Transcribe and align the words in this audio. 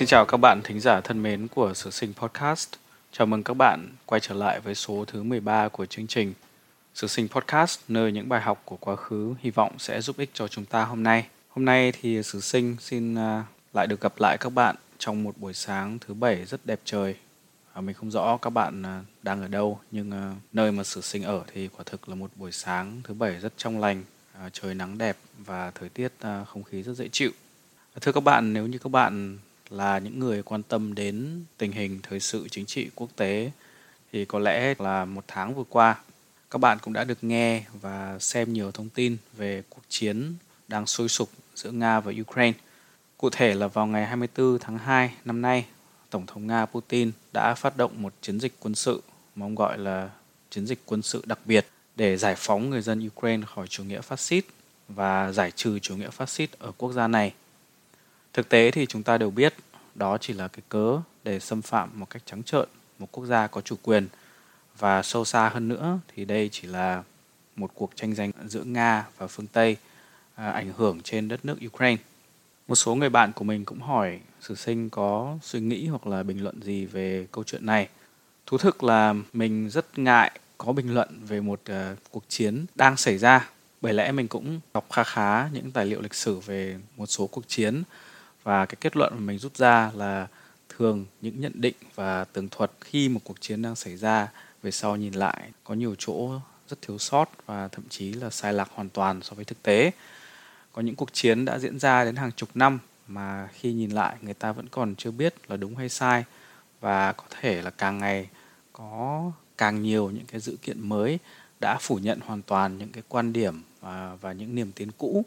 Xin 0.00 0.06
chào 0.06 0.24
các 0.24 0.36
bạn 0.36 0.60
thính 0.64 0.80
giả 0.80 1.00
thân 1.00 1.22
mến 1.22 1.48
của 1.48 1.74
Sử 1.74 1.90
Sinh 1.90 2.12
Podcast. 2.14 2.68
Chào 3.12 3.26
mừng 3.26 3.42
các 3.42 3.54
bạn 3.54 3.88
quay 4.06 4.20
trở 4.20 4.34
lại 4.34 4.60
với 4.60 4.74
số 4.74 5.04
thứ 5.06 5.22
13 5.22 5.68
của 5.68 5.86
chương 5.86 6.06
trình 6.06 6.34
Sử 6.94 7.06
Sinh 7.06 7.28
Podcast, 7.28 7.80
nơi 7.88 8.12
những 8.12 8.28
bài 8.28 8.40
học 8.40 8.62
của 8.64 8.76
quá 8.76 8.96
khứ 8.96 9.34
hy 9.40 9.50
vọng 9.50 9.72
sẽ 9.78 10.00
giúp 10.00 10.16
ích 10.18 10.30
cho 10.32 10.48
chúng 10.48 10.64
ta 10.64 10.84
hôm 10.84 11.02
nay. 11.02 11.26
Hôm 11.48 11.64
nay 11.64 11.92
thì 12.00 12.22
Sử 12.22 12.40
Sinh 12.40 12.76
xin 12.80 13.14
à, 13.14 13.44
lại 13.74 13.86
được 13.86 14.00
gặp 14.00 14.12
lại 14.18 14.36
các 14.40 14.50
bạn 14.50 14.76
trong 14.98 15.22
một 15.22 15.38
buổi 15.38 15.54
sáng 15.54 15.98
thứ 15.98 16.14
bảy 16.14 16.44
rất 16.44 16.66
đẹp 16.66 16.80
trời. 16.84 17.16
À, 17.72 17.80
mình 17.80 17.94
không 17.94 18.10
rõ 18.10 18.36
các 18.36 18.50
bạn 18.50 18.82
à, 18.82 19.02
đang 19.22 19.42
ở 19.42 19.48
đâu, 19.48 19.80
nhưng 19.90 20.34
nơi 20.52 20.72
mà 20.72 20.84
Sử 20.84 21.00
Sinh 21.00 21.22
ở 21.22 21.44
thì 21.52 21.68
quả 21.68 21.84
thực 21.86 22.08
là 22.08 22.14
một 22.14 22.30
buổi 22.36 22.52
sáng 22.52 23.00
thứ 23.04 23.14
bảy 23.14 23.38
rất 23.40 23.52
trong 23.56 23.80
lành, 23.80 24.04
trời 24.52 24.74
nắng 24.74 24.98
đẹp 24.98 25.16
và 25.38 25.70
thời 25.70 25.88
tiết 25.88 26.12
không 26.46 26.62
khí 26.62 26.82
rất 26.82 26.92
dễ 26.92 27.08
chịu. 27.12 27.30
Thưa 28.00 28.12
các 28.12 28.24
bạn, 28.24 28.52
nếu 28.52 28.66
như 28.66 28.78
các 28.78 28.92
bạn 28.92 29.38
là 29.70 29.98
những 29.98 30.18
người 30.18 30.42
quan 30.42 30.62
tâm 30.62 30.94
đến 30.94 31.44
tình 31.58 31.72
hình 31.72 32.00
thời 32.02 32.20
sự 32.20 32.48
chính 32.48 32.66
trị 32.66 32.90
quốc 32.94 33.08
tế 33.16 33.50
thì 34.12 34.24
có 34.24 34.38
lẽ 34.38 34.74
là 34.78 35.04
một 35.04 35.24
tháng 35.28 35.54
vừa 35.54 35.64
qua 35.68 35.96
các 36.50 36.58
bạn 36.58 36.78
cũng 36.82 36.92
đã 36.92 37.04
được 37.04 37.24
nghe 37.24 37.64
và 37.80 38.18
xem 38.18 38.52
nhiều 38.52 38.70
thông 38.70 38.88
tin 38.88 39.16
về 39.36 39.62
cuộc 39.68 39.82
chiến 39.88 40.34
đang 40.68 40.86
sôi 40.86 41.08
sục 41.08 41.30
giữa 41.54 41.70
Nga 41.70 42.00
và 42.00 42.12
Ukraine. 42.20 42.58
Cụ 43.18 43.30
thể 43.30 43.54
là 43.54 43.66
vào 43.66 43.86
ngày 43.86 44.06
24 44.06 44.58
tháng 44.58 44.78
2 44.78 45.14
năm 45.24 45.42
nay, 45.42 45.64
Tổng 46.10 46.26
thống 46.26 46.46
Nga 46.46 46.66
Putin 46.66 47.12
đã 47.32 47.54
phát 47.54 47.76
động 47.76 48.02
một 48.02 48.12
chiến 48.22 48.40
dịch 48.40 48.52
quân 48.60 48.74
sự 48.74 49.02
mà 49.36 49.46
ông 49.46 49.54
gọi 49.54 49.78
là 49.78 50.10
chiến 50.50 50.66
dịch 50.66 50.78
quân 50.86 51.02
sự 51.02 51.22
đặc 51.26 51.38
biệt 51.44 51.66
để 51.96 52.16
giải 52.16 52.34
phóng 52.38 52.70
người 52.70 52.82
dân 52.82 53.08
Ukraine 53.16 53.46
khỏi 53.54 53.66
chủ 53.66 53.84
nghĩa 53.84 54.00
phát 54.00 54.20
xít 54.20 54.44
và 54.88 55.32
giải 55.32 55.50
trừ 55.50 55.78
chủ 55.78 55.96
nghĩa 55.96 56.10
phát 56.10 56.28
xít 56.28 56.50
ở 56.58 56.72
quốc 56.78 56.92
gia 56.92 57.08
này 57.08 57.32
Thực 58.32 58.48
tế 58.48 58.70
thì 58.70 58.86
chúng 58.86 59.02
ta 59.02 59.18
đều 59.18 59.30
biết 59.30 59.54
đó 59.94 60.18
chỉ 60.18 60.32
là 60.32 60.48
cái 60.48 60.62
cớ 60.68 61.00
để 61.24 61.40
xâm 61.40 61.62
phạm 61.62 61.90
một 61.94 62.10
cách 62.10 62.22
trắng 62.26 62.42
trợn 62.42 62.68
một 62.98 63.08
quốc 63.12 63.26
gia 63.26 63.46
có 63.46 63.60
chủ 63.60 63.76
quyền 63.82 64.08
và 64.78 65.02
sâu 65.02 65.24
xa 65.24 65.48
hơn 65.48 65.68
nữa 65.68 65.98
thì 66.14 66.24
đây 66.24 66.48
chỉ 66.52 66.68
là 66.68 67.02
một 67.56 67.70
cuộc 67.74 67.90
tranh 67.94 68.14
giành 68.14 68.30
giữa 68.46 68.62
Nga 68.62 69.06
và 69.18 69.26
phương 69.26 69.46
Tây 69.46 69.76
à, 70.34 70.50
ảnh 70.50 70.72
hưởng 70.76 71.00
trên 71.00 71.28
đất 71.28 71.44
nước 71.44 71.58
Ukraine. 71.66 72.02
Một 72.68 72.74
số 72.74 72.94
người 72.94 73.08
bạn 73.08 73.32
của 73.32 73.44
mình 73.44 73.64
cũng 73.64 73.80
hỏi 73.80 74.20
Sử 74.40 74.54
Sinh 74.54 74.90
có 74.90 75.38
suy 75.42 75.60
nghĩ 75.60 75.86
hoặc 75.86 76.06
là 76.06 76.22
bình 76.22 76.42
luận 76.42 76.62
gì 76.62 76.86
về 76.86 77.26
câu 77.32 77.44
chuyện 77.44 77.66
này. 77.66 77.88
Thú 78.46 78.58
thực 78.58 78.84
là 78.84 79.14
mình 79.32 79.70
rất 79.70 79.98
ngại 79.98 80.30
có 80.58 80.72
bình 80.72 80.94
luận 80.94 81.08
về 81.28 81.40
một 81.40 81.60
uh, 81.70 81.98
cuộc 82.10 82.24
chiến 82.28 82.66
đang 82.74 82.96
xảy 82.96 83.18
ra 83.18 83.50
bởi 83.80 83.94
lẽ 83.94 84.12
mình 84.12 84.28
cũng 84.28 84.60
đọc 84.74 84.86
kha 84.92 85.04
khá 85.04 85.48
những 85.48 85.70
tài 85.70 85.86
liệu 85.86 86.00
lịch 86.00 86.14
sử 86.14 86.38
về 86.38 86.78
một 86.96 87.06
số 87.06 87.26
cuộc 87.26 87.48
chiến 87.48 87.82
và 88.42 88.66
cái 88.66 88.76
kết 88.80 88.96
luận 88.96 89.12
mà 89.14 89.20
mình 89.20 89.38
rút 89.38 89.56
ra 89.56 89.90
là 89.94 90.28
thường 90.68 91.06
những 91.20 91.40
nhận 91.40 91.52
định 91.54 91.74
và 91.94 92.24
tường 92.24 92.48
thuật 92.48 92.70
khi 92.80 93.08
một 93.08 93.20
cuộc 93.24 93.40
chiến 93.40 93.62
đang 93.62 93.76
xảy 93.76 93.96
ra 93.96 94.28
về 94.62 94.70
sau 94.70 94.96
nhìn 94.96 95.12
lại 95.12 95.50
có 95.64 95.74
nhiều 95.74 95.94
chỗ 95.98 96.30
rất 96.68 96.82
thiếu 96.82 96.98
sót 96.98 97.30
và 97.46 97.68
thậm 97.68 97.84
chí 97.88 98.12
là 98.12 98.30
sai 98.30 98.52
lạc 98.52 98.70
hoàn 98.74 98.88
toàn 98.88 99.22
so 99.22 99.34
với 99.34 99.44
thực 99.44 99.62
tế. 99.62 99.90
Có 100.72 100.82
những 100.82 100.96
cuộc 100.96 101.12
chiến 101.12 101.44
đã 101.44 101.58
diễn 101.58 101.78
ra 101.78 102.04
đến 102.04 102.16
hàng 102.16 102.32
chục 102.32 102.48
năm 102.54 102.78
mà 103.08 103.48
khi 103.52 103.72
nhìn 103.72 103.90
lại 103.90 104.16
người 104.22 104.34
ta 104.34 104.52
vẫn 104.52 104.68
còn 104.68 104.94
chưa 104.94 105.10
biết 105.10 105.34
là 105.48 105.56
đúng 105.56 105.76
hay 105.76 105.88
sai. 105.88 106.24
Và 106.80 107.12
có 107.12 107.24
thể 107.40 107.62
là 107.62 107.70
càng 107.70 107.98
ngày 107.98 108.28
có 108.72 109.32
càng 109.58 109.82
nhiều 109.82 110.10
những 110.10 110.26
cái 110.26 110.40
dữ 110.40 110.56
kiện 110.62 110.88
mới 110.88 111.18
đã 111.60 111.78
phủ 111.80 111.96
nhận 111.96 112.20
hoàn 112.20 112.42
toàn 112.42 112.78
những 112.78 112.92
cái 112.92 113.02
quan 113.08 113.32
điểm 113.32 113.62
và, 113.80 114.16
và 114.20 114.32
những 114.32 114.54
niềm 114.54 114.72
tin 114.72 114.90
cũ 114.98 115.24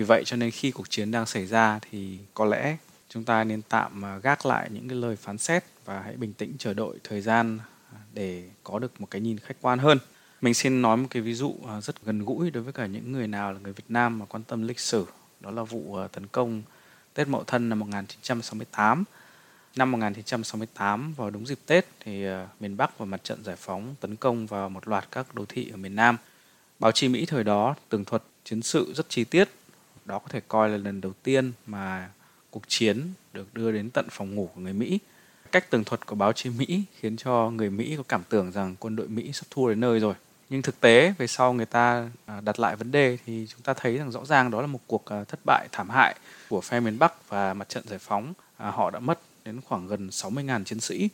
vì 0.00 0.04
vậy 0.04 0.22
cho 0.24 0.36
nên 0.36 0.50
khi 0.50 0.70
cuộc 0.70 0.90
chiến 0.90 1.10
đang 1.10 1.26
xảy 1.26 1.46
ra 1.46 1.78
thì 1.90 2.18
có 2.34 2.44
lẽ 2.44 2.76
chúng 3.08 3.24
ta 3.24 3.44
nên 3.44 3.62
tạm 3.62 4.04
à, 4.04 4.18
gác 4.22 4.46
lại 4.46 4.68
những 4.72 4.88
cái 4.88 4.98
lời 4.98 5.16
phán 5.16 5.38
xét 5.38 5.64
và 5.84 6.02
hãy 6.02 6.16
bình 6.16 6.32
tĩnh 6.32 6.54
chờ 6.58 6.74
đợi 6.74 6.98
thời 7.04 7.20
gian 7.20 7.58
à, 7.92 7.98
để 8.14 8.44
có 8.64 8.78
được 8.78 9.00
một 9.00 9.06
cái 9.10 9.20
nhìn 9.20 9.38
khách 9.38 9.56
quan 9.60 9.78
hơn. 9.78 9.98
Mình 10.40 10.54
xin 10.54 10.82
nói 10.82 10.96
một 10.96 11.06
cái 11.10 11.22
ví 11.22 11.34
dụ 11.34 11.54
à, 11.68 11.80
rất 11.80 12.04
gần 12.04 12.24
gũi 12.24 12.50
đối 12.50 12.62
với 12.62 12.72
cả 12.72 12.86
những 12.86 13.12
người 13.12 13.26
nào 13.26 13.52
là 13.52 13.58
người 13.58 13.72
Việt 13.72 13.84
Nam 13.88 14.18
mà 14.18 14.26
quan 14.26 14.42
tâm 14.42 14.68
lịch 14.68 14.80
sử. 14.80 15.06
Đó 15.40 15.50
là 15.50 15.62
vụ 15.62 15.98
tấn 16.12 16.26
công 16.26 16.62
Tết 17.14 17.28
Mậu 17.28 17.44
Thân 17.44 17.68
năm 17.68 17.78
1968. 17.78 19.04
Năm 19.76 19.92
1968 19.92 21.14
vào 21.14 21.30
đúng 21.30 21.46
dịp 21.46 21.58
Tết 21.66 21.86
thì 22.00 22.24
miền 22.60 22.76
Bắc 22.76 22.98
và 22.98 23.04
mặt 23.04 23.24
trận 23.24 23.44
giải 23.44 23.56
phóng 23.56 23.94
tấn 24.00 24.16
công 24.16 24.46
vào 24.46 24.68
một 24.68 24.88
loạt 24.88 25.04
các 25.10 25.34
đô 25.34 25.44
thị 25.48 25.70
ở 25.70 25.76
miền 25.76 25.96
Nam. 25.96 26.16
Báo 26.78 26.92
chí 26.92 27.08
Mỹ 27.08 27.26
thời 27.26 27.44
đó 27.44 27.74
tường 27.88 28.04
thuật 28.04 28.22
chiến 28.44 28.62
sự 28.62 28.92
rất 28.94 29.08
chi 29.08 29.24
tiết 29.24 29.48
đó 30.04 30.18
có 30.18 30.28
thể 30.28 30.40
coi 30.48 30.68
là 30.68 30.76
lần 30.76 31.00
đầu 31.00 31.12
tiên 31.22 31.52
mà 31.66 32.10
cuộc 32.50 32.62
chiến 32.68 33.06
được 33.32 33.54
đưa 33.54 33.72
đến 33.72 33.90
tận 33.90 34.06
phòng 34.10 34.34
ngủ 34.34 34.50
của 34.54 34.60
người 34.60 34.72
Mỹ. 34.72 34.98
Cách 35.52 35.70
tường 35.70 35.84
thuật 35.84 36.06
của 36.06 36.14
báo 36.14 36.32
chí 36.32 36.50
Mỹ 36.50 36.82
khiến 37.00 37.16
cho 37.16 37.50
người 37.50 37.70
Mỹ 37.70 37.94
có 37.96 38.02
cảm 38.08 38.22
tưởng 38.28 38.52
rằng 38.52 38.76
quân 38.80 38.96
đội 38.96 39.08
Mỹ 39.08 39.32
sắp 39.32 39.46
thua 39.50 39.68
đến 39.68 39.80
nơi 39.80 40.00
rồi. 40.00 40.14
Nhưng 40.50 40.62
thực 40.62 40.80
tế 40.80 41.14
về 41.18 41.26
sau 41.26 41.52
người 41.52 41.66
ta 41.66 42.10
à, 42.26 42.40
đặt 42.40 42.60
lại 42.60 42.76
vấn 42.76 42.90
đề 42.90 43.18
thì 43.26 43.46
chúng 43.50 43.60
ta 43.60 43.74
thấy 43.74 43.96
rằng 43.98 44.10
rõ 44.10 44.24
ràng 44.24 44.50
đó 44.50 44.60
là 44.60 44.66
một 44.66 44.80
cuộc 44.86 45.04
à, 45.04 45.24
thất 45.24 45.40
bại 45.46 45.68
thảm 45.72 45.90
hại 45.90 46.14
của 46.48 46.60
phe 46.60 46.80
miền 46.80 46.98
Bắc 46.98 47.28
và 47.28 47.54
mặt 47.54 47.68
trận 47.68 47.88
giải 47.88 47.98
phóng. 47.98 48.32
À, 48.56 48.70
họ 48.70 48.90
đã 48.90 48.98
mất 48.98 49.20
đến 49.44 49.60
khoảng 49.60 49.86
gần 49.86 50.08
60.000 50.08 50.64
chiến 50.64 50.80
sĩ. 50.80 51.08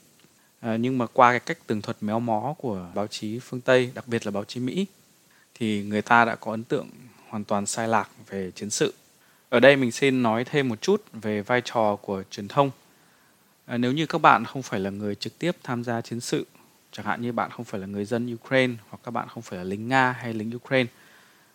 nhưng 0.62 0.98
mà 0.98 1.06
qua 1.06 1.30
cái 1.30 1.40
cách 1.40 1.58
tường 1.66 1.82
thuật 1.82 1.96
méo 2.00 2.20
mó 2.20 2.54
của 2.58 2.86
báo 2.94 3.06
chí 3.06 3.38
phương 3.38 3.60
Tây, 3.60 3.90
đặc 3.94 4.08
biệt 4.08 4.26
là 4.26 4.30
báo 4.30 4.44
chí 4.44 4.60
Mỹ, 4.60 4.86
thì 5.54 5.82
người 5.82 6.02
ta 6.02 6.24
đã 6.24 6.34
có 6.34 6.50
ấn 6.50 6.64
tượng 6.64 6.88
hoàn 7.36 7.44
toàn 7.44 7.66
sai 7.66 7.88
lạc 7.88 8.10
về 8.30 8.50
chiến 8.50 8.70
sự. 8.70 8.94
Ở 9.48 9.60
đây 9.60 9.76
mình 9.76 9.92
xin 9.92 10.22
nói 10.22 10.44
thêm 10.44 10.68
một 10.68 10.82
chút 10.82 11.04
về 11.12 11.42
vai 11.42 11.62
trò 11.64 11.96
của 11.96 12.22
truyền 12.30 12.48
thông. 12.48 12.70
À, 13.66 13.78
nếu 13.78 13.92
như 13.92 14.06
các 14.06 14.18
bạn 14.18 14.44
không 14.44 14.62
phải 14.62 14.80
là 14.80 14.90
người 14.90 15.14
trực 15.14 15.38
tiếp 15.38 15.56
tham 15.62 15.84
gia 15.84 16.00
chiến 16.00 16.20
sự, 16.20 16.46
chẳng 16.92 17.06
hạn 17.06 17.22
như 17.22 17.32
bạn 17.32 17.50
không 17.50 17.64
phải 17.64 17.80
là 17.80 17.86
người 17.86 18.04
dân 18.04 18.34
Ukraine 18.34 18.74
hoặc 18.88 18.98
các 19.04 19.10
bạn 19.10 19.28
không 19.28 19.42
phải 19.42 19.58
là 19.58 19.64
lính 19.64 19.88
Nga 19.88 20.12
hay 20.12 20.34
lính 20.34 20.56
Ukraine, 20.56 20.90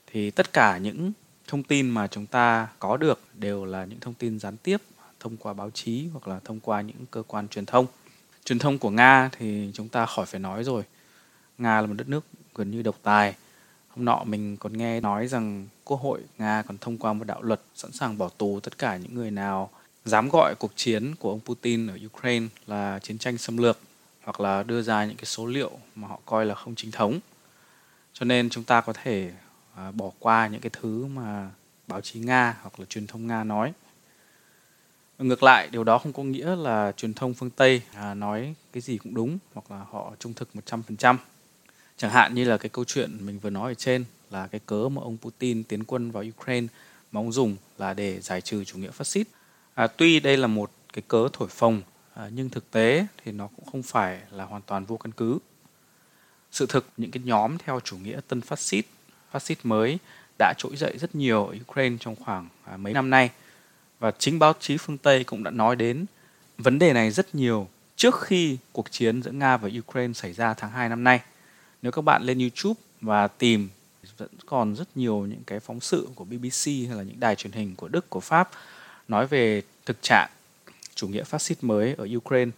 thì 0.07 0.31
tất 0.31 0.53
cả 0.53 0.77
những 0.77 1.11
thông 1.47 1.63
tin 1.63 1.89
mà 1.89 2.07
chúng 2.07 2.25
ta 2.25 2.67
có 2.79 2.97
được 2.97 3.19
đều 3.33 3.65
là 3.65 3.85
những 3.85 3.99
thông 3.99 4.13
tin 4.13 4.39
gián 4.39 4.57
tiếp 4.57 4.81
thông 5.19 5.37
qua 5.37 5.53
báo 5.53 5.69
chí 5.69 6.07
hoặc 6.11 6.27
là 6.27 6.39
thông 6.43 6.59
qua 6.59 6.81
những 6.81 7.05
cơ 7.11 7.23
quan 7.27 7.47
truyền 7.47 7.65
thông. 7.65 7.85
Truyền 8.45 8.59
thông 8.59 8.77
của 8.77 8.89
Nga 8.89 9.29
thì 9.37 9.71
chúng 9.73 9.89
ta 9.89 10.05
khỏi 10.05 10.25
phải 10.25 10.39
nói 10.39 10.63
rồi. 10.63 10.83
Nga 11.57 11.81
là 11.81 11.87
một 11.87 11.93
đất 11.97 12.09
nước 12.09 12.25
gần 12.55 12.71
như 12.71 12.81
độc 12.81 12.99
tài 13.03 13.35
Hôm 13.95 14.05
nọ 14.05 14.23
mình 14.23 14.57
còn 14.57 14.77
nghe 14.77 15.01
nói 15.01 15.27
rằng 15.27 15.67
Quốc 15.83 16.01
hội 16.01 16.21
Nga 16.37 16.63
còn 16.67 16.77
thông 16.77 16.97
qua 16.97 17.13
một 17.13 17.27
đạo 17.27 17.41
luật 17.41 17.61
sẵn 17.75 17.91
sàng 17.91 18.17
bỏ 18.17 18.29
tù 18.29 18.59
tất 18.59 18.77
cả 18.77 18.97
những 18.97 19.15
người 19.15 19.31
nào 19.31 19.69
dám 20.05 20.29
gọi 20.29 20.55
cuộc 20.59 20.71
chiến 20.75 21.15
của 21.15 21.29
ông 21.29 21.39
Putin 21.45 21.87
ở 21.87 21.97
Ukraine 22.05 22.47
là 22.67 22.99
chiến 23.03 23.17
tranh 23.17 23.37
xâm 23.37 23.57
lược 23.57 23.79
hoặc 24.23 24.39
là 24.39 24.63
đưa 24.63 24.81
ra 24.81 25.05
những 25.05 25.17
cái 25.17 25.25
số 25.25 25.45
liệu 25.45 25.71
mà 25.95 26.07
họ 26.07 26.19
coi 26.25 26.45
là 26.45 26.55
không 26.55 26.75
chính 26.75 26.91
thống. 26.91 27.19
Cho 28.13 28.25
nên 28.25 28.49
chúng 28.49 28.63
ta 28.63 28.81
có 28.81 28.93
thể 28.93 29.31
à, 29.75 29.91
bỏ 29.91 30.11
qua 30.19 30.47
những 30.47 30.61
cái 30.61 30.69
thứ 30.81 31.05
mà 31.05 31.49
báo 31.87 32.01
chí 32.01 32.19
Nga 32.19 32.57
hoặc 32.61 32.79
là 32.79 32.85
truyền 32.85 33.07
thông 33.07 33.27
Nga 33.27 33.43
nói. 33.43 33.73
Ngược 35.19 35.43
lại, 35.43 35.69
điều 35.71 35.83
đó 35.83 35.97
không 35.97 36.13
có 36.13 36.23
nghĩa 36.23 36.55
là 36.55 36.91
truyền 36.97 37.13
thông 37.13 37.33
phương 37.33 37.49
Tây 37.49 37.81
à, 37.93 38.13
nói 38.13 38.55
cái 38.73 38.81
gì 38.81 38.97
cũng 38.97 39.13
đúng 39.13 39.37
hoặc 39.53 39.71
là 39.71 39.85
họ 39.91 40.11
trung 40.19 40.33
thực 40.33 40.49
100% 40.65 41.15
chẳng 42.01 42.11
hạn 42.11 42.35
như 42.35 42.43
là 42.43 42.57
cái 42.57 42.69
câu 42.69 42.85
chuyện 42.85 43.17
mình 43.25 43.39
vừa 43.39 43.49
nói 43.49 43.71
ở 43.71 43.73
trên 43.73 44.05
là 44.31 44.47
cái 44.47 44.61
cớ 44.65 44.89
mà 44.89 45.01
ông 45.01 45.17
Putin 45.21 45.63
tiến 45.63 45.83
quân 45.83 46.11
vào 46.11 46.23
Ukraine 46.37 46.67
mà 47.11 47.19
ông 47.19 47.31
dùng 47.31 47.55
là 47.77 47.93
để 47.93 48.19
giải 48.21 48.41
trừ 48.41 48.63
chủ 48.63 48.77
nghĩa 48.77 48.91
phát 48.91 49.07
xít. 49.07 49.27
À, 49.73 49.87
tuy 49.87 50.19
đây 50.19 50.37
là 50.37 50.47
một 50.47 50.71
cái 50.93 51.03
cớ 51.07 51.27
thổi 51.33 51.47
phồng 51.47 51.81
à, 52.13 52.29
nhưng 52.33 52.49
thực 52.49 52.71
tế 52.71 53.05
thì 53.23 53.31
nó 53.31 53.49
cũng 53.55 53.65
không 53.71 53.83
phải 53.83 54.21
là 54.31 54.45
hoàn 54.45 54.61
toàn 54.61 54.85
vô 54.85 54.97
căn 54.97 55.11
cứ. 55.11 55.37
Sự 56.51 56.65
thực 56.65 56.85
những 56.97 57.11
cái 57.11 57.23
nhóm 57.25 57.57
theo 57.57 57.79
chủ 57.79 57.97
nghĩa 57.97 58.19
tân 58.27 58.41
phát 58.41 58.59
xít 58.59 58.85
phát 59.31 59.43
xít 59.43 59.57
mới 59.63 59.97
đã 60.39 60.53
trỗi 60.57 60.75
dậy 60.75 60.97
rất 60.97 61.15
nhiều 61.15 61.45
ở 61.45 61.55
Ukraine 61.69 61.97
trong 61.99 62.15
khoảng 62.15 62.47
à, 62.65 62.77
mấy 62.77 62.93
năm 62.93 63.09
nay. 63.09 63.29
Và 63.99 64.11
chính 64.11 64.39
báo 64.39 64.53
chí 64.59 64.77
phương 64.77 64.97
Tây 64.97 65.23
cũng 65.23 65.43
đã 65.43 65.51
nói 65.51 65.75
đến 65.75 66.05
vấn 66.57 66.79
đề 66.79 66.93
này 66.93 67.11
rất 67.11 67.35
nhiều 67.35 67.67
trước 67.95 68.21
khi 68.21 68.57
cuộc 68.71 68.91
chiến 68.91 69.23
giữa 69.23 69.31
Nga 69.31 69.57
và 69.57 69.69
Ukraine 69.79 70.13
xảy 70.13 70.33
ra 70.33 70.53
tháng 70.53 70.71
2 70.71 70.89
năm 70.89 71.03
nay 71.03 71.21
nếu 71.81 71.91
các 71.91 72.01
bạn 72.01 72.23
lên 72.23 72.39
YouTube 72.39 72.79
và 73.01 73.27
tìm 73.27 73.69
vẫn 74.17 74.29
còn 74.45 74.75
rất 74.75 74.97
nhiều 74.97 75.25
những 75.29 75.43
cái 75.47 75.59
phóng 75.59 75.79
sự 75.79 76.07
của 76.15 76.25
BBC 76.25 76.65
hay 76.65 76.97
là 76.97 77.03
những 77.03 77.19
đài 77.19 77.35
truyền 77.35 77.53
hình 77.53 77.75
của 77.75 77.87
Đức 77.87 78.09
của 78.09 78.19
Pháp 78.19 78.49
nói 79.07 79.27
về 79.27 79.61
thực 79.85 80.01
trạng 80.01 80.29
chủ 80.95 81.07
nghĩa 81.07 81.23
phát 81.23 81.41
xít 81.41 81.57
mới 81.61 81.95
ở 81.97 82.07
Ukraine. 82.17 82.51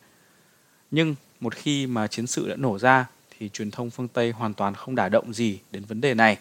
Nhưng 0.91 1.15
một 1.39 1.55
khi 1.55 1.87
mà 1.87 2.07
chiến 2.07 2.27
sự 2.27 2.49
đã 2.49 2.55
nổ 2.55 2.79
ra 2.79 3.05
thì 3.37 3.49
truyền 3.49 3.71
thông 3.71 3.89
phương 3.89 4.07
Tây 4.07 4.31
hoàn 4.31 4.53
toàn 4.53 4.75
không 4.75 4.95
đả 4.95 5.09
động 5.09 5.33
gì 5.33 5.59
đến 5.71 5.83
vấn 5.83 6.01
đề 6.01 6.13
này. 6.13 6.37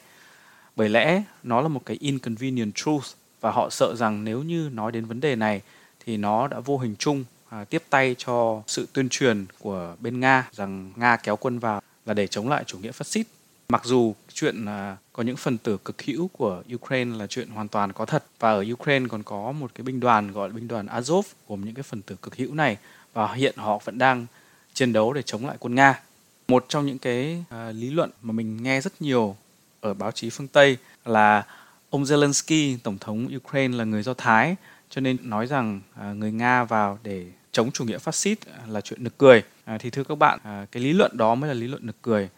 Bởi 0.76 0.88
lẽ 0.88 1.22
nó 1.42 1.60
là 1.60 1.68
một 1.68 1.82
cái 1.86 1.96
inconvenient 2.00 2.74
truth 2.74 3.06
và 3.40 3.50
họ 3.50 3.70
sợ 3.70 3.94
rằng 3.96 4.24
nếu 4.24 4.42
như 4.42 4.70
nói 4.72 4.92
đến 4.92 5.04
vấn 5.04 5.20
đề 5.20 5.36
này 5.36 5.60
thì 6.04 6.16
nó 6.16 6.48
đã 6.48 6.60
vô 6.60 6.78
hình 6.78 6.94
chung 6.98 7.24
à, 7.48 7.64
tiếp 7.64 7.82
tay 7.90 8.14
cho 8.18 8.62
sự 8.66 8.88
tuyên 8.92 9.08
truyền 9.08 9.46
của 9.58 9.96
bên 10.00 10.20
Nga 10.20 10.48
rằng 10.52 10.92
Nga 10.96 11.16
kéo 11.16 11.36
quân 11.36 11.58
vào 11.58 11.82
là 12.06 12.14
để 12.14 12.26
chống 12.26 12.48
lại 12.48 12.64
chủ 12.66 12.78
nghĩa 12.78 12.92
phát 12.92 13.06
xít. 13.06 13.26
mặc 13.68 13.84
dù 13.84 14.14
chuyện 14.32 14.64
à, 14.64 14.96
có 15.12 15.22
những 15.22 15.36
phần 15.36 15.58
tử 15.58 15.78
cực 15.84 16.02
hữu 16.02 16.28
của 16.28 16.62
Ukraine 16.74 17.16
là 17.18 17.26
chuyện 17.26 17.48
hoàn 17.48 17.68
toàn 17.68 17.92
có 17.92 18.04
thật 18.04 18.24
và 18.38 18.50
ở 18.50 18.64
Ukraine 18.72 19.06
còn 19.08 19.22
có 19.22 19.52
một 19.52 19.70
cái 19.74 19.82
binh 19.82 20.00
đoàn 20.00 20.32
gọi 20.32 20.48
là 20.48 20.54
binh 20.54 20.68
đoàn 20.68 20.86
Azov 20.86 21.22
gồm 21.48 21.64
những 21.64 21.74
cái 21.74 21.82
phần 21.82 22.02
tử 22.02 22.16
cực 22.22 22.36
hữu 22.36 22.54
này 22.54 22.76
và 23.12 23.34
hiện 23.34 23.56
họ 23.56 23.78
vẫn 23.84 23.98
đang 23.98 24.26
chiến 24.74 24.92
đấu 24.92 25.12
để 25.12 25.22
chống 25.22 25.46
lại 25.46 25.56
quân 25.60 25.74
Nga. 25.74 26.00
Một 26.48 26.64
trong 26.68 26.86
những 26.86 26.98
cái 26.98 27.44
uh, 27.48 27.74
lý 27.74 27.90
luận 27.90 28.10
mà 28.22 28.32
mình 28.32 28.62
nghe 28.62 28.80
rất 28.80 29.02
nhiều 29.02 29.36
ở 29.80 29.94
báo 29.94 30.10
chí 30.10 30.30
phương 30.30 30.48
Tây 30.48 30.76
là 31.04 31.46
ông 31.90 32.02
Zelensky, 32.02 32.76
tổng 32.82 32.98
thống 32.98 33.28
Ukraine 33.36 33.76
là 33.76 33.84
người 33.84 34.02
Do 34.02 34.14
Thái, 34.14 34.56
cho 34.90 35.00
nên 35.00 35.16
nói 35.22 35.46
rằng 35.46 35.80
uh, 35.94 36.16
người 36.16 36.32
Nga 36.32 36.64
vào 36.64 36.98
để 37.02 37.26
chống 37.52 37.70
chủ 37.70 37.84
nghĩa 37.84 37.98
phát 37.98 38.14
xít 38.14 38.38
là 38.66 38.80
chuyện 38.80 39.04
nực 39.04 39.18
cười. 39.18 39.42
À, 39.64 39.78
thì 39.78 39.90
thưa 39.90 40.04
các 40.04 40.18
bạn, 40.18 40.38
à, 40.44 40.66
cái 40.72 40.82
lý 40.82 40.92
luận 40.92 41.16
đó 41.16 41.34
mới 41.34 41.48
là 41.48 41.54
lý 41.54 41.66
luận 41.66 41.86
nực 41.86 42.02
cười. 42.02 42.28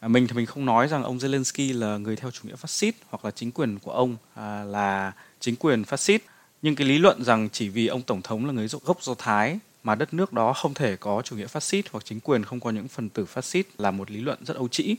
À, 0.00 0.08
mình 0.08 0.26
thì 0.26 0.36
mình 0.36 0.46
không 0.46 0.66
nói 0.66 0.88
rằng 0.88 1.02
ông 1.02 1.18
Zelensky 1.18 1.78
là 1.78 1.96
người 1.96 2.16
theo 2.16 2.30
chủ 2.30 2.48
nghĩa 2.48 2.56
phát 2.56 2.70
xít 2.70 2.94
hoặc 3.10 3.24
là 3.24 3.30
chính 3.30 3.52
quyền 3.52 3.78
của 3.78 3.92
ông 3.92 4.16
à, 4.34 4.64
là 4.64 5.12
chính 5.40 5.56
quyền 5.56 5.84
phát 5.84 6.00
xít. 6.00 6.22
Nhưng 6.62 6.74
cái 6.74 6.86
lý 6.86 6.98
luận 6.98 7.24
rằng 7.24 7.48
chỉ 7.52 7.68
vì 7.68 7.86
ông 7.86 8.02
tổng 8.02 8.22
thống 8.22 8.46
là 8.46 8.52
người 8.52 8.68
gốc 8.84 9.02
Do 9.02 9.14
Thái 9.14 9.58
mà 9.82 9.94
đất 9.94 10.14
nước 10.14 10.32
đó 10.32 10.52
không 10.52 10.74
thể 10.74 10.96
có 10.96 11.22
chủ 11.24 11.36
nghĩa 11.36 11.46
phát 11.46 11.62
xít 11.62 11.84
hoặc 11.92 12.04
chính 12.04 12.20
quyền 12.20 12.44
không 12.44 12.60
có 12.60 12.70
những 12.70 12.88
phần 12.88 13.08
tử 13.08 13.24
phát 13.24 13.44
xít 13.44 13.66
là 13.78 13.90
một 13.90 14.10
lý 14.10 14.20
luận 14.20 14.38
rất 14.44 14.56
âu 14.56 14.68
trĩ. 14.68 14.96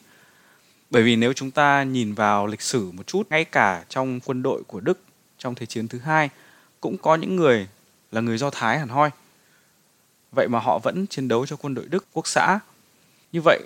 Bởi 0.90 1.04
vì 1.04 1.16
nếu 1.16 1.34
chúng 1.34 1.52
ta 1.52 1.84
nhìn 1.84 2.14
vào 2.14 2.48
lịch 2.48 2.62
sử 2.62 2.92
một 2.92 3.08
chút, 3.08 3.28
ngay 3.30 3.46
cả 3.46 3.86
trong 3.90 4.20
quân 4.20 4.44
đội 4.44 4.64
của 4.68 4.80
Đức 4.80 5.00
trong 5.38 5.56
Thế 5.56 5.66
chiến 5.66 5.88
thứ 5.88 6.00
hai 6.00 6.30
cũng 6.82 6.98
có 6.98 7.16
những 7.16 7.36
người 7.36 7.68
là 8.12 8.22
người 8.22 8.38
Do 8.38 8.50
Thái 8.50 8.80
hẳn 8.80 8.90
hoi. 8.90 9.10
Vậy 10.36 10.48
mà 10.48 10.60
họ 10.60 10.80
vẫn 10.80 11.08
chiến 11.08 11.28
đấu 11.28 11.46
cho 11.46 11.56
quân 11.56 11.74
đội 11.74 11.86
Đức 11.90 12.06
quốc 12.14 12.28
xã. 12.28 12.60
Như 13.32 13.42
vậy 13.42 13.60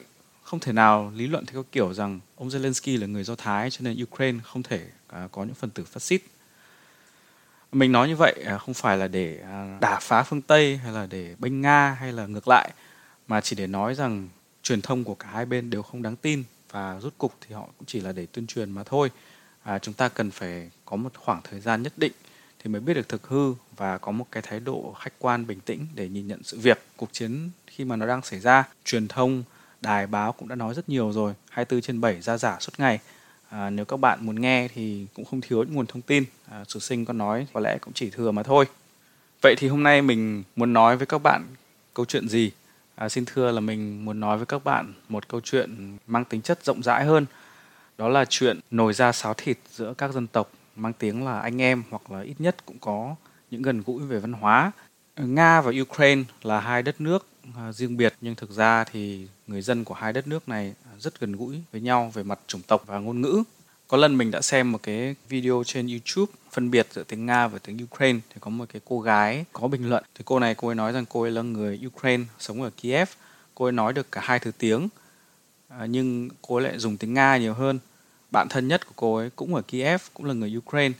không 0.43 0.59
thể 0.59 0.73
nào 0.73 1.11
lý 1.15 1.27
luận 1.27 1.45
theo 1.45 1.65
kiểu 1.71 1.93
rằng 1.93 2.19
ông 2.35 2.47
Zelensky 2.47 2.99
là 3.01 3.07
người 3.07 3.23
Do 3.23 3.35
Thái 3.35 3.69
cho 3.69 3.79
nên 3.81 4.03
Ukraine 4.03 4.39
không 4.43 4.63
thể 4.63 4.87
à, 5.07 5.27
có 5.31 5.43
những 5.43 5.53
phần 5.53 5.69
tử 5.69 5.83
phát 5.83 6.01
xít. 6.01 6.21
Mình 7.71 7.91
nói 7.91 8.07
như 8.07 8.15
vậy 8.15 8.43
à, 8.45 8.57
không 8.57 8.73
phải 8.73 8.97
là 8.97 9.07
để 9.07 9.39
à, 9.43 9.77
đả 9.81 9.99
phá 10.01 10.23
phương 10.23 10.41
Tây 10.41 10.77
hay 10.77 10.93
là 10.93 11.07
để 11.09 11.35
bênh 11.39 11.61
Nga 11.61 11.97
hay 11.99 12.13
là 12.13 12.25
ngược 12.25 12.47
lại 12.47 12.71
mà 13.27 13.41
chỉ 13.41 13.55
để 13.55 13.67
nói 13.67 13.95
rằng 13.95 14.27
truyền 14.63 14.81
thông 14.81 15.03
của 15.03 15.15
cả 15.15 15.29
hai 15.31 15.45
bên 15.45 15.69
đều 15.69 15.83
không 15.83 16.01
đáng 16.01 16.15
tin 16.15 16.43
và 16.71 16.99
rút 16.99 17.13
cục 17.17 17.33
thì 17.41 17.55
họ 17.55 17.67
cũng 17.77 17.85
chỉ 17.85 17.99
là 17.99 18.11
để 18.11 18.25
tuyên 18.25 18.47
truyền 18.47 18.71
mà 18.71 18.83
thôi. 18.83 19.11
À, 19.63 19.79
chúng 19.79 19.93
ta 19.93 20.09
cần 20.09 20.31
phải 20.31 20.69
có 20.85 20.95
một 20.95 21.11
khoảng 21.15 21.41
thời 21.43 21.59
gian 21.59 21.83
nhất 21.83 21.93
định 21.97 22.11
thì 22.67 22.71
mới 22.71 22.81
biết 22.81 22.93
được 22.93 23.09
thực 23.09 23.27
hư 23.27 23.53
và 23.77 23.97
có 23.97 24.11
một 24.11 24.25
cái 24.31 24.43
thái 24.43 24.59
độ 24.59 24.95
khách 24.99 25.13
quan 25.19 25.47
bình 25.47 25.59
tĩnh 25.59 25.87
để 25.95 26.09
nhìn 26.09 26.27
nhận 26.27 26.43
sự 26.43 26.59
việc. 26.59 26.83
Cuộc 26.97 27.13
chiến 27.13 27.49
khi 27.67 27.85
mà 27.85 27.95
nó 27.95 28.07
đang 28.07 28.21
xảy 28.21 28.39
ra 28.39 28.63
truyền 28.85 29.07
thông 29.07 29.43
đài 29.81 30.07
báo 30.07 30.31
cũng 30.31 30.47
đã 30.47 30.55
nói 30.55 30.73
rất 30.73 30.89
nhiều 30.89 31.11
rồi. 31.11 31.33
24 31.49 31.81
trên 31.81 32.01
7 32.01 32.21
ra 32.21 32.37
giả 32.37 32.57
suốt 32.59 32.71
ngày. 32.77 32.99
À, 33.49 33.69
nếu 33.69 33.85
các 33.85 33.97
bạn 33.97 34.19
muốn 34.21 34.41
nghe 34.41 34.67
thì 34.67 35.07
cũng 35.13 35.25
không 35.25 35.41
thiếu 35.41 35.63
những 35.63 35.73
nguồn 35.73 35.85
thông 35.85 36.01
tin. 36.01 36.23
À, 36.49 36.63
sử 36.67 36.79
sinh 36.79 37.05
có 37.05 37.13
nói 37.13 37.47
có 37.53 37.59
lẽ 37.59 37.77
cũng 37.81 37.93
chỉ 37.93 38.09
thừa 38.09 38.31
mà 38.31 38.43
thôi. 38.43 38.65
Vậy 39.41 39.55
thì 39.57 39.67
hôm 39.67 39.83
nay 39.83 40.01
mình 40.01 40.43
muốn 40.55 40.73
nói 40.73 40.97
với 40.97 41.05
các 41.05 41.23
bạn 41.23 41.47
câu 41.93 42.05
chuyện 42.05 42.29
gì? 42.29 42.51
À, 42.95 43.09
xin 43.09 43.25
thưa 43.25 43.51
là 43.51 43.59
mình 43.59 44.05
muốn 44.05 44.19
nói 44.19 44.37
với 44.37 44.45
các 44.45 44.63
bạn 44.63 44.93
một 45.09 45.27
câu 45.27 45.41
chuyện 45.41 45.97
mang 46.07 46.25
tính 46.25 46.41
chất 46.41 46.65
rộng 46.65 46.83
rãi 46.83 47.05
hơn. 47.05 47.25
Đó 47.97 48.09
là 48.09 48.25
chuyện 48.25 48.59
nồi 48.71 48.93
ra 48.93 49.11
sáo 49.11 49.33
thịt 49.33 49.57
giữa 49.71 49.93
các 49.97 50.13
dân 50.13 50.27
tộc 50.27 50.51
mang 50.77 50.93
tiếng 50.93 51.25
là 51.25 51.39
anh 51.39 51.61
em 51.61 51.83
hoặc 51.89 52.11
là 52.11 52.21
ít 52.21 52.35
nhất 52.39 52.55
cũng 52.65 52.79
có 52.79 53.15
những 53.51 53.61
gần 53.61 53.83
gũi 53.85 54.03
về 54.03 54.19
văn 54.19 54.33
hóa. 54.33 54.71
Nga 55.17 55.61
và 55.61 55.71
ukraine 55.81 56.23
là 56.43 56.59
hai 56.59 56.83
đất 56.83 57.01
nước 57.01 57.27
à, 57.55 57.71
riêng 57.71 57.97
biệt, 57.97 58.13
nhưng 58.21 58.35
thực 58.35 58.51
ra 58.51 58.83
thì 58.83 59.27
người 59.47 59.61
dân 59.61 59.83
của 59.83 59.93
hai 59.93 60.13
đất 60.13 60.27
nước 60.27 60.49
này 60.49 60.73
rất 60.99 61.19
gần 61.19 61.35
gũi 61.35 61.61
với 61.71 61.81
nhau 61.81 62.11
về 62.13 62.23
mặt 62.23 62.39
chủng 62.47 62.61
tộc 62.61 62.83
và 62.85 62.99
ngôn 62.99 63.21
ngữ. 63.21 63.43
Có 63.87 63.97
lần 63.97 64.17
mình 64.17 64.31
đã 64.31 64.41
xem 64.41 64.71
một 64.71 64.83
cái 64.83 65.15
video 65.29 65.63
trên 65.65 65.87
YouTube 65.87 66.31
phân 66.51 66.71
biệt 66.71 66.87
giữa 66.91 67.03
tiếng 67.03 67.25
Nga 67.25 67.47
và 67.47 67.59
tiếng 67.59 67.77
Ukraine, 67.83 68.19
thì 68.29 68.35
có 68.39 68.49
một 68.49 68.65
cái 68.73 68.81
cô 68.85 68.99
gái 68.99 69.45
có 69.53 69.67
bình 69.67 69.89
luận. 69.89 70.03
Thì 70.15 70.21
cô 70.25 70.39
này, 70.39 70.55
cô 70.55 70.67
ấy 70.67 70.75
nói 70.75 70.91
rằng 70.91 71.05
cô 71.09 71.21
ấy 71.21 71.31
là 71.31 71.41
người 71.41 71.81
Ukraine, 71.87 72.23
sống 72.39 72.61
ở 72.61 72.71
Kiev. 72.81 73.09
Cô 73.55 73.65
ấy 73.65 73.71
nói 73.71 73.93
được 73.93 74.11
cả 74.11 74.21
hai 74.23 74.39
thứ 74.39 74.51
tiếng 74.57 74.89
à, 75.67 75.85
nhưng 75.85 76.29
cô 76.41 76.55
ấy 76.55 76.63
lại 76.63 76.79
dùng 76.79 76.97
tiếng 76.97 77.13
Nga 77.13 77.37
nhiều 77.37 77.53
hơn 77.53 77.79
bạn 78.31 78.47
thân 78.49 78.67
nhất 78.67 78.85
của 78.87 78.93
cô 78.95 79.15
ấy 79.15 79.29
cũng 79.35 79.55
ở 79.55 79.61
Kiev, 79.61 80.01
cũng 80.13 80.25
là 80.25 80.33
người 80.33 80.57
Ukraine 80.57 80.93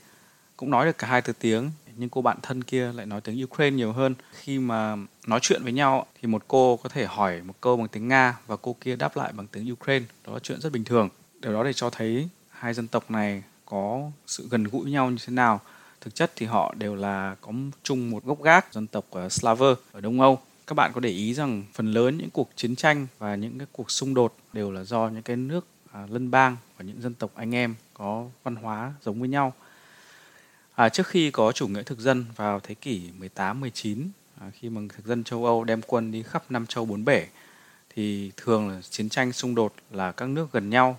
cũng 0.58 0.70
nói 0.70 0.86
được 0.86 0.98
cả 0.98 1.06
hai 1.06 1.22
thứ 1.22 1.32
tiếng, 1.32 1.70
nhưng 1.96 2.08
cô 2.08 2.22
bạn 2.22 2.36
thân 2.42 2.64
kia 2.64 2.92
lại 2.92 3.06
nói 3.06 3.20
tiếng 3.20 3.44
Ukraine 3.44 3.76
nhiều 3.76 3.92
hơn. 3.92 4.14
Khi 4.32 4.58
mà 4.58 4.96
nói 5.26 5.38
chuyện 5.42 5.62
với 5.62 5.72
nhau, 5.72 6.06
thì 6.20 6.28
một 6.28 6.44
cô 6.48 6.76
có 6.76 6.88
thể 6.88 7.06
hỏi 7.06 7.42
một 7.42 7.54
câu 7.60 7.76
bằng 7.76 7.88
tiếng 7.88 8.08
Nga 8.08 8.38
và 8.46 8.56
cô 8.56 8.76
kia 8.80 8.96
đáp 8.96 9.16
lại 9.16 9.32
bằng 9.32 9.46
tiếng 9.46 9.72
Ukraine. 9.72 10.06
Đó 10.26 10.32
là 10.32 10.38
chuyện 10.38 10.60
rất 10.60 10.72
bình 10.72 10.84
thường. 10.84 11.08
Điều 11.40 11.52
đó 11.52 11.64
để 11.64 11.72
cho 11.72 11.90
thấy 11.90 12.28
hai 12.50 12.74
dân 12.74 12.88
tộc 12.88 13.10
này 13.10 13.42
có 13.66 14.10
sự 14.26 14.48
gần 14.50 14.64
gũi 14.64 14.90
nhau 14.90 15.10
như 15.10 15.16
thế 15.26 15.32
nào. 15.32 15.60
Thực 16.00 16.14
chất 16.14 16.32
thì 16.36 16.46
họ 16.46 16.74
đều 16.78 16.94
là 16.94 17.36
có 17.40 17.52
chung 17.82 18.10
một 18.10 18.24
gốc 18.24 18.42
gác, 18.42 18.72
dân 18.72 18.86
tộc 18.86 19.04
Slaver 19.30 19.74
ở 19.92 20.00
Đông 20.00 20.20
Âu. 20.20 20.38
Các 20.66 20.74
bạn 20.74 20.90
có 20.94 21.00
để 21.00 21.10
ý 21.10 21.34
rằng 21.34 21.64
phần 21.74 21.92
lớn 21.92 22.18
những 22.18 22.30
cuộc 22.30 22.50
chiến 22.56 22.76
tranh 22.76 23.06
và 23.18 23.34
những 23.34 23.58
cái 23.58 23.66
cuộc 23.72 23.90
xung 23.90 24.14
đột 24.14 24.36
đều 24.52 24.70
là 24.70 24.84
do 24.84 25.08
những 25.08 25.22
cái 25.22 25.36
nước 25.36 25.66
à, 25.92 26.06
lân 26.10 26.30
bang 26.30 26.56
và 26.78 26.84
những 26.84 27.00
dân 27.00 27.14
tộc 27.14 27.30
anh 27.34 27.54
em 27.54 27.74
có 27.94 28.26
văn 28.44 28.56
hóa 28.56 28.92
giống 29.02 29.20
với 29.20 29.28
nhau. 29.28 29.52
À, 30.74 30.88
trước 30.88 31.06
khi 31.06 31.30
có 31.30 31.52
chủ 31.52 31.68
nghĩa 31.68 31.82
thực 31.82 31.98
dân 31.98 32.24
vào 32.36 32.60
thế 32.60 32.74
kỷ 32.74 33.10
18 33.18 33.60
19 33.60 34.08
à, 34.40 34.50
khi 34.50 34.68
mà 34.68 34.80
thực 34.96 35.06
dân 35.06 35.24
châu 35.24 35.44
Âu 35.44 35.64
đem 35.64 35.80
quân 35.82 36.12
đi 36.12 36.22
khắp 36.22 36.50
năm 36.50 36.66
châu 36.66 36.84
bốn 36.84 37.04
bể 37.04 37.26
thì 37.94 38.32
thường 38.36 38.68
là 38.68 38.80
chiến 38.82 39.08
tranh 39.08 39.32
xung 39.32 39.54
đột 39.54 39.74
là 39.90 40.12
các 40.12 40.28
nước 40.28 40.52
gần 40.52 40.70
nhau. 40.70 40.98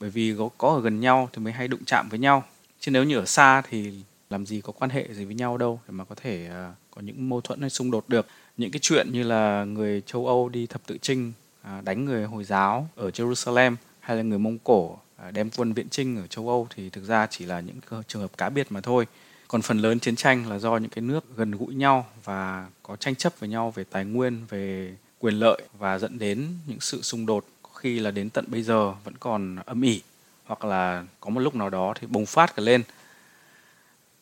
Bởi 0.00 0.10
vì 0.10 0.34
có, 0.38 0.48
có 0.58 0.68
ở 0.68 0.80
gần 0.80 1.00
nhau 1.00 1.28
thì 1.32 1.42
mới 1.42 1.52
hay 1.52 1.68
đụng 1.68 1.84
chạm 1.84 2.08
với 2.08 2.18
nhau. 2.18 2.44
Chứ 2.80 2.90
nếu 2.90 3.04
như 3.04 3.18
ở 3.18 3.26
xa 3.26 3.62
thì 3.70 3.94
làm 4.30 4.46
gì 4.46 4.60
có 4.60 4.72
quan 4.72 4.90
hệ 4.90 5.14
gì 5.14 5.24
với 5.24 5.34
nhau 5.34 5.58
đâu 5.58 5.80
để 5.88 5.92
mà 5.92 6.04
có 6.04 6.14
thể 6.14 6.48
à, 6.50 6.74
có 6.90 7.00
những 7.00 7.28
mâu 7.28 7.40
thuẫn 7.40 7.60
hay 7.60 7.70
xung 7.70 7.90
đột 7.90 8.08
được. 8.08 8.26
Những 8.56 8.70
cái 8.70 8.80
chuyện 8.82 9.12
như 9.12 9.22
là 9.22 9.64
người 9.64 10.02
châu 10.06 10.26
Âu 10.26 10.48
đi 10.48 10.66
thập 10.66 10.86
tự 10.86 10.98
chinh 10.98 11.32
à, 11.62 11.80
đánh 11.84 12.04
người 12.04 12.24
hồi 12.24 12.44
giáo 12.44 12.88
ở 12.96 13.10
Jerusalem 13.10 13.76
hay 14.00 14.16
là 14.16 14.22
người 14.22 14.38
Mông 14.38 14.58
Cổ 14.64 14.98
À, 15.22 15.30
đem 15.30 15.50
quân 15.56 15.72
viện 15.72 15.88
trinh 15.90 16.16
ở 16.16 16.26
châu 16.26 16.48
Âu 16.48 16.68
thì 16.74 16.90
thực 16.90 17.04
ra 17.04 17.26
chỉ 17.30 17.44
là 17.44 17.60
những 17.60 18.02
trường 18.08 18.22
hợp 18.22 18.30
cá 18.36 18.48
biệt 18.48 18.72
mà 18.72 18.80
thôi. 18.80 19.06
Còn 19.48 19.62
phần 19.62 19.78
lớn 19.78 20.00
chiến 20.00 20.16
tranh 20.16 20.50
là 20.50 20.58
do 20.58 20.76
những 20.76 20.90
cái 20.90 21.02
nước 21.02 21.36
gần 21.36 21.50
gũi 21.50 21.74
nhau 21.74 22.06
và 22.24 22.66
có 22.82 22.96
tranh 22.96 23.14
chấp 23.14 23.32
với 23.40 23.48
nhau 23.48 23.70
về 23.70 23.84
tài 23.84 24.04
nguyên, 24.04 24.46
về 24.48 24.94
quyền 25.18 25.34
lợi 25.34 25.62
và 25.78 25.98
dẫn 25.98 26.18
đến 26.18 26.48
những 26.66 26.80
sự 26.80 27.02
xung 27.02 27.26
đột 27.26 27.44
có 27.62 27.70
khi 27.70 27.98
là 27.98 28.10
đến 28.10 28.30
tận 28.30 28.44
bây 28.48 28.62
giờ 28.62 28.92
vẫn 29.04 29.14
còn 29.20 29.56
âm 29.66 29.82
ỉ 29.82 30.02
hoặc 30.44 30.64
là 30.64 31.04
có 31.20 31.30
một 31.30 31.40
lúc 31.40 31.54
nào 31.54 31.70
đó 31.70 31.94
thì 32.00 32.06
bùng 32.06 32.26
phát 32.26 32.56
cả 32.56 32.62
lên. 32.62 32.82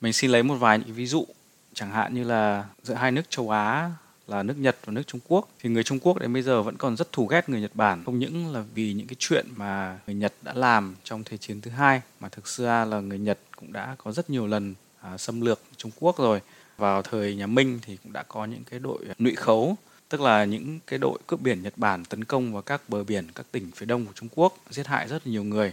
Mình 0.00 0.12
xin 0.12 0.30
lấy 0.30 0.42
một 0.42 0.54
vài 0.54 0.78
những 0.78 0.94
ví 0.94 1.06
dụ 1.06 1.26
chẳng 1.74 1.90
hạn 1.90 2.14
như 2.14 2.24
là 2.24 2.64
giữa 2.82 2.94
hai 2.94 3.12
nước 3.12 3.30
châu 3.30 3.50
Á 3.50 3.90
là 4.26 4.42
nước 4.42 4.58
Nhật 4.58 4.76
và 4.84 4.92
nước 4.92 5.02
Trung 5.06 5.20
Quốc. 5.28 5.48
Thì 5.60 5.70
người 5.70 5.82
Trung 5.82 5.98
Quốc 6.00 6.18
đến 6.18 6.32
bây 6.32 6.42
giờ 6.42 6.62
vẫn 6.62 6.76
còn 6.76 6.96
rất 6.96 7.12
thù 7.12 7.26
ghét 7.26 7.48
người 7.48 7.60
Nhật 7.60 7.74
Bản. 7.74 8.04
Không 8.04 8.18
những 8.18 8.52
là 8.52 8.64
vì 8.74 8.92
những 8.92 9.06
cái 9.06 9.16
chuyện 9.18 9.46
mà 9.56 9.98
người 10.06 10.16
Nhật 10.16 10.32
đã 10.42 10.52
làm 10.54 10.94
trong 11.04 11.24
thế 11.24 11.36
chiến 11.36 11.60
thứ 11.60 11.70
hai 11.70 12.00
mà 12.20 12.28
thực 12.28 12.48
ra 12.48 12.84
là 12.84 13.00
người 13.00 13.18
Nhật 13.18 13.38
cũng 13.56 13.72
đã 13.72 13.96
có 13.98 14.12
rất 14.12 14.30
nhiều 14.30 14.46
lần 14.46 14.74
à, 15.00 15.18
xâm 15.18 15.40
lược 15.40 15.60
Trung 15.76 15.90
Quốc 16.00 16.18
rồi. 16.18 16.40
Vào 16.76 17.02
thời 17.02 17.34
nhà 17.34 17.46
Minh 17.46 17.78
thì 17.82 17.96
cũng 18.02 18.12
đã 18.12 18.22
có 18.22 18.44
những 18.44 18.64
cái 18.70 18.80
đội 18.80 18.98
nụy 19.18 19.34
khấu 19.34 19.76
tức 20.08 20.20
là 20.20 20.44
những 20.44 20.78
cái 20.86 20.98
đội 20.98 21.18
cướp 21.26 21.40
biển 21.40 21.62
Nhật 21.62 21.72
Bản 21.76 22.04
tấn 22.04 22.24
công 22.24 22.52
vào 22.52 22.62
các 22.62 22.82
bờ 22.88 23.04
biển 23.04 23.26
các 23.34 23.46
tỉnh 23.52 23.70
phía 23.74 23.86
đông 23.86 24.06
của 24.06 24.12
Trung 24.14 24.28
Quốc 24.34 24.56
giết 24.70 24.86
hại 24.86 25.08
rất 25.08 25.26
nhiều 25.26 25.44
người. 25.44 25.72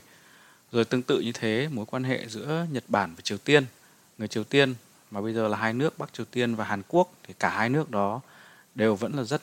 Rồi 0.72 0.86
tương 0.86 1.02
tự 1.02 1.20
như 1.20 1.32
thế 1.32 1.70
mối 1.72 1.86
quan 1.86 2.04
hệ 2.04 2.28
giữa 2.28 2.66
Nhật 2.72 2.84
Bản 2.88 3.14
và 3.16 3.22
Triều 3.22 3.38
Tiên. 3.38 3.66
Người 4.18 4.28
Triều 4.28 4.44
Tiên 4.44 4.76
mà 5.12 5.22
bây 5.22 5.34
giờ 5.34 5.48
là 5.48 5.58
hai 5.58 5.74
nước 5.74 5.98
Bắc 5.98 6.14
Triều 6.14 6.26
Tiên 6.26 6.56
và 6.56 6.66
Hàn 6.66 6.82
Quốc 6.88 7.14
thì 7.28 7.34
cả 7.40 7.50
hai 7.50 7.70
nước 7.70 7.92
đó 7.92 8.22
đều 8.76 8.96
vẫn 8.96 9.16
là 9.16 9.24
rất 9.24 9.42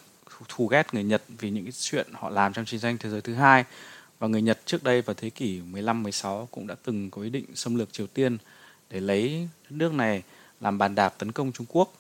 thù 0.49 0.67
ghét 0.67 0.95
người 0.95 1.05
Nhật 1.05 1.23
vì 1.29 1.51
những 1.51 1.65
cái 1.65 1.73
chuyện 1.73 2.07
họ 2.13 2.31
làm 2.31 2.53
trong 2.53 2.65
chiến 2.65 2.81
tranh 2.81 2.99
thế 2.99 3.11
giới 3.11 3.21
thứ 3.21 3.35
hai 3.35 3.65
và 4.19 4.29
người 4.29 4.43
Nhật 4.43 4.59
trước 4.65 4.85
đây 4.85 5.03
vào 5.03 5.15
thế 5.15 5.31
kỷ 5.31 5.61
15 5.61 6.03
16 6.03 6.49
cũng 6.51 6.67
đã 6.67 6.75
từng 6.85 7.11
có 7.11 7.23
ý 7.23 7.31
định 7.31 7.45
xâm 7.55 7.75
lược 7.75 7.93
Triều 7.93 8.07
Tiên 8.07 8.39
để 8.91 9.01
lấy 9.01 9.49
đất 9.69 9.77
nước 9.77 9.93
này 9.93 10.23
làm 10.61 10.79
bàn 10.79 10.95
đạp 10.95 11.15
tấn 11.19 11.33
công 11.33 11.53
Trung 11.53 11.67
Quốc. 11.69 11.93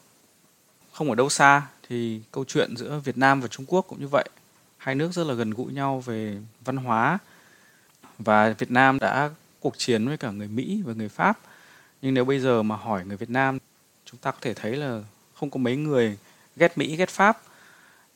Không 0.93 1.09
ở 1.09 1.15
đâu 1.15 1.29
xa 1.29 1.63
thì 1.89 2.21
câu 2.33 2.45
chuyện 2.45 2.77
giữa 2.77 3.01
Việt 3.05 3.19
Nam 3.19 3.41
và 3.41 3.49
Trung 3.49 3.67
Quốc 3.69 3.87
cũng 3.89 4.01
như 4.01 4.09
vậy. 4.09 4.29
Hai 4.77 4.95
nước 4.95 5.13
rất 5.13 5.27
là 5.27 5.35
gần 5.35 5.51
gũi 5.51 5.73
nhau 5.73 6.01
về 6.01 6.37
văn 6.65 6.77
hóa 6.77 7.19
và 8.19 8.55
Việt 8.59 8.71
Nam 8.71 8.99
đã 8.99 9.31
cuộc 9.61 9.79
chiến 9.79 10.09
với 10.09 10.17
cả 10.17 10.31
người 10.31 10.49
Mỹ 10.49 10.83
và 10.85 10.93
người 10.93 11.09
Pháp. 11.09 11.39
Nhưng 12.03 12.15
nếu 12.15 12.25
bây 12.25 12.41
giờ 12.41 12.63
mà 12.63 12.77
hỏi 12.77 13.05
người 13.05 13.17
Việt 13.17 13.31
Nam, 13.31 13.59
chúng 14.05 14.21
ta 14.21 14.31
có 14.31 14.39
thể 14.41 14.55
thấy 14.55 14.77
là 14.77 15.03
không 15.35 15.51
có 15.51 15.59
mấy 15.59 15.77
người 15.77 16.17
ghét 16.57 16.79
Mỹ, 16.79 16.97
ghét 16.97 17.09
Pháp. 17.09 17.43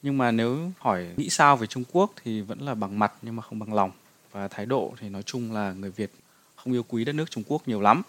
Nhưng 0.02 0.18
mà 0.18 0.30
nếu 0.30 0.70
hỏi 0.78 1.06
nghĩ 1.16 1.30
sao 1.30 1.56
về 1.56 1.66
Trung 1.66 1.84
Quốc 1.92 2.12
thì 2.24 2.40
vẫn 2.40 2.62
là 2.62 2.74
bằng 2.74 2.98
mặt 2.98 3.12
nhưng 3.22 3.36
mà 3.36 3.42
không 3.42 3.58
bằng 3.58 3.74
lòng. 3.74 3.90
Và 4.32 4.48
thái 4.48 4.66
độ 4.66 4.94
thì 5.00 5.08
nói 5.08 5.22
chung 5.22 5.52
là 5.52 5.72
người 5.72 5.90
Việt 5.90 6.10
không 6.56 6.72
yêu 6.72 6.84
quý 6.88 7.04
đất 7.04 7.12
nước 7.12 7.30
Trung 7.30 7.44
Quốc 7.46 7.68
nhiều 7.68 7.80
lắm. 7.80 8.02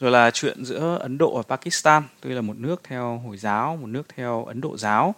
Rồi 0.00 0.10
là 0.10 0.30
chuyện 0.30 0.64
giữa 0.64 0.98
Ấn 1.00 1.18
Độ 1.18 1.42
và 1.42 1.56
Pakistan, 1.56 2.02
tuy 2.20 2.30
là 2.30 2.40
một 2.40 2.56
nước 2.58 2.80
theo 2.84 3.18
Hồi 3.26 3.36
giáo, 3.36 3.76
một 3.76 3.86
nước 3.86 4.02
theo 4.16 4.44
Ấn 4.44 4.60
Độ 4.60 4.76
giáo, 4.76 5.14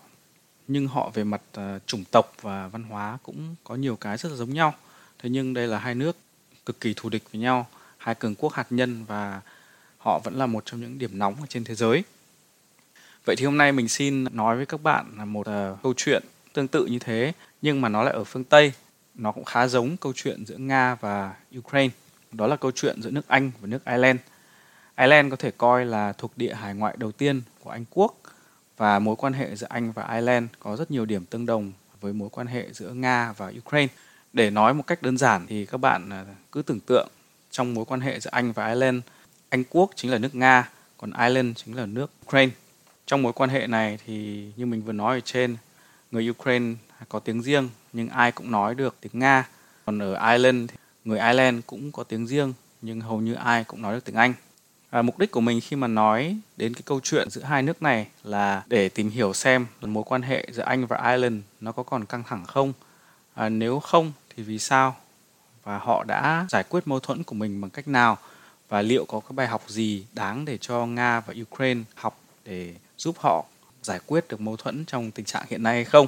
nhưng 0.69 0.87
họ 0.87 1.11
về 1.15 1.25
mặt 1.25 1.43
ờ, 1.53 1.79
chủng 1.87 2.05
tộc 2.11 2.33
và 2.43 2.69
văn 2.69 2.83
hóa 2.83 3.19
cũng 3.23 3.55
có 3.65 3.75
nhiều 3.75 3.97
cái 3.97 4.17
rất 4.17 4.29
là 4.29 4.37
giống 4.37 4.55
nhau. 4.55 4.75
thế 5.19 5.31
nhưng 5.31 5.55
đây 5.55 5.67
là 5.67 5.79
hai 5.79 5.95
nước 5.95 6.17
cực 6.67 6.81
kỳ 6.81 6.95
thù 6.97 7.09
địch 7.09 7.23
với 7.33 7.41
nhau 7.41 7.67
hai 8.05 8.15
cường 8.15 8.35
quốc 8.35 8.53
hạt 8.53 8.67
nhân 8.71 9.05
và 9.05 9.41
họ 9.99 10.21
vẫn 10.25 10.35
là 10.35 10.47
một 10.47 10.65
trong 10.67 10.81
những 10.81 10.99
điểm 10.99 11.19
nóng 11.19 11.35
ở 11.41 11.47
trên 11.49 11.65
thế 11.65 11.75
giới 11.75 12.05
vậy 13.25 13.37
thì 13.37 13.45
hôm 13.45 13.59
nay 13.59 13.73
mình 13.73 13.89
xin 13.89 14.25
nói 14.25 14.57
với 14.57 14.67
các 14.67 14.83
bạn 14.83 15.13
là 15.19 15.25
một 15.25 15.47
uh, 15.49 15.83
câu 15.83 15.95
chuyện 15.97 16.23
tương 16.53 16.69
tự 16.69 16.87
như 16.87 16.99
thế 16.99 17.33
nhưng 17.63 17.81
mà 17.81 17.89
nó 17.89 18.03
lại 18.03 18.15
ở 18.15 18.25
phương 18.25 18.45
tây. 18.45 18.73
Nó 19.15 19.33
cũng 19.33 19.45
khá 19.45 19.67
giống 19.67 19.97
câu 19.97 20.13
chuyện 20.17 20.47
giữa 20.47 20.57
nga 20.57 20.95
và 20.95 21.35
ukraine. 21.59 21.95
Đó 22.33 22.47
là 22.47 22.57
câu 22.57 22.71
chuyện 22.71 23.03
giữa 23.03 23.11
nước 23.11 23.29
anh 23.29 23.51
và 23.61 23.67
nước 23.67 23.85
ireland. 23.85 24.21
Ireland 24.97 25.31
có 25.31 25.37
thể 25.37 25.51
coi 25.51 25.87
là 25.87 26.13
thuộc 26.13 26.33
địa 26.37 26.55
hải 26.55 26.75
ngoại 26.75 26.95
đầu 26.99 27.13
tiên 27.13 27.43
của 27.61 27.71
anh 27.71 27.85
quốc 27.91 28.15
và 28.77 28.99
mối 28.99 29.17
quan 29.17 29.33
hệ 29.33 29.57
giữa 29.57 29.67
anh 29.71 29.93
và 29.93 30.15
ireland 30.15 30.47
có 30.59 30.77
rất 30.77 30.91
nhiều 30.91 31.05
điểm 31.05 31.25
tương 31.25 31.47
đồng 31.47 31.73
với 32.01 32.13
mối 32.13 32.29
quan 32.33 32.47
hệ 32.47 32.69
giữa 32.73 32.93
nga 32.93 33.33
và 33.37 33.53
ukraine. 33.59 33.93
Để 34.33 34.51
nói 34.51 34.75
một 34.75 34.87
cách 34.87 35.03
đơn 35.03 35.19
giản 35.19 35.47
thì 35.47 35.67
các 35.67 35.79
bạn 35.79 36.11
ờ, 36.11 36.25
cứ 36.53 36.63
tưởng 36.63 36.81
tượng 36.81 37.09
trong 37.51 37.75
mối 37.75 37.85
quan 37.85 38.01
hệ 38.01 38.21
giữa 38.21 38.31
anh 38.33 38.53
và 38.53 38.67
ireland 38.67 39.03
anh 39.49 39.65
quốc 39.71 39.91
chính 39.97 40.11
là 40.11 40.19
nước 40.19 40.35
nga 40.35 40.71
còn 40.99 41.13
ireland 41.13 41.57
chính 41.57 41.77
là 41.77 41.87
nước 41.87 42.11
ukraine 42.27 42.53
trong 43.07 43.23
mối 43.23 43.33
quan 43.33 43.51
hệ 43.51 43.67
này 43.67 43.99
thì 44.07 44.47
như 44.57 44.67
mình 44.67 44.83
vừa 44.83 44.93
nói 44.93 45.17
ở 45.17 45.21
trên 45.21 45.57
người 46.11 46.31
ukraine 46.31 46.75
có 47.09 47.19
tiếng 47.19 47.43
riêng 47.43 47.69
nhưng 47.93 48.09
ai 48.09 48.33
cũng 48.33 48.51
nói 48.51 48.75
được 48.75 48.97
tiếng 49.01 49.19
nga. 49.19 49.49
Còn 49.85 49.99
ở 49.99 50.31
ireland 50.33 50.71
thì 50.71 50.77
người 51.05 51.19
ireland 51.19 51.61
cũng 51.67 51.93
có 51.93 52.05
tiếng 52.05 52.27
riêng 52.27 52.53
nhưng 52.83 53.01
hầu 53.01 53.21
như 53.21 53.35
ai 53.35 53.65
cũng 53.65 53.83
nói 53.83 53.95
được 53.95 54.05
tiếng 54.05 54.17
anh. 54.17 54.35
À, 54.91 55.03
mục 55.03 55.19
đích 55.19 55.31
của 55.31 55.41
mình 55.41 55.61
khi 55.61 55.77
mà 55.77 55.87
nói 55.87 56.39
đến 56.57 56.75
cái 56.75 56.83
câu 56.85 57.01
chuyện 57.03 57.31
giữa 57.31 57.43
hai 57.43 57.63
nước 57.63 57.83
này 57.83 58.07
là 58.25 58.63
để 58.67 58.89
tìm 58.89 59.11
hiểu 59.11 59.33
xem 59.33 59.67
mối 59.81 60.05
quan 60.07 60.23
hệ 60.23 60.47
giữa 60.53 60.63
anh 60.63 60.87
và 60.87 61.11
ireland 61.11 61.43
nó 61.61 61.73
có 61.73 61.83
còn 61.83 62.05
căng 62.05 62.23
thẳng 62.25 62.45
không. 62.45 62.73
À, 63.35 63.49
nếu 63.49 63.81
không 63.81 64.13
thì 64.37 64.43
vì 64.43 64.59
sao? 64.59 64.97
Và 65.65 65.79
họ 65.79 66.05
đã 66.05 66.47
giải 66.51 66.65
quyết 66.69 66.87
mâu 66.87 67.01
thuẫn 67.01 67.23
của 67.23 67.35
mình 67.35 67.61
bằng 67.61 67.71
cách 67.71 67.89
nào? 67.89 68.19
Và 68.69 68.83
liệu 68.83 69.05
có 69.05 69.21
cái 69.21 69.33
bài 69.33 69.47
học 69.47 69.63
gì 69.67 70.07
đáng 70.13 70.45
để 70.45 70.59
cho 70.59 70.87
nga 70.87 71.21
và 71.21 71.35
ukraine 71.43 71.83
học 71.95 72.21
để 72.45 72.75
giúp 72.99 73.17
họ 73.19 73.45
giải 73.83 74.01
quyết 74.07 74.29
được 74.29 74.41
mâu 74.41 74.57
thuẫn 74.57 74.85
trong 74.85 75.11
tình 75.11 75.25
trạng 75.25 75.45
hiện 75.51 75.63
nay 75.63 75.75
hay 75.75 75.85
không 75.85 76.07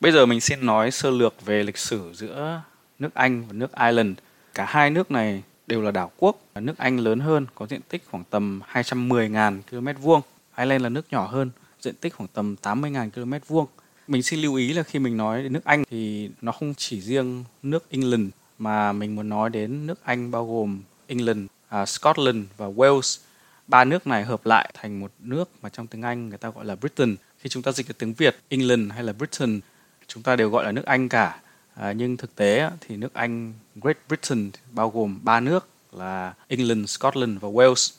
bây 0.00 0.12
giờ 0.12 0.26
mình 0.26 0.40
xin 0.40 0.66
nói 0.66 0.90
sơ 0.90 1.10
lược 1.10 1.44
về 1.44 1.62
lịch 1.62 1.78
sử 1.78 2.12
giữa 2.14 2.62
nước 2.98 3.14
anh 3.14 3.46
và 3.46 3.52
nước 3.52 3.72
ireland 3.72 4.18
cả 4.54 4.64
hai 4.64 4.90
nước 4.90 5.10
này 5.10 5.42
đều 5.66 5.82
là 5.82 5.90
đảo 5.90 6.10
quốc. 6.16 6.40
Nước 6.54 6.78
Anh 6.78 6.98
lớn 6.98 7.20
hơn, 7.20 7.46
có 7.54 7.66
diện 7.66 7.80
tích 7.88 8.02
khoảng 8.10 8.24
tầm 8.30 8.60
210.000 8.72 9.60
km 9.70 10.02
vuông. 10.02 10.20
Ireland 10.56 10.82
là 10.82 10.88
nước 10.88 11.06
nhỏ 11.10 11.26
hơn, 11.26 11.50
diện 11.80 11.94
tích 12.00 12.14
khoảng 12.14 12.28
tầm 12.28 12.56
80.000 12.62 13.10
km 13.10 13.32
vuông. 13.48 13.66
Mình 14.08 14.22
xin 14.22 14.40
lưu 14.40 14.54
ý 14.54 14.72
là 14.72 14.82
khi 14.82 14.98
mình 14.98 15.16
nói 15.16 15.42
đến 15.42 15.52
nước 15.52 15.64
Anh 15.64 15.84
thì 15.90 16.30
nó 16.42 16.52
không 16.52 16.74
chỉ 16.76 17.00
riêng 17.00 17.44
nước 17.62 17.90
England 17.90 18.28
mà 18.58 18.92
mình 18.92 19.16
muốn 19.16 19.28
nói 19.28 19.50
đến 19.50 19.86
nước 19.86 19.98
Anh 20.04 20.30
bao 20.30 20.46
gồm 20.46 20.82
England, 21.06 21.46
uh, 21.82 21.88
Scotland 21.88 22.44
và 22.56 22.66
Wales. 22.66 23.18
Ba 23.66 23.84
nước 23.84 24.06
này 24.06 24.24
hợp 24.24 24.46
lại 24.46 24.70
thành 24.74 25.00
một 25.00 25.12
nước 25.18 25.50
mà 25.62 25.68
trong 25.68 25.86
tiếng 25.86 26.02
Anh 26.02 26.28
người 26.28 26.38
ta 26.38 26.50
gọi 26.50 26.64
là 26.64 26.76
Britain. 26.76 27.16
Khi 27.38 27.48
chúng 27.48 27.62
ta 27.62 27.72
dịch 27.72 27.88
được 27.88 27.98
tiếng 27.98 28.12
Việt, 28.12 28.36
England 28.48 28.92
hay 28.92 29.04
là 29.04 29.12
Britain, 29.12 29.60
chúng 30.06 30.22
ta 30.22 30.36
đều 30.36 30.50
gọi 30.50 30.64
là 30.64 30.72
nước 30.72 30.84
Anh 30.84 31.08
cả. 31.08 31.40
À, 31.74 31.92
nhưng 31.92 32.16
thực 32.16 32.36
tế 32.36 32.70
thì 32.80 32.96
nước 32.96 33.14
Anh 33.14 33.52
Great 33.74 33.96
Britain 34.08 34.50
bao 34.70 34.90
gồm 34.90 35.18
ba 35.22 35.40
nước 35.40 35.68
là 35.92 36.34
England, 36.48 36.90
Scotland 36.90 37.40
và 37.40 37.48
Wales. 37.48 37.94